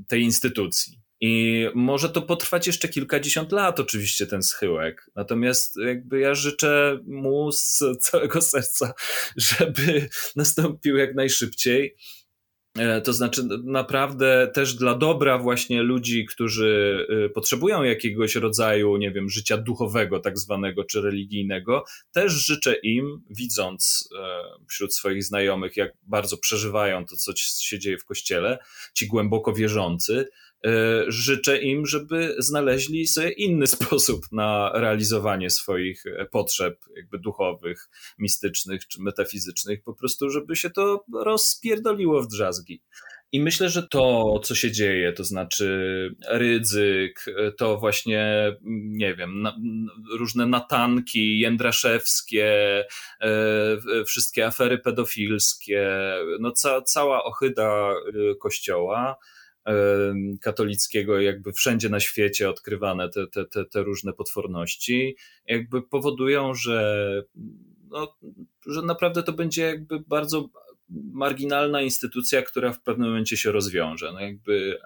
tej 0.09 0.23
instytucji. 0.23 1.06
I 1.21 1.67
może 1.75 2.09
to 2.09 2.23
potrwać 2.23 2.67
jeszcze 2.67 2.89
kilkadziesiąt 2.89 3.53
lat, 3.53 3.81
oczywiście, 3.81 4.27
ten 4.27 4.43
schyłek. 4.43 5.11
Natomiast 5.15 5.77
jakby 5.77 6.21
ja 6.21 6.35
życzę 6.35 6.99
mu 7.07 7.53
z 7.53 7.83
całego 8.01 8.43
serca, 8.43 8.93
żeby 9.37 10.09
nastąpił 10.37 10.97
jak 10.97 11.15
najszybciej. 11.15 11.97
E, 12.79 13.01
to 13.01 13.13
znaczy, 13.13 13.49
naprawdę 13.65 14.51
też 14.55 14.75
dla 14.75 14.95
dobra 14.95 15.39
właśnie 15.39 15.83
ludzi, 15.83 16.25
którzy 16.25 17.07
e, 17.27 17.29
potrzebują 17.29 17.83
jakiegoś 17.83 18.35
rodzaju, 18.35 18.97
nie 18.97 19.13
wiem, 19.13 19.29
życia 19.29 19.57
duchowego, 19.57 20.21
tak 20.21 20.39
zwanego, 20.39 20.85
czy 20.85 21.01
religijnego, 21.01 21.85
też 22.13 22.33
życzę 22.33 22.75
im, 22.83 23.23
widząc 23.31 24.09
e, 24.19 24.43
wśród 24.69 24.95
swoich 24.95 25.25
znajomych, 25.25 25.77
jak 25.77 25.93
bardzo 26.03 26.37
przeżywają 26.37 27.07
to, 27.07 27.17
co 27.17 27.33
się 27.37 27.79
dzieje 27.79 27.99
w 27.99 28.05
kościele, 28.05 28.59
ci 28.95 29.07
głęboko 29.07 29.53
wierzący, 29.53 30.29
życzę 31.09 31.59
im, 31.59 31.87
żeby 31.87 32.35
znaleźli 32.39 33.07
sobie 33.07 33.31
inny 33.31 33.67
sposób 33.77 34.21
na 34.33 34.71
realizowanie 34.75 35.51
swoich 35.51 36.07
e, 36.07 36.27
potrzeb, 36.27 36.79
jakby 36.97 37.19
duchowych, 37.19 37.89
mistycznych 38.19 38.87
czy 38.87 39.03
metafizycznych, 39.03 39.83
po 39.83 39.95
prostu, 39.95 40.31
żeby 40.31 40.57
się 40.57 40.71
to 40.71 41.05
rozpierdoliło 41.15 42.23
w 42.23 42.29
drzazgi. 42.29 42.83
I 43.33 43.41
myślę, 43.41 43.69
że 43.69 43.89
to, 43.89 44.35
co 44.45 44.55
się 44.55 44.73
dzieje, 44.73 45.13
to 45.13 45.25
znaczy 45.25 46.11
ryzyk, 46.29 47.25
to 47.57 47.77
właśnie, 47.77 48.53
nie 48.73 49.15
wiem, 49.15 49.43
na, 49.43 49.57
różne 50.19 50.47
natanki 50.47 51.39
jędraszewskie, 51.39 52.85
e, 53.21 54.05
wszystkie 54.07 54.47
afery 54.47 54.79
pedofilskie, 54.79 55.91
no 56.41 56.53
ca, 56.53 56.83
cała 56.83 57.25
ohyda 57.25 57.95
kościoła, 58.41 59.17
katolickiego, 60.41 61.21
jakby 61.21 61.53
wszędzie 61.53 61.89
na 61.89 62.01
świecie 62.01 62.51
odkrywane 62.51 63.09
te, 63.11 63.27
te, 63.27 63.45
te, 63.45 63.65
te 63.65 63.83
różne 63.83 64.13
potworności, 64.13 65.17
jakby 65.47 65.83
powodują, 65.83 66.55
że, 66.55 67.23
no, 67.89 68.17
że 68.67 68.83
naprawdę 68.83 69.23
to 69.23 69.33
będzie 69.33 69.63
jakby 69.63 70.01
bardzo 70.01 70.49
marginalna 71.13 71.83
instytucja, 71.83 72.43
która 72.43 72.73
w 72.73 72.83
pewnym 72.83 73.09
momencie 73.09 73.37
się 73.37 73.53
rozwiąże. 73.53 74.13
No 74.13 74.21
jakby 74.21 74.79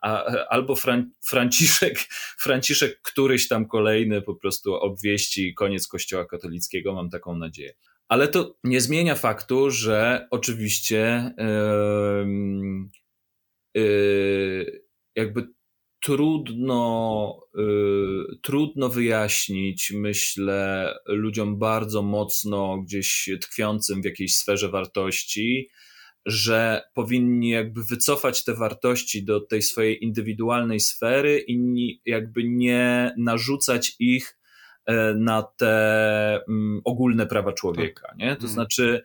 a, 0.00 0.24
albo 0.24 0.76
Fran, 0.76 1.10
Franciszek, 1.20 1.98
Franciszek 2.44 3.02
któryś 3.02 3.48
tam 3.48 3.68
kolejny 3.68 4.22
po 4.22 4.34
prostu 4.34 4.74
obwieści 4.74 5.54
koniec 5.54 5.88
Kościoła 5.88 6.24
katolickiego, 6.24 6.94
mam 6.94 7.10
taką 7.10 7.38
nadzieję. 7.38 7.74
Ale 8.08 8.28
to 8.28 8.56
nie 8.64 8.80
zmienia 8.80 9.14
faktu, 9.14 9.70
że 9.70 10.28
oczywiście 10.30 11.30
yy, 11.38 12.26
jakby 15.16 15.48
trudno, 16.02 17.40
y, 17.58 18.38
trudno 18.42 18.88
wyjaśnić, 18.88 19.92
myślę, 19.94 20.94
ludziom 21.06 21.58
bardzo 21.58 22.02
mocno 22.02 22.78
gdzieś 22.78 23.30
tkwiącym 23.40 24.02
w 24.02 24.04
jakiejś 24.04 24.36
sferze 24.36 24.68
wartości, 24.68 25.68
że 26.26 26.82
powinni 26.94 27.48
jakby 27.48 27.84
wycofać 27.84 28.44
te 28.44 28.54
wartości 28.54 29.24
do 29.24 29.40
tej 29.40 29.62
swojej 29.62 30.04
indywidualnej 30.04 30.80
sfery 30.80 31.44
i 31.48 32.00
jakby 32.04 32.44
nie 32.44 33.14
narzucać 33.18 33.96
ich 33.98 34.35
na 35.14 35.42
te 35.42 36.40
um, 36.48 36.80
ogólne 36.84 37.26
prawa 37.26 37.52
człowieka, 37.52 38.14
nie? 38.18 38.28
To 38.28 38.32
mhm. 38.32 38.52
znaczy, 38.52 39.02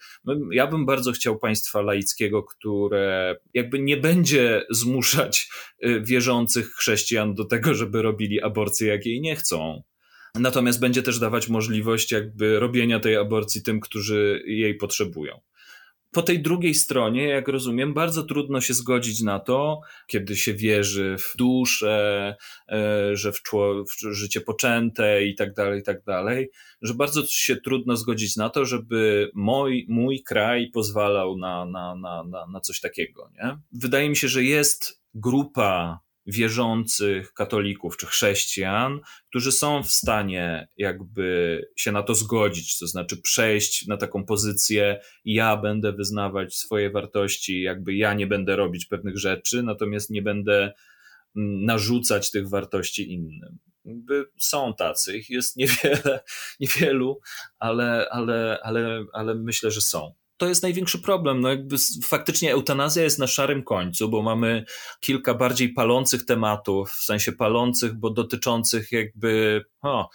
ja 0.51 0.67
bym 0.67 0.85
bardzo 0.85 1.11
chciał 1.11 1.39
państwa 1.39 1.81
laickiego, 1.81 2.43
które 2.43 3.35
jakby 3.53 3.79
nie 3.79 3.97
będzie 3.97 4.65
zmuszać 4.69 5.49
e, 5.79 6.01
wierzących 6.01 6.71
chrześcijan 6.73 7.35
do 7.35 7.45
tego, 7.45 7.73
żeby 7.73 8.01
robili 8.01 8.41
aborcję, 8.41 8.87
jak 8.87 9.05
jej 9.05 9.21
nie 9.21 9.35
chcą. 9.35 9.83
Natomiast 10.35 10.79
będzie 10.79 11.03
też 11.03 11.19
dawać 11.19 11.49
możliwość 11.49 12.11
jakby 12.11 12.59
robienia 12.59 12.99
tej 12.99 13.15
aborcji 13.15 13.63
tym, 13.63 13.79
którzy 13.79 14.43
jej 14.45 14.75
potrzebują 14.75 15.41
po 16.11 16.21
tej 16.21 16.41
drugiej 16.41 16.73
stronie, 16.73 17.27
jak 17.27 17.47
rozumiem, 17.47 17.93
bardzo 17.93 18.23
trudno 18.23 18.61
się 18.61 18.73
zgodzić 18.73 19.21
na 19.21 19.39
to, 19.39 19.81
kiedy 20.07 20.35
się 20.35 20.53
wierzy 20.53 21.15
w 21.19 21.37
duszę, 21.37 22.35
e, 22.69 23.15
że 23.15 23.31
w, 23.31 23.41
czło, 23.41 23.83
w 23.85 24.13
życie 24.13 24.41
poczęte 24.41 25.25
i 25.25 25.35
tak 25.35 25.53
dalej, 25.53 25.79
i 25.79 25.83
tak 25.83 26.03
dalej, 26.03 26.49
że 26.81 26.93
bardzo 26.93 27.25
się 27.25 27.55
trudno 27.55 27.97
zgodzić 27.97 28.35
na 28.35 28.49
to, 28.49 28.65
żeby 28.65 29.31
mój, 29.35 29.85
mój 29.89 30.23
kraj 30.23 30.69
pozwalał 30.73 31.37
na, 31.37 31.65
na, 31.65 31.95
na, 31.95 32.23
na, 32.23 32.47
na 32.47 32.59
coś 32.59 32.79
takiego. 32.79 33.29
Nie? 33.33 33.57
Wydaje 33.71 34.09
mi 34.09 34.15
się, 34.15 34.27
że 34.27 34.43
jest 34.43 35.01
grupa 35.13 35.99
wierzących 36.25 37.33
katolików 37.33 37.97
czy 37.97 38.05
chrześcijan, 38.05 38.99
którzy 39.29 39.51
są 39.51 39.83
w 39.83 39.91
stanie 39.91 40.67
jakby 40.77 41.61
się 41.75 41.91
na 41.91 42.03
to 42.03 42.15
zgodzić, 42.15 42.79
to 42.79 42.87
znaczy 42.87 43.21
przejść 43.21 43.87
na 43.87 43.97
taką 43.97 44.25
pozycję, 44.25 45.01
ja 45.25 45.57
będę 45.57 45.93
wyznawać 45.93 46.55
swoje 46.55 46.89
wartości, 46.89 47.61
jakby 47.61 47.95
ja 47.95 48.13
nie 48.13 48.27
będę 48.27 48.55
robić 48.55 48.85
pewnych 48.85 49.17
rzeczy, 49.17 49.63
natomiast 49.63 50.09
nie 50.09 50.21
będę 50.21 50.73
mm, 51.35 51.65
narzucać 51.65 52.31
tych 52.31 52.49
wartości 52.49 53.13
innym. 53.13 53.59
Jakby 53.85 54.25
są 54.37 54.73
tacy, 54.73 55.17
ich 55.17 55.29
jest 55.29 55.57
niewiele, 55.61 56.19
niewielu, 56.59 57.19
ale, 57.59 58.09
ale, 58.11 58.59
ale, 58.63 59.05
ale 59.13 59.35
myślę, 59.35 59.71
że 59.71 59.81
są 59.81 60.20
to 60.41 60.47
jest 60.47 60.63
największy 60.63 60.99
problem. 60.99 61.41
No 61.41 61.49
jakby 61.49 61.75
faktycznie 62.03 62.51
eutanazja 62.51 63.03
jest 63.03 63.19
na 63.19 63.27
szarym 63.27 63.63
końcu, 63.63 64.09
bo 64.09 64.21
mamy 64.21 64.65
kilka 64.99 65.33
bardziej 65.33 65.73
palących 65.73 66.25
tematów, 66.25 66.89
w 66.89 67.03
sensie 67.03 67.31
palących, 67.31 67.93
bo 67.93 68.09
dotyczących 68.09 68.91
jakby, 68.91 69.63
o, 69.81 70.09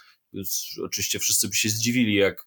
oczywiście 0.85 1.19
wszyscy 1.19 1.47
by 1.47 1.55
się 1.55 1.69
zdziwili, 1.69 2.15
jak 2.15 2.45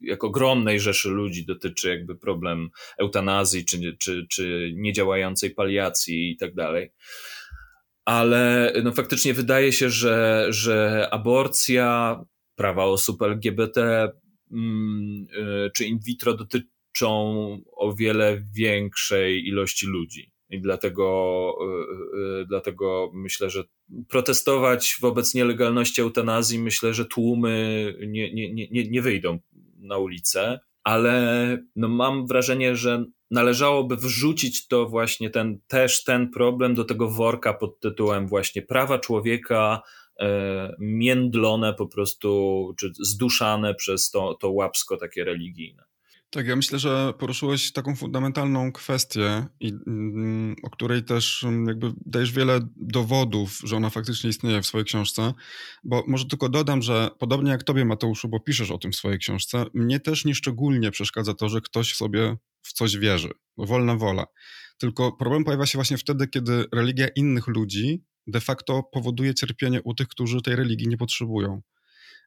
jak 0.00 0.24
ogromnej 0.24 0.80
rzeszy 0.80 1.08
ludzi 1.08 1.46
dotyczy 1.46 1.88
jakby 1.88 2.16
problem 2.16 2.70
eutanazji, 2.98 3.64
czy, 3.64 3.96
czy, 3.98 4.26
czy 4.30 4.72
niedziałającej 4.76 5.50
paliacji 5.50 6.30
i 6.30 6.36
tak 6.36 6.54
dalej. 6.54 6.92
Ale 8.04 8.72
no 8.84 8.92
faktycznie 8.92 9.34
wydaje 9.34 9.72
się, 9.72 9.90
że, 9.90 10.46
że 10.50 11.08
aborcja, 11.10 12.20
prawa 12.54 12.84
osób 12.84 13.22
LGBT, 13.22 14.08
czy 15.74 15.84
in 15.84 15.98
vitro 16.06 16.34
dotyczą 16.34 17.12
o 17.76 17.94
wiele 17.94 18.42
większej 18.54 19.48
ilości 19.48 19.86
ludzi. 19.86 20.32
I 20.52 20.60
dlatego, 20.60 21.54
y, 22.16 22.40
y, 22.40 22.46
dlatego 22.46 23.10
myślę, 23.14 23.50
że 23.50 23.64
protestować 24.08 24.96
wobec 25.00 25.34
nielegalności 25.34 26.00
eutanazji, 26.00 26.58
myślę, 26.58 26.94
że 26.94 27.04
tłumy 27.04 27.94
nie, 28.08 28.34
nie, 28.34 28.52
nie, 28.54 28.88
nie 28.90 29.02
wyjdą 29.02 29.38
na 29.78 29.98
ulicę, 29.98 30.60
ale 30.84 31.58
no 31.76 31.88
mam 31.88 32.26
wrażenie, 32.26 32.76
że 32.76 33.04
należałoby 33.30 33.96
wrzucić 33.96 34.68
to 34.68 34.86
właśnie 34.86 35.30
ten, 35.30 35.58
też 35.66 36.04
ten 36.04 36.30
problem 36.30 36.74
do 36.74 36.84
tego 36.84 37.10
worka 37.10 37.54
pod 37.54 37.80
tytułem 37.80 38.26
właśnie 38.28 38.62
prawa 38.62 38.98
człowieka, 38.98 39.82
międlone 40.78 41.74
po 41.74 41.86
prostu, 41.86 42.74
czy 42.78 42.92
zduszane 43.00 43.74
przez 43.74 44.10
to, 44.10 44.34
to 44.34 44.50
łapsko 44.50 44.96
takie 44.96 45.24
religijne. 45.24 45.82
Tak, 46.34 46.46
ja 46.46 46.56
myślę, 46.56 46.78
że 46.78 47.14
poruszyłeś 47.18 47.72
taką 47.72 47.96
fundamentalną 47.96 48.72
kwestię, 48.72 49.46
i, 49.60 49.72
mm, 49.86 50.56
o 50.62 50.70
której 50.70 51.04
też 51.04 51.44
mm, 51.44 51.66
jakby 51.66 51.92
dajesz 52.06 52.32
wiele 52.32 52.60
dowodów, 52.76 53.60
że 53.64 53.76
ona 53.76 53.90
faktycznie 53.90 54.30
istnieje 54.30 54.62
w 54.62 54.66
swojej 54.66 54.84
książce, 54.84 55.32
bo 55.84 56.04
może 56.06 56.24
tylko 56.24 56.48
dodam, 56.48 56.82
że 56.82 57.10
podobnie 57.18 57.50
jak 57.50 57.62
tobie 57.62 57.84
Mateuszu, 57.84 58.28
bo 58.28 58.40
piszesz 58.40 58.70
o 58.70 58.78
tym 58.78 58.92
w 58.92 58.96
swojej 58.96 59.18
książce, 59.18 59.64
mnie 59.74 60.00
też 60.00 60.24
nieszczególnie 60.24 60.90
przeszkadza 60.90 61.34
to, 61.34 61.48
że 61.48 61.60
ktoś 61.60 61.94
sobie 61.94 62.36
w 62.62 62.72
coś 62.72 62.96
wierzy. 62.96 63.30
Wolna 63.56 63.96
wola. 63.96 64.26
Tylko 64.78 65.12
problem 65.12 65.44
pojawia 65.44 65.66
się 65.66 65.78
właśnie 65.78 65.98
wtedy, 65.98 66.28
kiedy 66.28 66.64
religia 66.72 67.08
innych 67.16 67.46
ludzi 67.46 68.04
de 68.26 68.40
facto 68.40 68.82
powoduje 68.82 69.34
cierpienie 69.34 69.82
u 69.82 69.94
tych, 69.94 70.08
którzy 70.08 70.42
tej 70.42 70.56
religii 70.56 70.88
nie 70.88 70.96
potrzebują. 70.96 71.62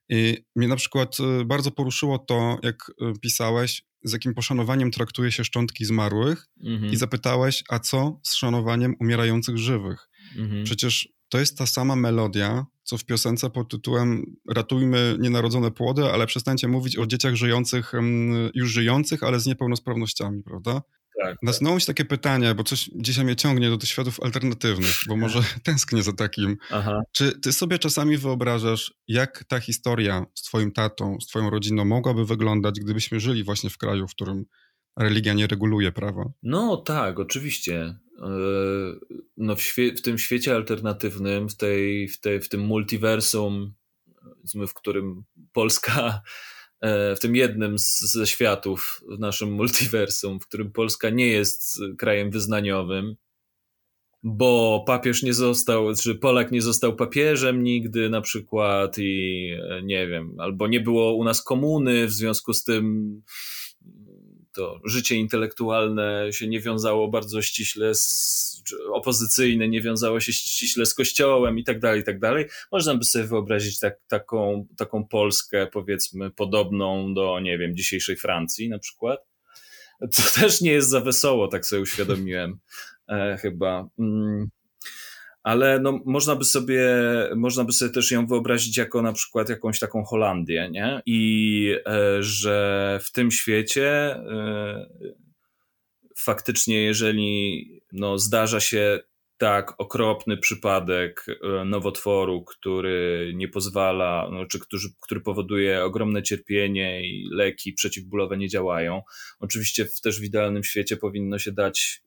I 0.09 0.37
mnie 0.55 0.67
na 0.67 0.75
przykład 0.75 1.17
y, 1.41 1.45
bardzo 1.45 1.71
poruszyło 1.71 2.19
to, 2.19 2.59
jak 2.63 2.91
y, 3.15 3.19
pisałeś, 3.19 3.83
z 4.03 4.13
jakim 4.13 4.33
poszanowaniem 4.33 4.91
traktuje 4.91 5.31
się 5.31 5.43
szczątki 5.43 5.85
zmarłych 5.85 6.47
mhm. 6.63 6.93
i 6.93 6.95
zapytałeś, 6.95 7.63
a 7.69 7.79
co 7.79 8.19
z 8.23 8.35
szanowaniem 8.35 8.95
umierających 8.99 9.57
żywych? 9.57 10.09
Mhm. 10.37 10.63
Przecież 10.63 11.09
to 11.29 11.39
jest 11.39 11.57
ta 11.57 11.65
sama 11.65 11.95
melodia, 11.95 12.65
co 12.83 12.97
w 12.97 13.05
piosence 13.05 13.49
pod 13.49 13.69
tytułem 13.69 14.35
Ratujmy 14.49 15.17
nienarodzone 15.19 15.71
płody, 15.71 16.03
ale 16.05 16.27
przestańcie 16.27 16.67
mówić 16.67 16.97
o 16.97 17.07
dzieciach 17.07 17.35
żyjących, 17.35 17.91
już 18.53 18.71
żyjących, 18.71 19.23
ale 19.23 19.39
z 19.39 19.45
niepełnosprawnościami, 19.45 20.43
prawda? 20.43 20.81
Tak, 21.21 21.37
Nasunęło 21.41 21.75
tak. 21.75 21.81
się 21.81 21.87
takie 21.87 22.05
pytanie, 22.05 22.55
bo 22.55 22.63
coś 22.63 22.89
dzisiaj 22.95 23.25
mnie 23.25 23.35
ciągnie 23.35 23.69
do 23.69 23.77
tych 23.77 23.89
światów 23.89 24.19
alternatywnych, 24.19 24.95
bo 25.07 25.17
może 25.17 25.39
tęsknię 25.63 26.03
za 26.03 26.13
takim. 26.13 26.57
Aha. 26.71 27.01
Czy 27.11 27.39
ty 27.39 27.53
sobie 27.53 27.79
czasami 27.79 28.17
wyobrażasz, 28.17 28.93
jak 29.07 29.43
ta 29.43 29.59
historia 29.59 30.25
z 30.33 30.41
twoim 30.41 30.71
tatą, 30.71 31.17
z 31.21 31.27
twoją 31.27 31.49
rodziną 31.49 31.85
mogłaby 31.85 32.25
wyglądać, 32.25 32.79
gdybyśmy 32.79 33.19
żyli 33.19 33.43
właśnie 33.43 33.69
w 33.69 33.77
kraju, 33.77 34.07
w 34.07 34.11
którym 34.11 34.45
religia 34.99 35.33
nie 35.33 35.47
reguluje 35.47 35.91
prawa? 35.91 36.31
No 36.43 36.77
tak, 36.77 37.19
oczywiście. 37.19 37.95
E, 38.21 38.29
no 39.37 39.55
w, 39.55 39.61
w 39.97 40.01
tym 40.01 40.17
świecie 40.17 40.55
alternatywnym, 40.55 41.49
w, 41.49 41.57
tej, 41.57 42.07
w, 42.07 42.19
tej, 42.19 42.41
w 42.41 42.49
tym 42.49 42.61
multiversum, 42.61 43.73
w 44.67 44.73
którym 44.73 45.23
Polska 45.53 46.21
w 47.15 47.19
tym 47.19 47.35
jednym 47.35 47.79
z, 47.79 47.99
ze 47.99 48.27
światów 48.27 49.03
w 49.09 49.19
naszym 49.19 49.51
multiversum, 49.51 50.39
w 50.39 50.47
którym 50.47 50.71
Polska 50.71 51.09
nie 51.09 51.27
jest 51.27 51.79
krajem 51.97 52.31
wyznaniowym, 52.31 53.15
bo 54.23 54.83
papież 54.87 55.23
nie 55.23 55.33
został, 55.33 55.95
czy 55.95 56.15
Polak 56.15 56.51
nie 56.51 56.61
został 56.61 56.95
papieżem 56.95 57.63
nigdy 57.63 58.09
na 58.09 58.21
przykład 58.21 58.97
i 58.97 59.49
e, 59.69 59.81
nie 59.81 60.07
wiem, 60.07 60.35
albo 60.39 60.67
nie 60.67 60.79
było 60.79 61.13
u 61.13 61.23
nas 61.23 61.43
komuny, 61.43 62.07
w 62.07 62.11
związku 62.11 62.53
z 62.53 62.63
tym 62.63 63.15
to 64.55 64.79
życie 64.85 65.15
intelektualne 65.15 66.27
się 66.31 66.47
nie 66.47 66.59
wiązało 66.59 67.07
bardzo 67.07 67.41
ściśle 67.41 67.95
z, 67.95 68.63
opozycyjne, 68.93 69.67
nie 69.67 69.81
wiązało 69.81 70.19
się 70.19 70.33
ściśle 70.33 70.85
z 70.85 70.93
kościołem 70.93 71.59
i 71.59 71.63
tak 71.63 71.79
dalej, 71.79 72.01
i 72.01 72.03
tak 72.03 72.19
dalej. 72.19 72.45
Można 72.71 72.95
by 72.95 73.05
sobie 73.05 73.25
wyobrazić 73.25 73.79
tak, 73.79 73.97
taką, 74.07 74.67
taką 74.77 75.07
Polskę, 75.07 75.67
powiedzmy, 75.67 76.31
podobną 76.31 77.13
do, 77.13 77.39
nie 77.39 77.57
wiem, 77.57 77.75
dzisiejszej 77.75 78.15
Francji 78.17 78.69
na 78.69 78.79
przykład. 78.79 79.19
To 79.99 80.23
też 80.41 80.61
nie 80.61 80.71
jest 80.71 80.89
za 80.89 81.01
wesoło, 81.01 81.47
tak 81.47 81.65
sobie 81.65 81.81
uświadomiłem 81.81 82.59
e, 83.09 83.37
chyba. 83.41 83.87
Mm 83.99 84.49
ale 85.45 85.79
no, 85.79 85.99
można, 86.05 86.35
by 86.35 86.45
sobie, 86.45 86.89
można 87.35 87.63
by 87.63 87.71
sobie 87.71 87.91
też 87.91 88.11
ją 88.11 88.27
wyobrazić 88.27 88.77
jako 88.77 89.01
na 89.01 89.13
przykład 89.13 89.49
jakąś 89.49 89.79
taką 89.79 90.03
Holandię, 90.03 90.69
nie? 90.71 91.01
I 91.05 91.75
e, 91.85 92.23
że 92.23 92.99
w 93.03 93.11
tym 93.11 93.31
świecie 93.31 93.89
e, 93.89 94.89
faktycznie, 96.17 96.81
jeżeli 96.81 97.65
no, 97.91 98.17
zdarza 98.17 98.59
się 98.59 98.99
tak 99.37 99.73
okropny 99.77 100.37
przypadek 100.37 101.25
e, 101.29 101.65
nowotworu, 101.65 102.43
który 102.43 103.31
nie 103.35 103.47
pozwala, 103.47 104.29
no, 104.31 104.45
czy 104.45 104.59
który, 104.59 104.81
który 105.01 105.21
powoduje 105.21 105.83
ogromne 105.83 106.23
cierpienie 106.23 107.07
i 107.09 107.29
leki 107.31 107.73
przeciwbólowe 107.73 108.37
nie 108.37 108.49
działają. 108.49 109.01
Oczywiście 109.39 109.85
w, 109.85 110.01
też 110.01 110.19
w 110.19 110.23
idealnym 110.23 110.63
świecie 110.63 110.97
powinno 110.97 111.39
się 111.39 111.51
dać, 111.51 112.01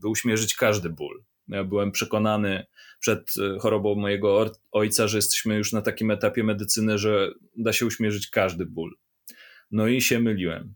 by 0.00 0.08
uśmierzyć 0.08 0.54
każdy 0.54 0.88
ból. 0.88 1.24
Ja 1.50 1.64
byłem 1.64 1.92
przekonany 1.92 2.66
przed 3.00 3.34
e, 3.38 3.58
chorobą 3.58 3.94
mojego 3.94 4.50
ojca, 4.72 5.08
że 5.08 5.18
jesteśmy 5.18 5.56
już 5.56 5.72
na 5.72 5.82
takim 5.82 6.10
etapie 6.10 6.44
medycyny, 6.44 6.98
że 6.98 7.30
da 7.56 7.72
się 7.72 7.86
uśmierzyć 7.86 8.30
każdy 8.30 8.66
ból. 8.66 8.96
No 9.70 9.86
i 9.86 10.00
się 10.00 10.20
myliłem. 10.20 10.74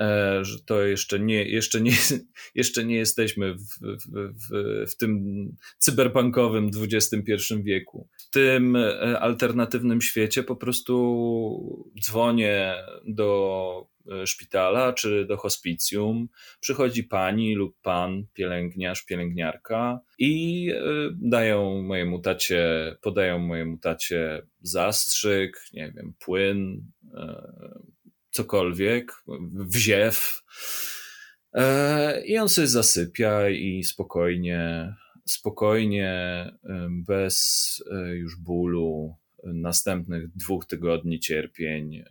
E, 0.00 0.44
że 0.44 0.58
to 0.60 0.82
jeszcze 0.82 1.20
nie, 1.20 1.44
jeszcze 1.44 1.80
nie, 1.80 1.92
jeszcze 2.54 2.84
nie 2.84 2.96
jesteśmy 2.96 3.54
w, 3.54 3.64
w, 3.80 4.32
w, 4.50 4.90
w 4.90 4.96
tym 4.96 5.56
cyberpunkowym 5.78 6.70
XXI 6.92 7.54
wieku. 7.62 8.08
W 8.18 8.30
tym 8.30 8.76
e, 8.76 9.20
alternatywnym 9.20 10.00
świecie 10.00 10.42
po 10.42 10.56
prostu 10.56 11.90
dzwonię 12.00 12.74
do 13.06 13.86
e, 14.10 14.26
szpitala 14.26 14.92
czy 14.92 15.24
do 15.24 15.36
hospicjum 15.36 16.28
przychodzi 16.60 17.04
pani 17.04 17.54
lub 17.54 17.76
pan, 17.82 18.24
pielęgniarz, 18.34 19.04
pielęgniarka 19.04 20.00
i 20.18 20.72
dają 21.22 21.82
mojemu 21.82 22.20
tacie, 22.20 22.96
podają 23.02 23.38
mojemu 23.38 23.78
tacie 23.78 24.42
zastrzyk, 24.62 25.62
nie 25.72 25.92
wiem, 25.96 26.14
płyn, 26.18 26.90
cokolwiek, 28.30 29.12
wziew. 29.52 30.42
I 32.26 32.38
on 32.38 32.48
sobie 32.48 32.66
zasypia 32.66 33.48
i 33.48 33.84
spokojnie, 33.84 34.94
spokojnie, 35.26 36.44
bez 37.06 37.84
już 38.12 38.36
bólu, 38.36 39.16
następnych 39.44 40.36
dwóch 40.36 40.66
tygodni 40.66 41.20
cierpień 41.20 41.96
e, 41.96 42.04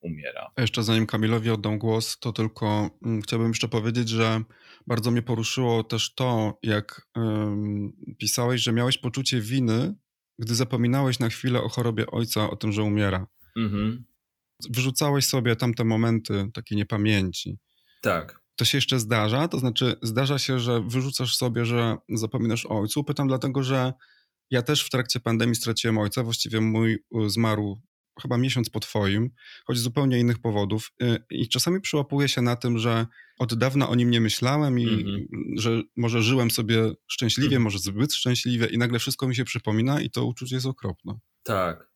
umiera. 0.00 0.50
A 0.56 0.60
jeszcze 0.60 0.82
zanim 0.82 1.06
Kamilowi 1.06 1.50
oddam 1.50 1.78
głos, 1.78 2.18
to 2.18 2.32
tylko 2.32 2.90
um, 3.02 3.22
chciałbym 3.22 3.48
jeszcze 3.48 3.68
powiedzieć, 3.68 4.08
że 4.08 4.42
bardzo 4.86 5.10
mnie 5.10 5.22
poruszyło 5.22 5.84
też 5.84 6.14
to, 6.14 6.58
jak 6.62 7.08
pisałeś, 8.18 8.60
że 8.62 8.72
miałeś 8.72 8.98
poczucie 8.98 9.40
winy, 9.40 9.94
gdy 10.38 10.54
zapominałeś 10.54 11.18
na 11.18 11.28
chwilę 11.28 11.62
o 11.62 11.68
chorobie 11.68 12.06
ojca, 12.06 12.50
o 12.50 12.56
tym, 12.56 12.72
że 12.72 12.82
umiera. 12.82 13.26
Mhm. 13.56 14.04
Wyrzucałeś 14.70 15.26
sobie 15.26 15.56
tamte 15.56 15.84
momenty 15.84 16.50
takiej 16.54 16.78
niepamięci. 16.78 17.58
Tak. 18.02 18.40
To 18.56 18.64
się 18.64 18.78
jeszcze 18.78 18.98
zdarza? 18.98 19.48
To 19.48 19.58
znaczy, 19.58 19.96
zdarza 20.02 20.38
się, 20.38 20.58
że 20.58 20.80
wyrzucasz 20.80 21.36
sobie, 21.36 21.64
że 21.64 21.96
zapominasz 22.08 22.66
o 22.66 22.80
ojcu? 22.80 23.04
Pytam 23.04 23.28
dlatego, 23.28 23.62
że 23.62 23.92
ja 24.50 24.62
też 24.62 24.84
w 24.84 24.90
trakcie 24.90 25.20
pandemii 25.20 25.54
straciłem 25.54 25.98
ojca, 25.98 26.22
właściwie 26.22 26.60
mój 26.60 27.04
zmarł 27.26 27.80
chyba 28.22 28.38
miesiąc 28.38 28.70
po 28.70 28.80
twoim, 28.80 29.30
choć 29.66 29.78
z 29.78 29.82
zupełnie 29.82 30.18
innych 30.18 30.38
powodów. 30.38 30.92
Y, 31.02 31.18
I 31.30 31.48
czasami 31.48 31.80
przyłapuję 31.80 32.28
się 32.28 32.42
na 32.42 32.56
tym, 32.56 32.78
że 32.78 33.06
od 33.38 33.54
dawna 33.54 33.88
o 33.88 33.94
nim 33.94 34.10
nie 34.10 34.20
myślałem 34.20 34.78
i 34.78 34.86
mm-hmm. 34.86 35.26
że 35.56 35.82
może 35.96 36.22
żyłem 36.22 36.50
sobie 36.50 36.92
szczęśliwie, 37.06 37.56
mm. 37.56 37.62
może 37.62 37.78
zbyt 37.78 38.14
szczęśliwie 38.14 38.66
i 38.66 38.78
nagle 38.78 38.98
wszystko 38.98 39.28
mi 39.28 39.36
się 39.36 39.44
przypomina 39.44 40.00
i 40.00 40.10
to 40.10 40.24
uczucie 40.24 40.54
jest 40.54 40.66
okropne. 40.66 41.18
Tak. 41.42 41.87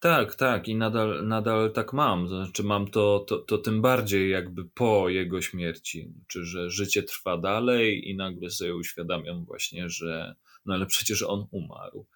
Tak, 0.00 0.34
tak 0.34 0.68
i 0.68 0.76
nadal, 0.76 1.26
nadal 1.26 1.72
tak 1.72 1.92
mam. 1.92 2.28
Znaczy 2.28 2.62
mam 2.64 2.90
to, 2.90 3.24
to, 3.28 3.38
to 3.38 3.58
tym 3.58 3.82
bardziej 3.82 4.30
jakby 4.30 4.64
po 4.64 5.08
jego 5.08 5.42
śmierci, 5.42 6.12
czy 6.26 6.44
że 6.44 6.70
życie 6.70 7.02
trwa 7.02 7.38
dalej 7.38 8.08
i 8.08 8.16
nagle 8.16 8.50
sobie 8.50 8.74
uświadamiam 8.74 9.44
właśnie, 9.44 9.88
że 9.88 10.34
no 10.66 10.74
ale 10.74 10.86
przecież 10.86 11.22
on 11.22 11.46
umarł. 11.50 12.06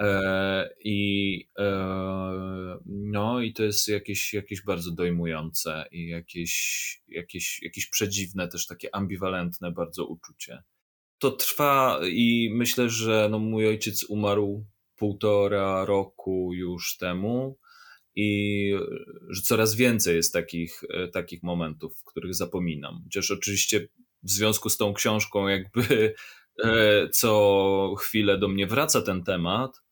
E, 0.00 0.70
I 0.84 1.48
e, 1.58 2.78
no 2.86 3.40
i 3.40 3.52
to 3.52 3.64
jest 3.64 3.88
jakieś, 3.88 4.34
jakieś 4.34 4.62
bardzo 4.62 4.90
dojmujące 4.90 5.84
i 5.92 6.08
jakieś, 6.08 7.02
jakieś, 7.08 7.62
jakieś 7.62 7.86
przedziwne, 7.86 8.48
też 8.48 8.66
takie 8.66 8.94
ambiwalentne 8.94 9.72
bardzo 9.72 10.06
uczucie. 10.06 10.62
To 11.18 11.30
trwa 11.30 12.00
i 12.10 12.50
myślę, 12.52 12.90
że 12.90 13.28
no 13.30 13.38
mój 13.38 13.68
ojciec 13.68 14.04
umarł 14.04 14.66
półtora 14.96 15.84
roku 15.84 16.50
już 16.54 16.96
temu 16.96 17.58
i 18.14 18.72
że 19.28 19.42
coraz 19.42 19.74
więcej 19.74 20.16
jest 20.16 20.32
takich, 20.32 20.82
e, 20.90 21.08
takich 21.08 21.42
momentów, 21.42 21.96
w 21.96 22.04
których 22.04 22.34
zapominam. 22.34 23.00
Chociaż 23.04 23.30
oczywiście 23.30 23.88
w 24.22 24.30
związku 24.30 24.70
z 24.70 24.76
tą 24.76 24.94
książką 24.94 25.48
jakby 25.48 26.14
E, 26.64 27.08
co 27.08 27.94
chwilę 27.98 28.38
do 28.38 28.48
mnie 28.48 28.66
wraca 28.66 29.02
ten 29.02 29.24
temat, 29.24 29.82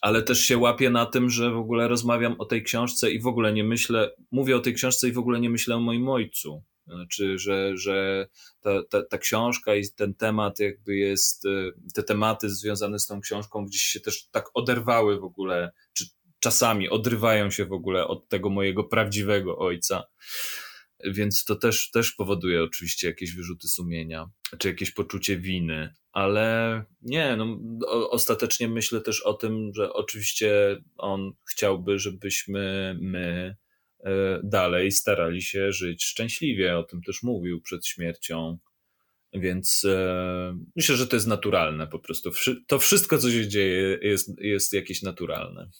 ale 0.00 0.22
też 0.22 0.40
się 0.40 0.58
łapię 0.58 0.90
na 0.90 1.06
tym, 1.06 1.30
że 1.30 1.50
w 1.50 1.56
ogóle 1.56 1.88
rozmawiam 1.88 2.36
o 2.38 2.44
tej 2.44 2.62
książce 2.62 3.10
i 3.10 3.20
w 3.20 3.26
ogóle 3.26 3.52
nie 3.52 3.64
myślę, 3.64 4.10
mówię 4.30 4.56
o 4.56 4.60
tej 4.60 4.74
książce 4.74 5.08
i 5.08 5.12
w 5.12 5.18
ogóle 5.18 5.40
nie 5.40 5.50
myślę 5.50 5.76
o 5.76 5.80
moim 5.80 6.08
ojcu. 6.08 6.62
Znaczy, 6.94 7.38
że, 7.38 7.76
że 7.76 8.26
ta, 8.60 8.82
ta, 8.90 9.02
ta 9.02 9.18
książka 9.18 9.74
i 9.74 9.84
ten 9.96 10.14
temat 10.14 10.60
jakby 10.60 10.96
jest, 10.96 11.46
e, 11.46 11.72
te 11.94 12.02
tematy 12.02 12.50
związane 12.50 12.98
z 12.98 13.06
tą 13.06 13.20
książką 13.20 13.64
gdzieś 13.64 13.82
się 13.82 14.00
też 14.00 14.28
tak 14.30 14.44
oderwały 14.54 15.20
w 15.20 15.24
ogóle, 15.24 15.72
czy 15.92 16.04
czasami 16.40 16.88
odrywają 16.88 17.50
się 17.50 17.64
w 17.64 17.72
ogóle 17.72 18.06
od 18.06 18.28
tego 18.28 18.50
mojego 18.50 18.84
prawdziwego 18.84 19.58
ojca. 19.58 20.04
Więc 21.04 21.44
to 21.44 21.56
też, 21.56 21.90
też 21.90 22.12
powoduje 22.12 22.62
oczywiście 22.62 23.08
jakieś 23.08 23.34
wyrzuty 23.34 23.68
sumienia, 23.68 24.30
czy 24.58 24.68
jakieś 24.68 24.90
poczucie 24.90 25.36
winy, 25.36 25.94
ale 26.12 26.84
nie, 27.02 27.36
no, 27.36 27.58
ostatecznie 28.10 28.68
myślę 28.68 29.00
też 29.00 29.22
o 29.22 29.34
tym, 29.34 29.70
że 29.74 29.92
oczywiście 29.92 30.82
on 30.96 31.32
chciałby, 31.50 31.98
żebyśmy 31.98 32.96
my 33.00 33.56
dalej 34.42 34.92
starali 34.92 35.42
się 35.42 35.72
żyć 35.72 36.04
szczęśliwie, 36.04 36.78
o 36.78 36.82
tym 36.82 37.02
też 37.02 37.22
mówił 37.22 37.60
przed 37.60 37.86
śmiercią. 37.86 38.58
Więc 39.32 39.84
e, 39.84 40.58
myślę, 40.76 40.96
że 40.96 41.06
to 41.06 41.16
jest 41.16 41.26
naturalne 41.26 41.86
po 41.86 41.98
prostu. 41.98 42.30
To 42.66 42.78
wszystko, 42.78 43.18
co 43.18 43.30
się 43.30 43.48
dzieje, 43.48 43.98
jest, 44.02 44.40
jest 44.40 44.72
jakieś 44.72 45.02
naturalne. 45.02 45.70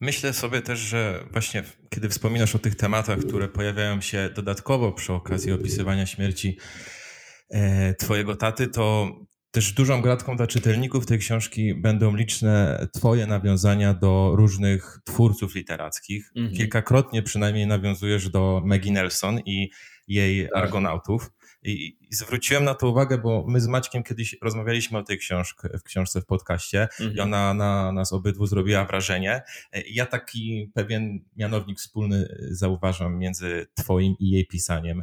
Myślę 0.00 0.32
sobie 0.32 0.62
też, 0.62 0.78
że 0.78 1.24
właśnie 1.32 1.64
kiedy 1.90 2.08
wspominasz 2.08 2.54
o 2.54 2.58
tych 2.58 2.74
tematach, 2.74 3.18
które 3.18 3.48
pojawiają 3.48 4.00
się 4.00 4.30
dodatkowo 4.34 4.92
przy 4.92 5.12
okazji 5.12 5.52
opisywania 5.52 6.06
śmierci 6.06 6.58
e, 7.50 7.94
Twojego 7.94 8.36
taty, 8.36 8.68
to 8.68 9.10
też 9.54 9.72
dużą 9.72 10.02
gratką 10.02 10.36
dla 10.36 10.46
czytelników 10.46 11.06
tej 11.06 11.18
książki 11.18 11.74
będą 11.74 12.16
liczne 12.16 12.86
Twoje 12.92 13.26
nawiązania 13.26 13.94
do 13.94 14.32
różnych 14.36 14.98
twórców 15.04 15.54
literackich. 15.54 16.32
Mhm. 16.36 16.56
Kilkakrotnie 16.56 17.22
przynajmniej 17.22 17.66
nawiązujesz 17.66 18.28
do 18.28 18.62
Maggie 18.64 18.92
Nelson 18.92 19.40
i 19.46 19.70
jej 20.08 20.48
tak. 20.48 20.62
Argonautów. 20.62 21.30
I, 21.62 21.96
I, 22.00 22.14
zwróciłem 22.14 22.64
na 22.64 22.74
to 22.74 22.88
uwagę, 22.88 23.18
bo 23.18 23.44
my 23.48 23.60
z 23.60 23.66
Maćkiem 23.66 24.02
kiedyś 24.02 24.36
rozmawialiśmy 24.42 24.98
o 24.98 25.02
tej 25.02 25.18
książce, 25.18 25.78
w 25.78 25.82
książce 25.82 26.20
w 26.20 26.26
podcaście 26.26 26.82
mhm. 26.82 27.14
i 27.14 27.20
ona 27.20 27.54
na 27.54 27.92
nas 27.92 28.12
obydwu 28.12 28.46
zrobiła 28.46 28.84
wrażenie. 28.84 29.42
Ja 29.90 30.06
taki 30.06 30.70
pewien 30.74 31.20
mianownik 31.36 31.78
wspólny 31.78 32.36
zauważam 32.50 33.18
między 33.18 33.66
twoim 33.74 34.14
i 34.18 34.30
jej 34.30 34.46
pisaniem. 34.46 35.02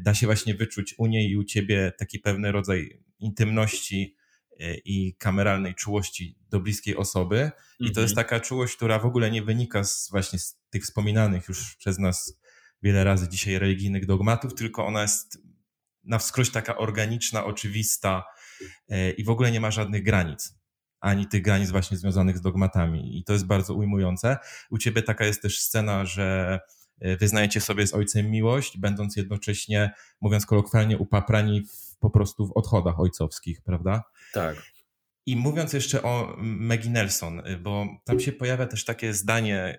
Da 0.00 0.14
się 0.14 0.26
właśnie 0.26 0.54
wyczuć 0.54 0.94
u 0.98 1.06
niej 1.06 1.30
i 1.30 1.36
u 1.36 1.44
ciebie 1.44 1.92
taki 1.98 2.18
pewny 2.18 2.52
rodzaj 2.52 3.02
intymności 3.18 4.16
i 4.84 5.16
kameralnej 5.18 5.74
czułości 5.74 6.38
do 6.50 6.60
bliskiej 6.60 6.96
osoby. 6.96 7.36
Mhm. 7.36 7.52
I 7.80 7.92
to 7.92 8.00
jest 8.00 8.12
mhm. 8.12 8.26
taka 8.26 8.40
czułość, 8.40 8.76
która 8.76 8.98
w 8.98 9.06
ogóle 9.06 9.30
nie 9.30 9.42
wynika 9.42 9.84
z 9.84 10.10
właśnie 10.10 10.38
z 10.38 10.58
tych 10.70 10.82
wspominanych 10.82 11.48
już 11.48 11.76
przez 11.76 11.98
nas 11.98 12.38
wiele 12.82 13.04
razy 13.04 13.28
dzisiaj 13.28 13.58
religijnych 13.58 14.06
dogmatów, 14.06 14.54
tylko 14.54 14.86
ona 14.86 15.02
jest 15.02 15.38
na 16.04 16.18
wskroś 16.18 16.50
taka 16.50 16.76
organiczna, 16.76 17.44
oczywista 17.44 18.24
e, 18.88 19.10
i 19.10 19.24
w 19.24 19.30
ogóle 19.30 19.52
nie 19.52 19.60
ma 19.60 19.70
żadnych 19.70 20.02
granic. 20.02 20.58
Ani 21.00 21.26
tych 21.26 21.42
granic 21.42 21.70
właśnie 21.70 21.96
związanych 21.96 22.38
z 22.38 22.40
dogmatami. 22.40 23.18
I 23.18 23.24
to 23.24 23.32
jest 23.32 23.46
bardzo 23.46 23.74
ujmujące. 23.74 24.36
U 24.70 24.78
ciebie 24.78 25.02
taka 25.02 25.24
jest 25.24 25.42
też 25.42 25.60
scena, 25.60 26.04
że 26.04 26.58
e, 26.62 26.77
wyznajecie 27.00 27.60
sobie 27.60 27.86
z 27.86 27.94
ojcem 27.94 28.30
miłość, 28.30 28.78
będąc 28.78 29.16
jednocześnie, 29.16 29.90
mówiąc 30.20 30.46
kolokwialnie, 30.46 30.98
upaprani 30.98 31.62
w, 31.62 31.96
po 31.98 32.10
prostu 32.10 32.46
w 32.46 32.52
odchodach 32.52 33.00
ojcowskich, 33.00 33.62
prawda? 33.62 34.02
Tak. 34.32 34.56
I 35.26 35.36
mówiąc 35.36 35.72
jeszcze 35.72 36.02
o 36.02 36.36
Maggie 36.38 36.90
Nelson, 36.90 37.40
e, 37.44 37.56
bo 37.56 37.86
tam 38.04 38.20
się 38.20 38.32
pojawia 38.32 38.66
też 38.66 38.84
takie 38.84 39.14
zdanie, 39.14 39.78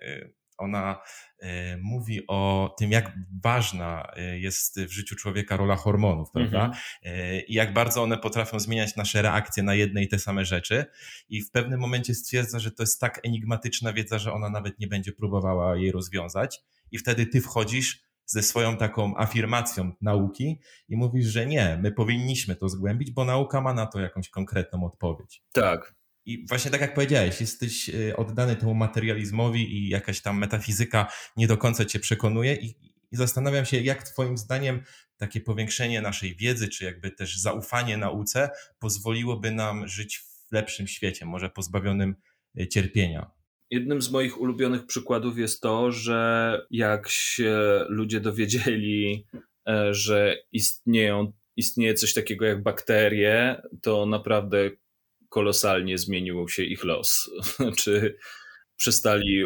ona 0.60 1.00
E, 1.40 1.76
mówi 1.76 2.26
o 2.28 2.74
tym, 2.78 2.90
jak 2.90 3.18
ważna 3.42 4.12
e, 4.16 4.38
jest 4.38 4.80
w 4.80 4.90
życiu 4.90 5.16
człowieka 5.16 5.56
rola 5.56 5.76
hormonów, 5.76 6.30
prawda? 6.30 6.64
Mhm. 6.64 6.82
E, 7.02 7.40
I 7.40 7.54
jak 7.54 7.72
bardzo 7.72 8.02
one 8.02 8.18
potrafią 8.18 8.60
zmieniać 8.60 8.96
nasze 8.96 9.22
reakcje 9.22 9.62
na 9.62 9.74
jedne 9.74 10.02
i 10.02 10.08
te 10.08 10.18
same 10.18 10.44
rzeczy. 10.44 10.84
I 11.28 11.42
w 11.42 11.50
pewnym 11.50 11.80
momencie 11.80 12.14
stwierdza, 12.14 12.58
że 12.58 12.70
to 12.70 12.82
jest 12.82 13.00
tak 13.00 13.20
enigmatyczna 13.24 13.92
wiedza, 13.92 14.18
że 14.18 14.32
ona 14.32 14.50
nawet 14.50 14.78
nie 14.78 14.86
będzie 14.86 15.12
próbowała 15.12 15.76
jej 15.76 15.92
rozwiązać. 15.92 16.60
I 16.92 16.98
wtedy 16.98 17.26
ty 17.26 17.40
wchodzisz 17.40 18.02
ze 18.26 18.42
swoją 18.42 18.76
taką 18.76 19.16
afirmacją 19.16 19.92
nauki 20.00 20.60
i 20.88 20.96
mówisz, 20.96 21.26
że 21.26 21.46
nie, 21.46 21.78
my 21.82 21.92
powinniśmy 21.92 22.56
to 22.56 22.68
zgłębić, 22.68 23.10
bo 23.10 23.24
nauka 23.24 23.60
ma 23.60 23.74
na 23.74 23.86
to 23.86 24.00
jakąś 24.00 24.28
konkretną 24.28 24.84
odpowiedź. 24.84 25.42
Tak. 25.52 25.99
I 26.26 26.46
właśnie 26.48 26.70
tak 26.70 26.80
jak 26.80 26.94
powiedziałeś, 26.94 27.40
jesteś 27.40 27.88
y, 27.88 28.16
oddany 28.16 28.56
temu 28.56 28.74
materializmowi 28.74 29.76
i 29.76 29.88
jakaś 29.88 30.20
tam 30.20 30.38
metafizyka 30.38 31.12
nie 31.36 31.46
do 31.46 31.56
końca 31.56 31.84
cię 31.84 32.00
przekonuje 32.00 32.54
i, 32.54 32.66
i 33.12 33.16
zastanawiam 33.16 33.64
się, 33.64 33.80
jak 33.80 34.02
twoim 34.02 34.38
zdaniem 34.38 34.82
takie 35.16 35.40
powiększenie 35.40 36.00
naszej 36.00 36.36
wiedzy, 36.36 36.68
czy 36.68 36.84
jakby 36.84 37.10
też 37.10 37.38
zaufanie 37.38 37.96
nauce 37.96 38.50
pozwoliłoby 38.78 39.50
nam 39.50 39.88
żyć 39.88 40.18
w 40.18 40.52
lepszym 40.52 40.86
świecie, 40.86 41.26
może 41.26 41.50
pozbawionym 41.50 42.14
y, 42.60 42.68
cierpienia. 42.68 43.30
Jednym 43.70 44.02
z 44.02 44.10
moich 44.10 44.40
ulubionych 44.40 44.86
przykładów 44.86 45.38
jest 45.38 45.60
to, 45.60 45.92
że 45.92 46.60
jak 46.70 47.08
się 47.08 47.84
ludzie 47.88 48.20
dowiedzieli, 48.20 49.26
e, 49.68 49.94
że 49.94 50.36
istnieją, 50.52 51.32
istnieje 51.56 51.94
coś 51.94 52.14
takiego 52.14 52.44
jak 52.44 52.62
bakterie, 52.62 53.62
to 53.82 54.06
naprawdę 54.06 54.70
kolosalnie 55.30 55.98
zmienił 55.98 56.48
się 56.48 56.64
ich 56.64 56.84
los. 56.84 57.30
Czy 57.80 58.16
przestali 58.76 59.44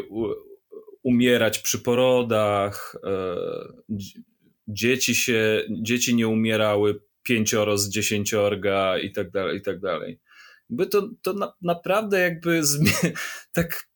umierać 1.03 1.59
przy 1.59 1.79
porodach, 1.79 2.97
e, 3.05 3.37
dzieci 4.69 5.15
się, 5.15 5.63
dzieci 5.71 6.15
nie 6.15 6.29
umierały 6.29 7.01
pięcioro 7.23 7.79
z 7.79 7.89
dziesięciorga 7.89 8.99
i 8.99 9.13
tak 9.13 9.31
dalej, 9.31 9.59
i 9.59 9.63
tak 9.63 9.81
dalej. 9.81 10.21
To, 10.91 11.09
to 11.23 11.33
na, 11.33 11.53
naprawdę 11.63 12.21
jakby 12.21 12.61
tak 13.53 13.89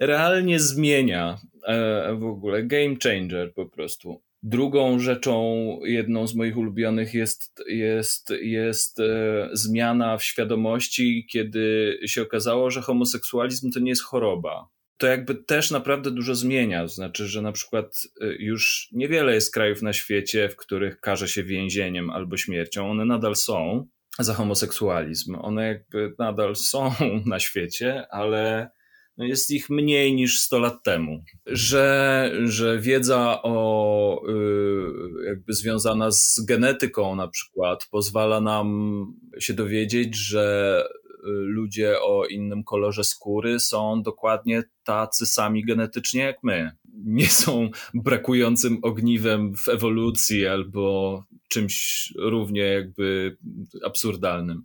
realnie 0.00 0.60
zmienia 0.60 1.38
e, 1.66 2.14
w 2.14 2.24
ogóle 2.24 2.62
game 2.62 2.96
changer 3.02 3.54
po 3.54 3.66
prostu. 3.66 4.22
Drugą 4.42 4.98
rzeczą, 4.98 5.66
jedną 5.84 6.26
z 6.26 6.34
moich 6.34 6.56
ulubionych 6.56 7.14
jest, 7.14 7.62
jest, 7.66 8.30
jest 8.40 9.00
e, 9.00 9.48
zmiana 9.52 10.16
w 10.16 10.24
świadomości, 10.24 11.26
kiedy 11.30 11.98
się 12.06 12.22
okazało, 12.22 12.70
że 12.70 12.80
homoseksualizm 12.80 13.70
to 13.70 13.80
nie 13.80 13.90
jest 13.90 14.02
choroba. 14.02 14.68
To 14.98 15.06
jakby 15.06 15.34
też 15.34 15.70
naprawdę 15.70 16.10
dużo 16.10 16.34
zmienia. 16.34 16.88
Znaczy, 16.88 17.28
że 17.28 17.42
na 17.42 17.52
przykład 17.52 18.02
e, 18.20 18.26
już 18.26 18.88
niewiele 18.92 19.34
jest 19.34 19.54
krajów 19.54 19.82
na 19.82 19.92
świecie, 19.92 20.48
w 20.48 20.56
których 20.56 21.00
karze 21.00 21.28
się 21.28 21.44
więzieniem 21.44 22.10
albo 22.10 22.36
śmiercią. 22.36 22.90
One 22.90 23.04
nadal 23.04 23.36
są 23.36 23.86
za 24.18 24.34
homoseksualizm. 24.34 25.36
One 25.40 25.66
jakby 25.66 26.14
nadal 26.18 26.56
są 26.56 26.94
na 27.26 27.38
świecie, 27.38 28.06
ale 28.10 28.70
jest 29.18 29.50
ich 29.50 29.70
mniej 29.70 30.14
niż 30.14 30.40
100 30.40 30.58
lat 30.58 30.82
temu. 30.82 31.24
Że, 31.46 32.30
że 32.44 32.80
wiedza 32.80 33.42
o, 33.42 34.22
y, 34.28 35.26
jakby 35.26 35.54
związana 35.54 36.10
z 36.10 36.40
genetyką 36.48 37.16
na 37.16 37.28
przykład 37.28 37.88
pozwala 37.90 38.40
nam 38.40 39.06
się 39.38 39.54
dowiedzieć, 39.54 40.16
że 40.16 40.84
y, 41.04 41.16
ludzie 41.28 42.00
o 42.00 42.26
innym 42.26 42.64
kolorze 42.64 43.04
skóry 43.04 43.60
są 43.60 44.02
dokładnie 44.02 44.62
tacy 44.84 45.26
sami 45.26 45.64
genetycznie 45.64 46.20
jak 46.22 46.42
my. 46.42 46.70
Nie 47.04 47.26
są 47.26 47.70
brakującym 47.94 48.78
ogniwem 48.82 49.54
w 49.54 49.68
ewolucji 49.68 50.46
albo 50.46 51.24
czymś 51.48 52.12
równie 52.18 52.62
jakby 52.62 53.36
absurdalnym. 53.84 54.64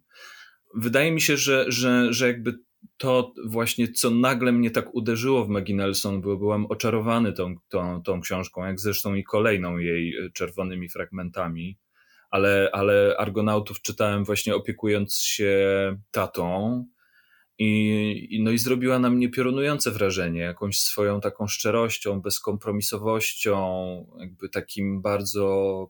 Wydaje 0.75 1.11
mi 1.11 1.21
się, 1.21 1.37
że, 1.37 1.65
że, 1.67 2.13
że 2.13 2.27
jakby 2.27 2.59
to 2.97 3.33
właśnie, 3.45 3.87
co 3.87 4.09
nagle 4.09 4.51
mnie 4.51 4.71
tak 4.71 4.95
uderzyło 4.95 5.45
w 5.45 5.49
Maggie 5.49 5.75
Nelson, 5.75 6.21
bo 6.21 6.37
byłem 6.37 6.65
oczarowany 6.65 7.33
tą, 7.33 7.55
tą, 7.69 8.03
tą 8.03 8.21
książką, 8.21 8.65
jak 8.65 8.79
zresztą 8.79 9.15
i 9.15 9.23
kolejną 9.23 9.77
jej 9.77 10.17
e, 10.17 10.29
czerwonymi 10.29 10.89
fragmentami. 10.89 11.77
Ale, 12.29 12.69
ale 12.73 13.15
Argonautów 13.17 13.81
czytałem 13.81 14.23
właśnie 14.23 14.55
opiekując 14.55 15.19
się 15.19 15.57
tatą. 16.11 16.85
I, 17.57 18.39
no 18.43 18.51
i 18.51 18.57
zrobiła 18.57 18.99
na 18.99 19.09
mnie 19.09 19.29
piorunujące 19.29 19.91
wrażenie, 19.91 20.41
jakąś 20.41 20.79
swoją 20.79 21.21
taką 21.21 21.47
szczerością, 21.47 22.21
bezkompromisowością, 22.21 23.57
jakby 24.19 24.49
takim 24.49 25.01
bardzo 25.01 25.87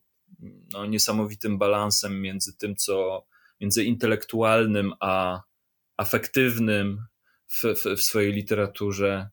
no, 0.74 0.86
niesamowitym 0.86 1.58
balansem 1.58 2.22
między 2.22 2.58
tym, 2.58 2.76
co 2.76 3.26
między 3.62 3.84
intelektualnym 3.84 4.94
a 5.00 5.42
afektywnym 6.02 7.06
w, 7.48 7.64
w, 7.64 7.98
w 7.98 8.02
swojej 8.02 8.34
literaturze. 8.34 9.30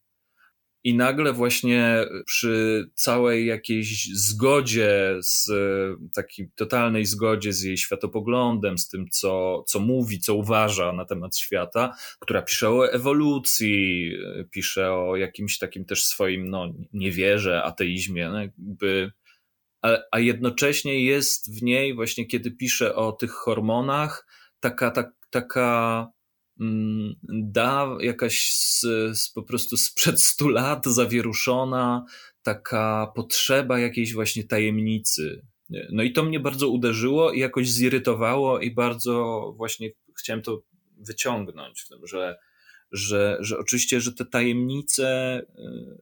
I 0.85 0.97
nagle 0.97 1.33
właśnie 1.33 2.05
przy 2.27 2.91
całej 2.95 3.47
jakiejś 3.47 4.09
zgodzie, 4.15 5.17
z 5.21 5.51
takiej 6.15 6.51
totalnej 6.55 7.05
zgodzie 7.05 7.53
z 7.53 7.63
jej 7.63 7.77
światopoglądem, 7.77 8.79
z 8.79 8.89
tym, 8.89 9.09
co, 9.11 9.65
co 9.67 9.81
mówi, 9.81 10.21
co 10.21 10.35
uważa 10.35 10.93
na 10.93 11.05
temat 11.05 11.37
świata, 11.39 11.97
która 12.21 12.43
pisze 12.43 12.71
o 12.71 12.93
ewolucji, 12.93 14.13
pisze 14.51 14.93
o 14.93 15.17
jakimś 15.17 15.59
takim 15.59 15.85
też 15.85 16.05
swoim 16.05 16.51
no, 16.51 16.73
niewierze, 16.93 17.63
ateizmie, 17.63 18.29
no 18.29 18.41
jakby, 18.41 19.13
a, 19.83 19.97
a 20.13 20.19
jednocześnie 20.19 21.05
jest 21.05 21.59
w 21.59 21.63
niej 21.63 21.95
właśnie, 21.95 22.27
kiedy 22.27 22.51
pisze 22.51 22.95
o 22.95 23.13
tych 23.13 23.31
hormonach, 23.31 24.27
taka, 24.61 24.91
ta, 24.91 25.13
taka 25.31 26.07
da 27.29 27.97
jakaś 28.01 28.53
z, 28.53 28.81
z, 29.19 29.33
po 29.33 29.43
prostu 29.43 29.77
sprzed 29.77 30.23
stu 30.23 30.49
lat 30.49 30.87
zawieruszona 30.87 32.05
taka 32.43 33.13
potrzeba 33.15 33.79
jakiejś 33.79 34.15
właśnie 34.15 34.45
tajemnicy. 34.45 35.47
No 35.93 36.03
i 36.03 36.13
to 36.13 36.23
mnie 36.23 36.41
bardzo 36.41 36.69
uderzyło 36.69 37.33
i 37.33 37.39
jakoś 37.39 37.71
zirytowało 37.71 38.61
i 38.61 38.75
bardzo 38.75 39.43
właśnie 39.57 39.91
chciałem 40.19 40.43
to 40.43 40.63
wyciągnąć 40.99 41.81
w 41.81 41.89
tym, 41.89 42.07
że 42.07 42.39
że, 42.93 43.37
że 43.41 43.59
oczywiście, 43.59 44.01
że 44.01 44.13
te 44.13 44.25
tajemnice 44.25 45.39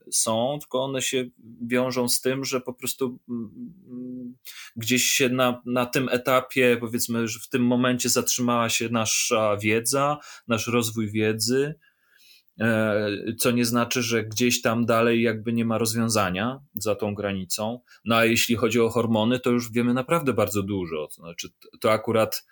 y, 0.07 0.11
są, 0.11 0.57
tylko 0.61 0.83
one 0.83 1.01
się 1.01 1.25
wiążą 1.61 2.09
z 2.09 2.21
tym, 2.21 2.45
że 2.45 2.61
po 2.61 2.73
prostu 2.73 3.19
mm, 3.29 3.51
mm, 3.89 4.35
gdzieś 4.75 5.03
się 5.03 5.29
na, 5.29 5.61
na 5.65 5.85
tym 5.85 6.09
etapie, 6.09 6.77
powiedzmy, 6.79 7.27
że 7.27 7.39
w 7.39 7.49
tym 7.49 7.65
momencie 7.65 8.09
zatrzymała 8.09 8.69
się 8.69 8.89
nasza 8.89 9.57
wiedza, 9.57 10.17
nasz 10.47 10.67
rozwój 10.67 11.11
wiedzy, 11.11 11.75
e, 12.59 13.07
co 13.39 13.51
nie 13.51 13.65
znaczy, 13.65 14.01
że 14.03 14.23
gdzieś 14.23 14.61
tam 14.61 14.85
dalej 14.85 15.21
jakby 15.21 15.53
nie 15.53 15.65
ma 15.65 15.77
rozwiązania 15.77 16.59
za 16.73 16.95
tą 16.95 17.15
granicą. 17.15 17.79
No 18.05 18.15
a 18.15 18.25
jeśli 18.25 18.55
chodzi 18.55 18.79
o 18.79 18.89
hormony, 18.89 19.39
to 19.39 19.49
już 19.49 19.71
wiemy 19.71 19.93
naprawdę 19.93 20.33
bardzo 20.33 20.63
dużo. 20.63 21.07
To 21.07 21.21
znaczy, 21.21 21.49
to 21.79 21.91
akurat 21.91 22.43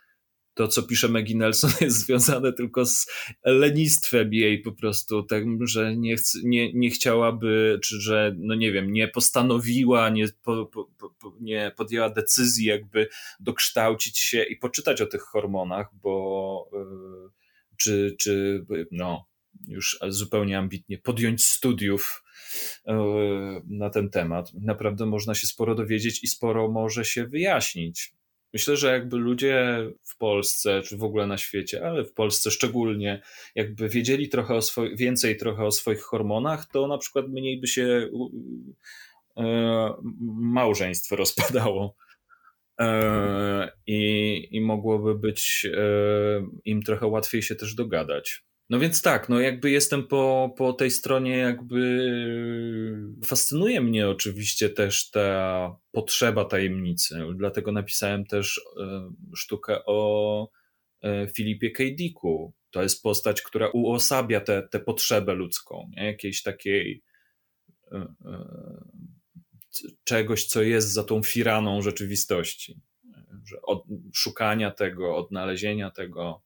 to, 0.55 0.67
co 0.67 0.83
pisze 0.83 1.07
Maggie 1.07 1.37
Nelson, 1.37 1.71
jest 1.81 1.97
związane 1.97 2.53
tylko 2.53 2.85
z 2.85 3.07
lenistwem 3.43 4.33
jej 4.33 4.59
po 4.59 4.71
prostu, 4.71 5.23
tak, 5.23 5.43
że 5.61 5.95
nie, 5.95 6.15
nie, 6.43 6.73
nie 6.73 6.89
chciałaby, 6.89 7.79
czy 7.83 8.01
że, 8.01 8.35
no 8.37 8.55
nie 8.55 8.71
wiem, 8.71 8.91
nie 8.91 9.07
postanowiła, 9.07 10.09
nie, 10.09 10.27
po, 10.43 10.65
po, 10.65 10.85
po, 11.19 11.35
nie 11.39 11.71
podjęła 11.77 12.09
decyzji, 12.09 12.65
jakby 12.65 13.07
dokształcić 13.39 14.19
się 14.19 14.43
i 14.43 14.55
poczytać 14.55 15.01
o 15.01 15.05
tych 15.05 15.21
hormonach, 15.21 15.87
bo 15.93 16.69
yy, 16.73 17.29
czy, 17.77 18.15
czy, 18.19 18.65
no, 18.91 19.27
już 19.67 19.99
zupełnie 20.07 20.57
ambitnie 20.57 20.97
podjąć 20.97 21.45
studiów 21.45 22.23
yy, 22.87 22.95
na 23.67 23.89
ten 23.89 24.09
temat. 24.09 24.51
Naprawdę 24.53 25.05
można 25.05 25.35
się 25.35 25.47
sporo 25.47 25.75
dowiedzieć 25.75 26.23
i 26.23 26.27
sporo 26.27 26.71
może 26.71 27.05
się 27.05 27.27
wyjaśnić. 27.27 28.14
Myślę, 28.55 28.77
że 28.77 28.91
jakby 28.91 29.17
ludzie 29.17 29.87
w 30.03 30.17
Polsce, 30.17 30.81
czy 30.81 30.97
w 30.97 31.03
ogóle 31.03 31.27
na 31.27 31.37
świecie, 31.37 31.87
ale 31.87 32.03
w 32.03 32.13
Polsce 32.13 32.51
szczególnie, 32.51 33.21
jakby 33.55 33.89
wiedzieli 33.89 34.29
trochę 34.29 34.55
o 34.55 34.59
swoi- 34.59 34.97
więcej 34.97 35.37
trochę 35.37 35.65
o 35.65 35.71
swoich 35.71 36.01
hormonach, 36.01 36.65
to 36.65 36.87
na 36.87 36.97
przykład 36.97 37.27
mniej 37.27 37.59
by 37.61 37.67
się 37.67 38.09
e, 39.37 39.93
małżeństwo 40.41 41.15
rozpadało. 41.15 41.95
E, 42.79 43.71
i, 43.87 44.47
I 44.51 44.61
mogłoby 44.61 45.15
być 45.15 45.67
e, 45.73 46.47
im 46.65 46.81
trochę 46.81 47.07
łatwiej 47.07 47.41
się 47.41 47.55
też 47.55 47.75
dogadać. 47.75 48.43
No 48.69 48.79
więc 48.79 49.01
tak, 49.01 49.29
no 49.29 49.39
jakby 49.39 49.71
jestem 49.71 50.07
po, 50.07 50.53
po 50.57 50.73
tej 50.73 50.91
stronie, 50.91 51.37
jakby 51.37 52.09
fascynuje 53.25 53.81
mnie 53.81 54.09
oczywiście 54.09 54.69
też 54.69 55.09
ta 55.09 55.75
potrzeba 55.91 56.45
tajemnicy. 56.45 57.19
Dlatego 57.35 57.71
napisałem 57.71 58.25
też 58.25 58.61
e, 58.81 59.11
sztukę 59.35 59.85
o 59.85 60.49
e, 61.01 61.27
Filipie 61.27 61.71
K. 61.71 61.83
To 62.71 62.83
jest 62.83 63.03
postać, 63.03 63.41
która 63.41 63.69
uosabia 63.73 64.41
tę 64.41 64.79
potrzebę 64.85 65.33
ludzką, 65.33 65.89
nie? 65.95 66.05
jakiejś 66.05 66.41
takiej 66.43 67.03
e, 67.91 68.07
czegoś, 70.03 70.45
co 70.45 70.61
jest 70.61 70.93
za 70.93 71.03
tą 71.03 71.23
firaną 71.23 71.81
rzeczywistości. 71.81 72.81
Że 73.45 73.61
od, 73.61 73.83
szukania 74.13 74.71
tego, 74.71 75.15
odnalezienia 75.17 75.91
tego 75.91 76.44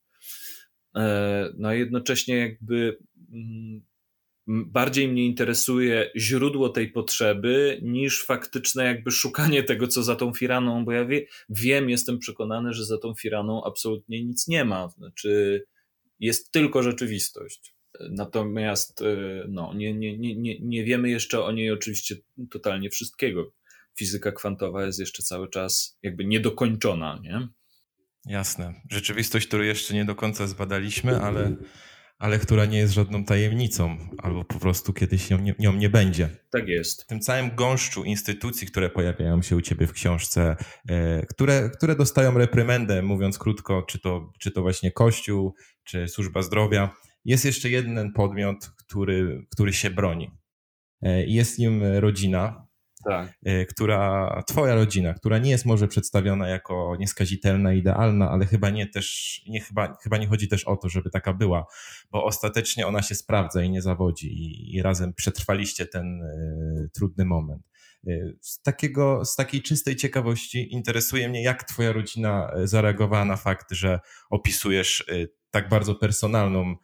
E, 0.96 1.54
no 1.58 1.74
jednocześnie 1.74 2.38
jakby 2.38 2.98
mm, 3.32 3.82
bardziej 4.48 5.08
mnie 5.08 5.26
interesuje 5.26 6.12
źródło 6.16 6.70
tej 6.70 6.92
potrzeby 6.92 7.80
niż 7.82 8.26
faktyczne 8.26 8.86
jakby 8.86 9.12
szukanie 9.12 9.64
tego, 9.64 9.88
co 9.88 10.04
za 10.04 10.16
tą 10.16 10.34
firaną, 10.34 10.86
bo 10.86 10.92
ja 10.92 11.06
wie, 11.06 11.26
wiem, 11.50 11.90
jestem 11.90 12.20
przekonany, 12.20 12.74
że 12.74 12.86
za 12.86 12.98
tą 12.98 13.14
firaną 13.14 13.64
absolutnie 13.64 14.26
nic 14.26 14.48
nie 14.48 14.66
ma. 14.66 14.90
Znaczy 14.90 15.64
jest 16.20 16.52
tylko 16.52 16.84
rzeczywistość. 16.84 17.74
Natomiast 18.10 19.02
e, 19.02 19.46
no, 19.48 19.74
nie, 19.74 19.94
nie, 19.94 20.18
nie, 20.18 20.60
nie 20.60 20.84
wiemy 20.84 21.10
jeszcze 21.10 21.44
o 21.44 21.52
niej 21.52 21.72
oczywiście 21.72 22.16
totalnie 22.52 22.90
wszystkiego. 22.90 23.52
Fizyka 23.96 24.32
kwantowa 24.32 24.86
jest 24.86 25.00
jeszcze 25.00 25.24
cały 25.24 25.50
czas 25.50 25.98
jakby 26.04 26.26
niedokończona, 26.26 27.20
nie? 27.24 27.48
Jasne. 28.26 28.74
Rzeczywistość, 28.92 29.48
którą 29.48 29.64
jeszcze 29.64 29.94
nie 29.94 30.06
do 30.06 30.16
końca 30.16 30.48
zbadaliśmy, 30.48 31.22
ale, 31.22 31.56
ale 32.18 32.40
która 32.40 32.66
nie 32.66 32.78
jest 32.78 32.94
żadną 32.94 33.26
tajemnicą, 33.26 33.98
albo 34.18 34.44
po 34.44 34.60
prostu 34.60 34.94
kiedyś 34.94 35.30
nią 35.30 35.40
nie, 35.40 35.56
nią 35.60 35.74
nie 35.74 35.90
będzie. 35.90 36.30
Tak 36.50 36.68
jest. 36.68 37.04
W 37.04 37.08
tym 37.08 37.20
całym 37.20 37.56
gąszczu 37.56 38.04
instytucji, 38.04 38.68
które 38.68 38.90
pojawiają 38.90 39.42
się 39.42 39.56
u 39.56 39.62
ciebie 39.62 39.88
w 39.88 39.94
książce, 39.94 40.56
e, 40.90 41.26
które, 41.26 41.70
które 41.70 41.96
dostają 41.96 42.38
reprymendę, 42.38 43.02
mówiąc 43.02 43.38
krótko, 43.38 43.84
czy 43.84 44.00
to, 44.00 44.32
czy 44.40 44.52
to 44.52 44.62
właśnie 44.62 44.92
Kościół, 44.92 45.56
czy 45.84 46.08
służba 46.08 46.42
zdrowia, 46.42 46.96
jest 47.26 47.46
jeszcze 47.46 47.70
jeden 47.70 48.14
podmiot, 48.14 48.72
który, 48.78 49.46
który 49.52 49.74
się 49.74 49.90
broni. 49.90 50.32
Jest 51.28 51.60
nim 51.60 51.84
rodzina, 51.84 52.69
tak. 53.04 53.34
Y, 53.48 53.66
która, 53.66 54.44
twoja 54.48 54.76
rodzina, 54.76 55.14
która 55.14 55.38
nie 55.38 55.52
jest 55.52 55.66
może 55.66 55.88
przedstawiona 55.88 56.48
jako 56.48 56.96
nieskazitelna, 57.00 57.74
idealna, 57.74 58.30
ale 58.30 58.46
chyba 58.46 58.70
nie 58.70 58.88
też, 58.88 59.42
nie, 59.48 59.62
chyba, 59.62 59.98
chyba 60.04 60.18
nie 60.18 60.28
chodzi 60.28 60.48
też 60.48 60.64
o 60.64 60.78
to, 60.78 60.90
żeby 60.90 61.10
taka 61.10 61.34
była, 61.34 61.66
bo 62.12 62.26
ostatecznie 62.26 62.88
ona 62.88 63.02
się 63.02 63.16
sprawdza 63.16 63.64
i 63.64 63.70
nie 63.70 63.82
zawodzi 63.82 64.28
i, 64.28 64.76
i 64.76 64.82
razem 64.82 65.14
przetrwaliście 65.14 65.86
ten 65.86 66.22
y, 66.22 66.90
trudny 66.94 67.26
moment. 67.26 67.64
Y, 68.08 68.38
z, 68.42 68.62
takiego, 68.62 69.26
z 69.26 69.36
takiej 69.36 69.62
czystej 69.62 69.96
ciekawości 69.96 70.74
interesuje 70.74 71.30
mnie, 71.30 71.44
jak 71.44 71.64
twoja 71.64 71.92
rodzina 71.92 72.52
zareagowała 72.64 73.26
na 73.26 73.36
fakt, 73.36 73.72
że 73.72 74.00
opisujesz 74.30 75.06
tak 75.52 75.70
bardzo 75.70 75.96
personalną 75.96 76.76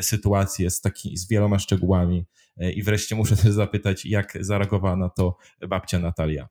sytuację 0.00 0.70
z, 0.70 0.80
taki, 0.80 1.16
z 1.16 1.28
wieloma 1.28 1.58
szczegółami 1.58 2.26
E, 2.56 2.72
I 2.72 2.82
wreszcie 2.82 3.14
muszę 3.14 3.36
też 3.36 3.52
zapytać, 3.52 4.06
jak 4.06 4.38
zareagowała 4.40 4.96
na 4.96 5.08
to 5.08 5.36
babcia 5.68 5.98
Natalia. 5.98 6.48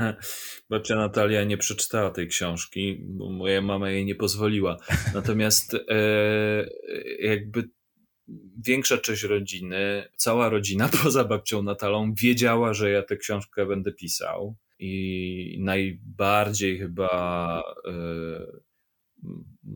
babcia 0.70 0.96
Natalia 0.96 1.44
nie 1.44 1.58
przeczytała 1.58 2.10
tej 2.10 2.28
książki, 2.28 2.98
bo 3.00 3.30
moja 3.30 3.62
mama 3.62 3.90
jej 3.90 4.04
nie 4.04 4.14
pozwoliła. 4.14 4.76
Natomiast 5.14 5.74
e, 5.74 5.78
jakby 7.20 7.70
większa 8.66 8.98
część 8.98 9.22
rodziny, 9.22 10.08
cała 10.16 10.48
rodzina 10.48 10.88
poza 11.02 11.24
babcią 11.24 11.62
Natalą 11.62 12.14
wiedziała, 12.14 12.74
że 12.74 12.90
ja 12.90 13.02
tę 13.02 13.16
książkę 13.16 13.66
będę 13.66 13.92
pisał. 13.92 14.56
I 14.80 15.58
najbardziej 15.60 16.78
chyba 16.78 17.62
e, 17.86 17.92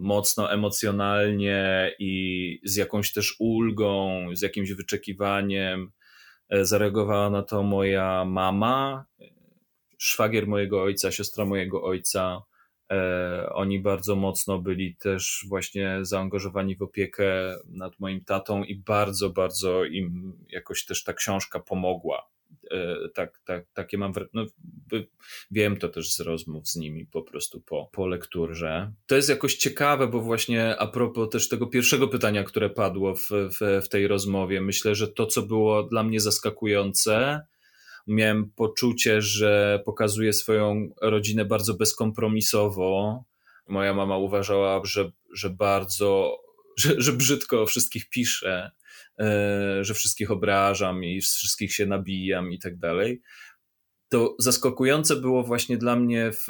mocno 0.01 0.53
emocjonalnie 0.53 1.93
i 1.99 2.61
z 2.65 2.77
jakąś 2.77 3.13
też 3.13 3.37
ulgą, 3.39 4.27
z 4.33 4.43
jakimś 4.43 4.73
wyczekiwaniem 4.73 5.93
e, 6.49 6.65
zareagowała 6.65 7.31
na 7.31 7.43
to 7.43 7.63
moja 7.63 8.25
mama, 8.25 9.05
szwagier 9.99 10.47
mojego 10.47 10.83
ojca, 10.83 11.13
siostra 11.13 11.45
mojego 11.45 11.83
ojca. 11.83 12.43
E, 12.93 13.49
oni 13.53 13.81
bardzo 13.81 14.17
mocno 14.17 14.59
byli 14.59 14.97
też 14.97 15.45
właśnie 15.49 15.99
zaangażowani 16.03 16.77
w 16.77 16.83
opiekę 16.83 17.57
nad 17.69 18.01
moim 18.01 18.25
tatą 18.25 18.65
i 18.65 18.77
bardzo, 18.77 19.31
bardzo 19.31 19.85
im 19.85 20.33
jakoś 20.49 20.85
też 20.85 21.05
ta 21.05 21.13
książka 21.13 21.61
pomogła 21.61 22.32
tak, 23.15 23.41
tak, 23.45 23.67
takie 23.73 23.99
mam, 23.99 24.13
no, 24.33 24.45
wiem 25.51 25.77
to 25.77 25.89
też 25.89 26.15
z 26.15 26.21
rozmów 26.21 26.69
z 26.69 26.77
nimi 26.77 27.07
po 27.07 27.23
prostu 27.23 27.61
po, 27.61 27.91
po 27.93 28.07
lekturze. 28.07 28.93
To 29.07 29.17
jest 29.17 29.29
jakoś 29.29 29.57
ciekawe, 29.57 30.07
bo 30.07 30.21
właśnie 30.21 30.77
a 30.79 30.87
propos 30.87 31.29
też 31.31 31.49
tego 31.49 31.67
pierwszego 31.67 32.09
pytania, 32.09 32.45
które 32.45 32.71
padło 32.71 33.15
w, 33.15 33.29
w, 33.31 33.85
w 33.85 33.89
tej 33.89 34.07
rozmowie, 34.07 34.61
myślę, 34.61 34.95
że 34.95 35.09
to, 35.09 35.27
co 35.27 35.43
było 35.43 35.83
dla 35.83 36.03
mnie 36.03 36.21
zaskakujące, 36.21 37.41
miałem 38.07 38.51
poczucie, 38.51 39.23
że 39.23 39.83
pokazuje 39.85 40.33
swoją 40.33 40.89
rodzinę 41.03 41.45
bardzo 41.45 41.75
bezkompromisowo. 41.75 43.25
Moja 43.69 43.95
mama 43.95 44.17
uważała, 44.17 44.81
że, 44.85 45.11
że 45.35 45.51
bardzo, 45.51 46.39
że, 46.79 46.95
że 47.01 47.13
brzydko 47.13 47.63
o 47.63 47.67
wszystkich 47.67 48.09
pisze, 48.09 48.71
E, 48.82 48.82
że 49.81 49.95
wszystkich 49.95 50.31
obrażam 50.31 51.05
i 51.05 51.21
wszystkich 51.21 51.75
się 51.75 51.87
nabijam 51.87 52.53
i 52.53 52.59
tak 52.59 52.79
dalej. 52.79 53.23
To 54.09 54.37
zaskakujące 54.39 55.17
było 55.17 55.43
właśnie 55.43 55.77
dla 55.77 55.97
mnie 55.97 56.33
w, 56.33 56.47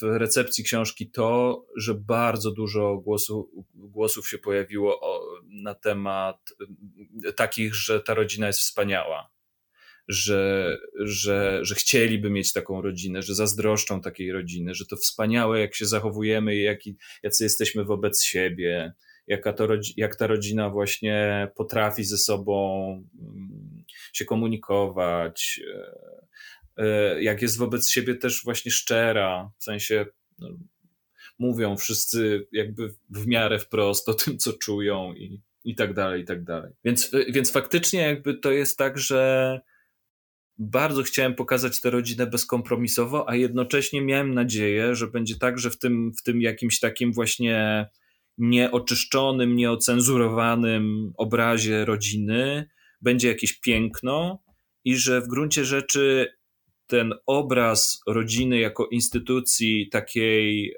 w 0.00 0.02
recepcji 0.02 0.64
książki 0.64 1.10
to, 1.10 1.64
że 1.76 1.94
bardzo 1.94 2.50
dużo 2.50 2.96
głosu, 2.96 3.50
głosów 3.74 4.28
się 4.28 4.38
pojawiło 4.38 5.00
o, 5.00 5.22
na 5.48 5.74
temat 5.74 6.38
takich, 7.36 7.74
że 7.74 8.00
ta 8.00 8.14
rodzina 8.14 8.46
jest 8.46 8.60
wspaniała. 8.60 9.30
Że, 10.08 10.76
że, 11.00 11.58
że 11.62 11.74
chcieliby 11.74 12.30
mieć 12.30 12.52
taką 12.52 12.82
rodzinę, 12.82 13.22
że 13.22 13.34
zazdroszczą 13.34 14.00
takiej 14.00 14.32
rodziny, 14.32 14.74
że 14.74 14.86
to 14.86 14.96
wspaniałe, 14.96 15.60
jak 15.60 15.74
się 15.74 15.86
zachowujemy 15.86 16.56
i 16.56 16.62
jaki, 16.62 16.96
jacy 17.22 17.44
jesteśmy 17.44 17.84
wobec 17.84 18.24
siebie, 18.24 18.92
jaka 19.32 19.52
to, 19.52 19.68
jak 19.96 20.16
ta 20.16 20.26
rodzina 20.26 20.70
właśnie 20.70 21.48
potrafi 21.56 22.04
ze 22.04 22.18
sobą 22.18 22.88
mm, 23.20 23.84
się 24.12 24.24
komunikować, 24.24 25.60
e, 25.74 26.84
e, 26.84 27.22
jak 27.22 27.42
jest 27.42 27.58
wobec 27.58 27.90
siebie 27.90 28.14
też 28.14 28.44
właśnie 28.44 28.72
szczera, 28.72 29.50
w 29.58 29.64
sensie 29.64 30.06
no, 30.38 30.48
mówią 31.38 31.76
wszyscy 31.76 32.46
jakby 32.52 32.94
w 33.10 33.26
miarę 33.26 33.58
wprost 33.58 34.08
o 34.08 34.14
tym, 34.14 34.38
co 34.38 34.52
czują 34.52 35.14
i, 35.14 35.40
i 35.64 35.74
tak 35.74 35.94
dalej, 35.94 36.22
i 36.22 36.24
tak 36.24 36.44
dalej. 36.44 36.72
Więc, 36.84 37.10
więc 37.28 37.52
faktycznie 37.52 38.00
jakby 38.00 38.34
to 38.34 38.50
jest 38.50 38.78
tak, 38.78 38.98
że 38.98 39.60
bardzo 40.58 41.02
chciałem 41.02 41.34
pokazać 41.34 41.80
tę 41.80 41.90
rodzinę 41.90 42.26
bezkompromisowo, 42.26 43.28
a 43.28 43.36
jednocześnie 43.36 44.02
miałem 44.02 44.34
nadzieję, 44.34 44.94
że 44.94 45.06
będzie 45.06 45.38
tak, 45.38 45.58
że 45.58 45.70
w 45.70 45.78
tym, 45.78 46.12
w 46.20 46.22
tym 46.22 46.40
jakimś 46.40 46.80
takim 46.80 47.12
właśnie 47.12 47.86
nieoczyszczonym, 48.38 49.56
nieocenzurowanym 49.56 51.12
obrazie 51.16 51.84
rodziny 51.84 52.68
będzie 53.00 53.28
jakieś 53.28 53.60
piękno 53.60 54.42
i 54.84 54.96
że 54.96 55.20
w 55.20 55.28
gruncie 55.28 55.64
rzeczy 55.64 56.32
ten 56.86 57.14
obraz 57.26 58.00
rodziny 58.06 58.58
jako 58.58 58.86
instytucji 58.86 59.88
takiej 59.88 60.70
e, 60.70 60.76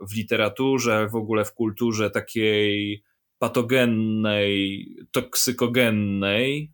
w 0.00 0.16
literaturze, 0.16 1.08
w 1.08 1.14
ogóle 1.14 1.44
w 1.44 1.54
kulturze 1.54 2.10
takiej 2.10 3.04
patogennej, 3.38 4.86
toksykogennej 5.12 6.72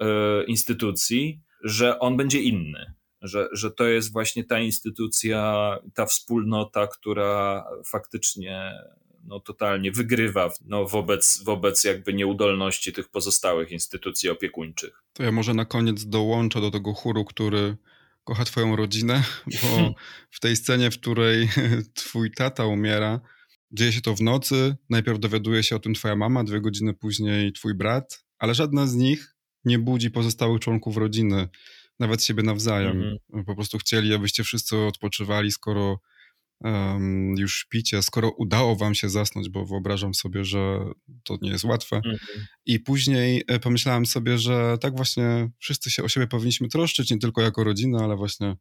e, 0.00 0.44
instytucji, 0.44 1.40
że 1.64 1.98
on 1.98 2.16
będzie 2.16 2.40
inny. 2.40 2.94
Że, 3.22 3.48
że 3.52 3.70
to 3.70 3.84
jest 3.84 4.12
właśnie 4.12 4.44
ta 4.44 4.60
instytucja, 4.60 5.76
ta 5.94 6.06
wspólnota, 6.06 6.86
która 6.86 7.64
faktycznie 7.86 8.72
no, 9.24 9.40
totalnie 9.40 9.92
wygrywa 9.92 10.50
no, 10.64 10.84
wobec, 10.84 11.42
wobec 11.44 11.84
jakby 11.84 12.14
nieudolności 12.14 12.92
tych 12.92 13.08
pozostałych 13.08 13.70
instytucji 13.70 14.28
opiekuńczych. 14.28 15.02
To 15.12 15.22
ja 15.22 15.32
może 15.32 15.54
na 15.54 15.64
koniec 15.64 16.06
dołączę 16.06 16.60
do 16.60 16.70
tego 16.70 16.92
chóru, 16.94 17.24
który 17.24 17.76
kocha 18.24 18.44
twoją 18.44 18.76
rodzinę, 18.76 19.22
bo 19.62 19.94
w 20.30 20.40
tej 20.40 20.56
scenie, 20.56 20.90
w 20.90 21.00
której 21.00 21.48
twój 21.94 22.30
tata 22.30 22.66
umiera, 22.66 23.20
dzieje 23.72 23.92
się 23.92 24.00
to 24.00 24.14
w 24.14 24.20
nocy, 24.20 24.76
najpierw 24.90 25.18
dowiaduje 25.18 25.62
się 25.62 25.76
o 25.76 25.78
tym 25.78 25.94
twoja 25.94 26.16
mama, 26.16 26.44
dwie 26.44 26.60
godziny 26.60 26.94
później 26.94 27.52
twój 27.52 27.74
brat, 27.74 28.24
ale 28.38 28.54
żadna 28.54 28.86
z 28.86 28.94
nich 28.94 29.36
nie 29.64 29.78
budzi 29.78 30.10
pozostałych 30.10 30.60
członków 30.60 30.96
rodziny, 30.96 31.48
nawet 31.98 32.24
siebie 32.24 32.42
nawzajem. 32.42 33.02
Mm 33.02 33.16
-hmm. 33.32 33.44
Po 33.44 33.54
prostu 33.54 33.78
chcieli, 33.78 34.14
abyście 34.14 34.44
wszyscy 34.44 34.76
odpoczywali, 34.76 35.52
skoro 35.52 36.00
um, 36.60 37.34
już 37.38 37.58
śpicie, 37.58 38.02
skoro 38.02 38.30
udało 38.30 38.76
wam 38.76 38.94
się 38.94 39.08
zasnąć, 39.08 39.48
bo 39.48 39.66
wyobrażam 39.66 40.14
sobie, 40.14 40.44
że 40.44 40.84
to 41.24 41.38
nie 41.42 41.50
jest 41.50 41.64
łatwe. 41.64 41.96
Mhm. 41.96 42.18
I 42.66 42.80
później 42.80 43.44
e, 43.48 43.58
pomyślałem 43.58 44.06
sobie, 44.06 44.38
że 44.38 44.78
tak 44.80 44.96
właśnie 44.96 45.50
wszyscy 45.58 45.90
się 45.90 46.02
o 46.02 46.08
siebie 46.08 46.26
powinniśmy 46.26 46.68
troszczyć, 46.68 47.10
nie 47.10 47.18
tylko 47.18 47.42
jako 47.42 47.64
rodzina, 47.64 48.04
ale 48.04 48.16
właśnie 48.16 48.56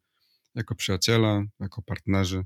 jako 0.55 0.75
przyjaciele, 0.75 1.45
jako 1.59 1.81
partnerzy. 1.81 2.43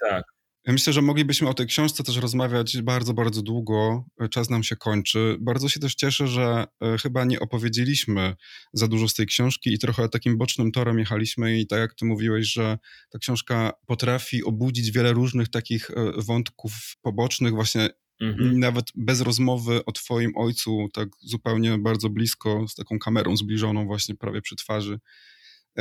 Tak. 0.00 0.37
Myślę, 0.72 0.92
że 0.92 1.02
moglibyśmy 1.02 1.48
o 1.48 1.54
tej 1.54 1.66
książce 1.66 2.04
też 2.04 2.16
rozmawiać 2.16 2.82
bardzo, 2.82 3.14
bardzo 3.14 3.42
długo. 3.42 4.04
Czas 4.30 4.50
nam 4.50 4.62
się 4.62 4.76
kończy. 4.76 5.36
Bardzo 5.40 5.68
się 5.68 5.80
też 5.80 5.94
cieszę, 5.94 6.28
że 6.28 6.64
e, 6.80 6.98
chyba 6.98 7.24
nie 7.24 7.40
opowiedzieliśmy 7.40 8.34
za 8.72 8.88
dużo 8.88 9.08
z 9.08 9.14
tej 9.14 9.26
książki 9.26 9.72
i 9.72 9.78
trochę 9.78 10.08
takim 10.08 10.38
bocznym 10.38 10.72
torem 10.72 10.98
jechaliśmy 10.98 11.58
i 11.58 11.66
tak 11.66 11.78
jak 11.78 11.94
ty 11.94 12.04
mówiłeś, 12.04 12.52
że 12.52 12.78
ta 13.10 13.18
książka 13.18 13.72
potrafi 13.86 14.44
obudzić 14.44 14.90
wiele 14.90 15.12
różnych 15.12 15.48
takich 15.48 15.90
e, 15.90 15.94
wątków 16.22 16.72
pobocznych, 17.02 17.52
właśnie 17.52 17.88
Mhm. 18.20 18.58
Nawet 18.58 18.86
bez 18.94 19.20
rozmowy 19.20 19.84
o 19.84 19.92
Twoim 19.92 20.32
ojcu, 20.36 20.88
tak 20.92 21.08
zupełnie 21.20 21.78
bardzo 21.78 22.10
blisko, 22.10 22.68
z 22.68 22.74
taką 22.74 22.98
kamerą 22.98 23.36
zbliżoną, 23.36 23.86
właśnie 23.86 24.14
prawie 24.14 24.42
przy 24.42 24.56
twarzy, 24.56 24.98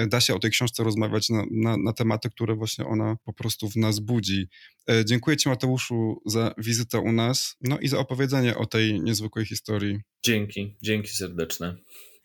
da 0.07 0.21
się 0.21 0.35
o 0.35 0.39
tej 0.39 0.51
książce 0.51 0.83
rozmawiać 0.83 1.29
na, 1.29 1.43
na, 1.51 1.77
na, 1.77 1.93
tematy, 1.93 2.29
które 2.29 2.55
właśnie 2.55 2.85
ona 2.85 3.15
po 3.25 3.33
prostu 3.33 3.69
w 3.69 3.75
nas 3.75 3.99
budzi. 3.99 4.47
E, 4.89 5.05
dziękuję 5.05 5.37
Ci, 5.37 5.49
Mateuszu, 5.49 6.21
za 6.25 6.53
wizytę 6.57 6.99
u 6.99 7.11
nas, 7.11 7.55
no 7.61 7.79
i 7.79 7.87
za 7.87 7.99
opowiedzenie 7.99 8.57
o 8.57 8.65
tej 8.65 9.01
niezwykłej 9.01 9.45
historii. 9.45 9.99
Dzięki, 10.25 10.75
dzięki 10.81 11.09
serdeczne. 11.09 11.75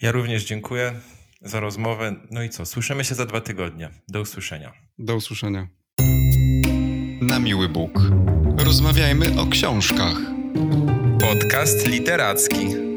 Ja 0.00 0.12
również 0.12 0.44
dziękuję 0.44 1.00
za 1.40 1.60
rozmowę. 1.60 2.16
No 2.30 2.42
i 2.42 2.50
co, 2.50 2.66
słyszymy 2.66 3.04
się 3.04 3.14
za 3.14 3.26
dwa 3.26 3.40
tygodnie. 3.40 3.90
Do 4.08 4.20
usłyszenia. 4.20 4.72
Do 4.98 5.16
usłyszenia. 5.16 5.68
Na 7.20 7.38
miły 7.38 7.68
Bóg. 7.68 8.00
Rozmawiajmy 8.58 9.40
o 9.40 9.46
książkach. 9.46 10.16
Podcast 11.20 11.86
literacki. 11.86 12.91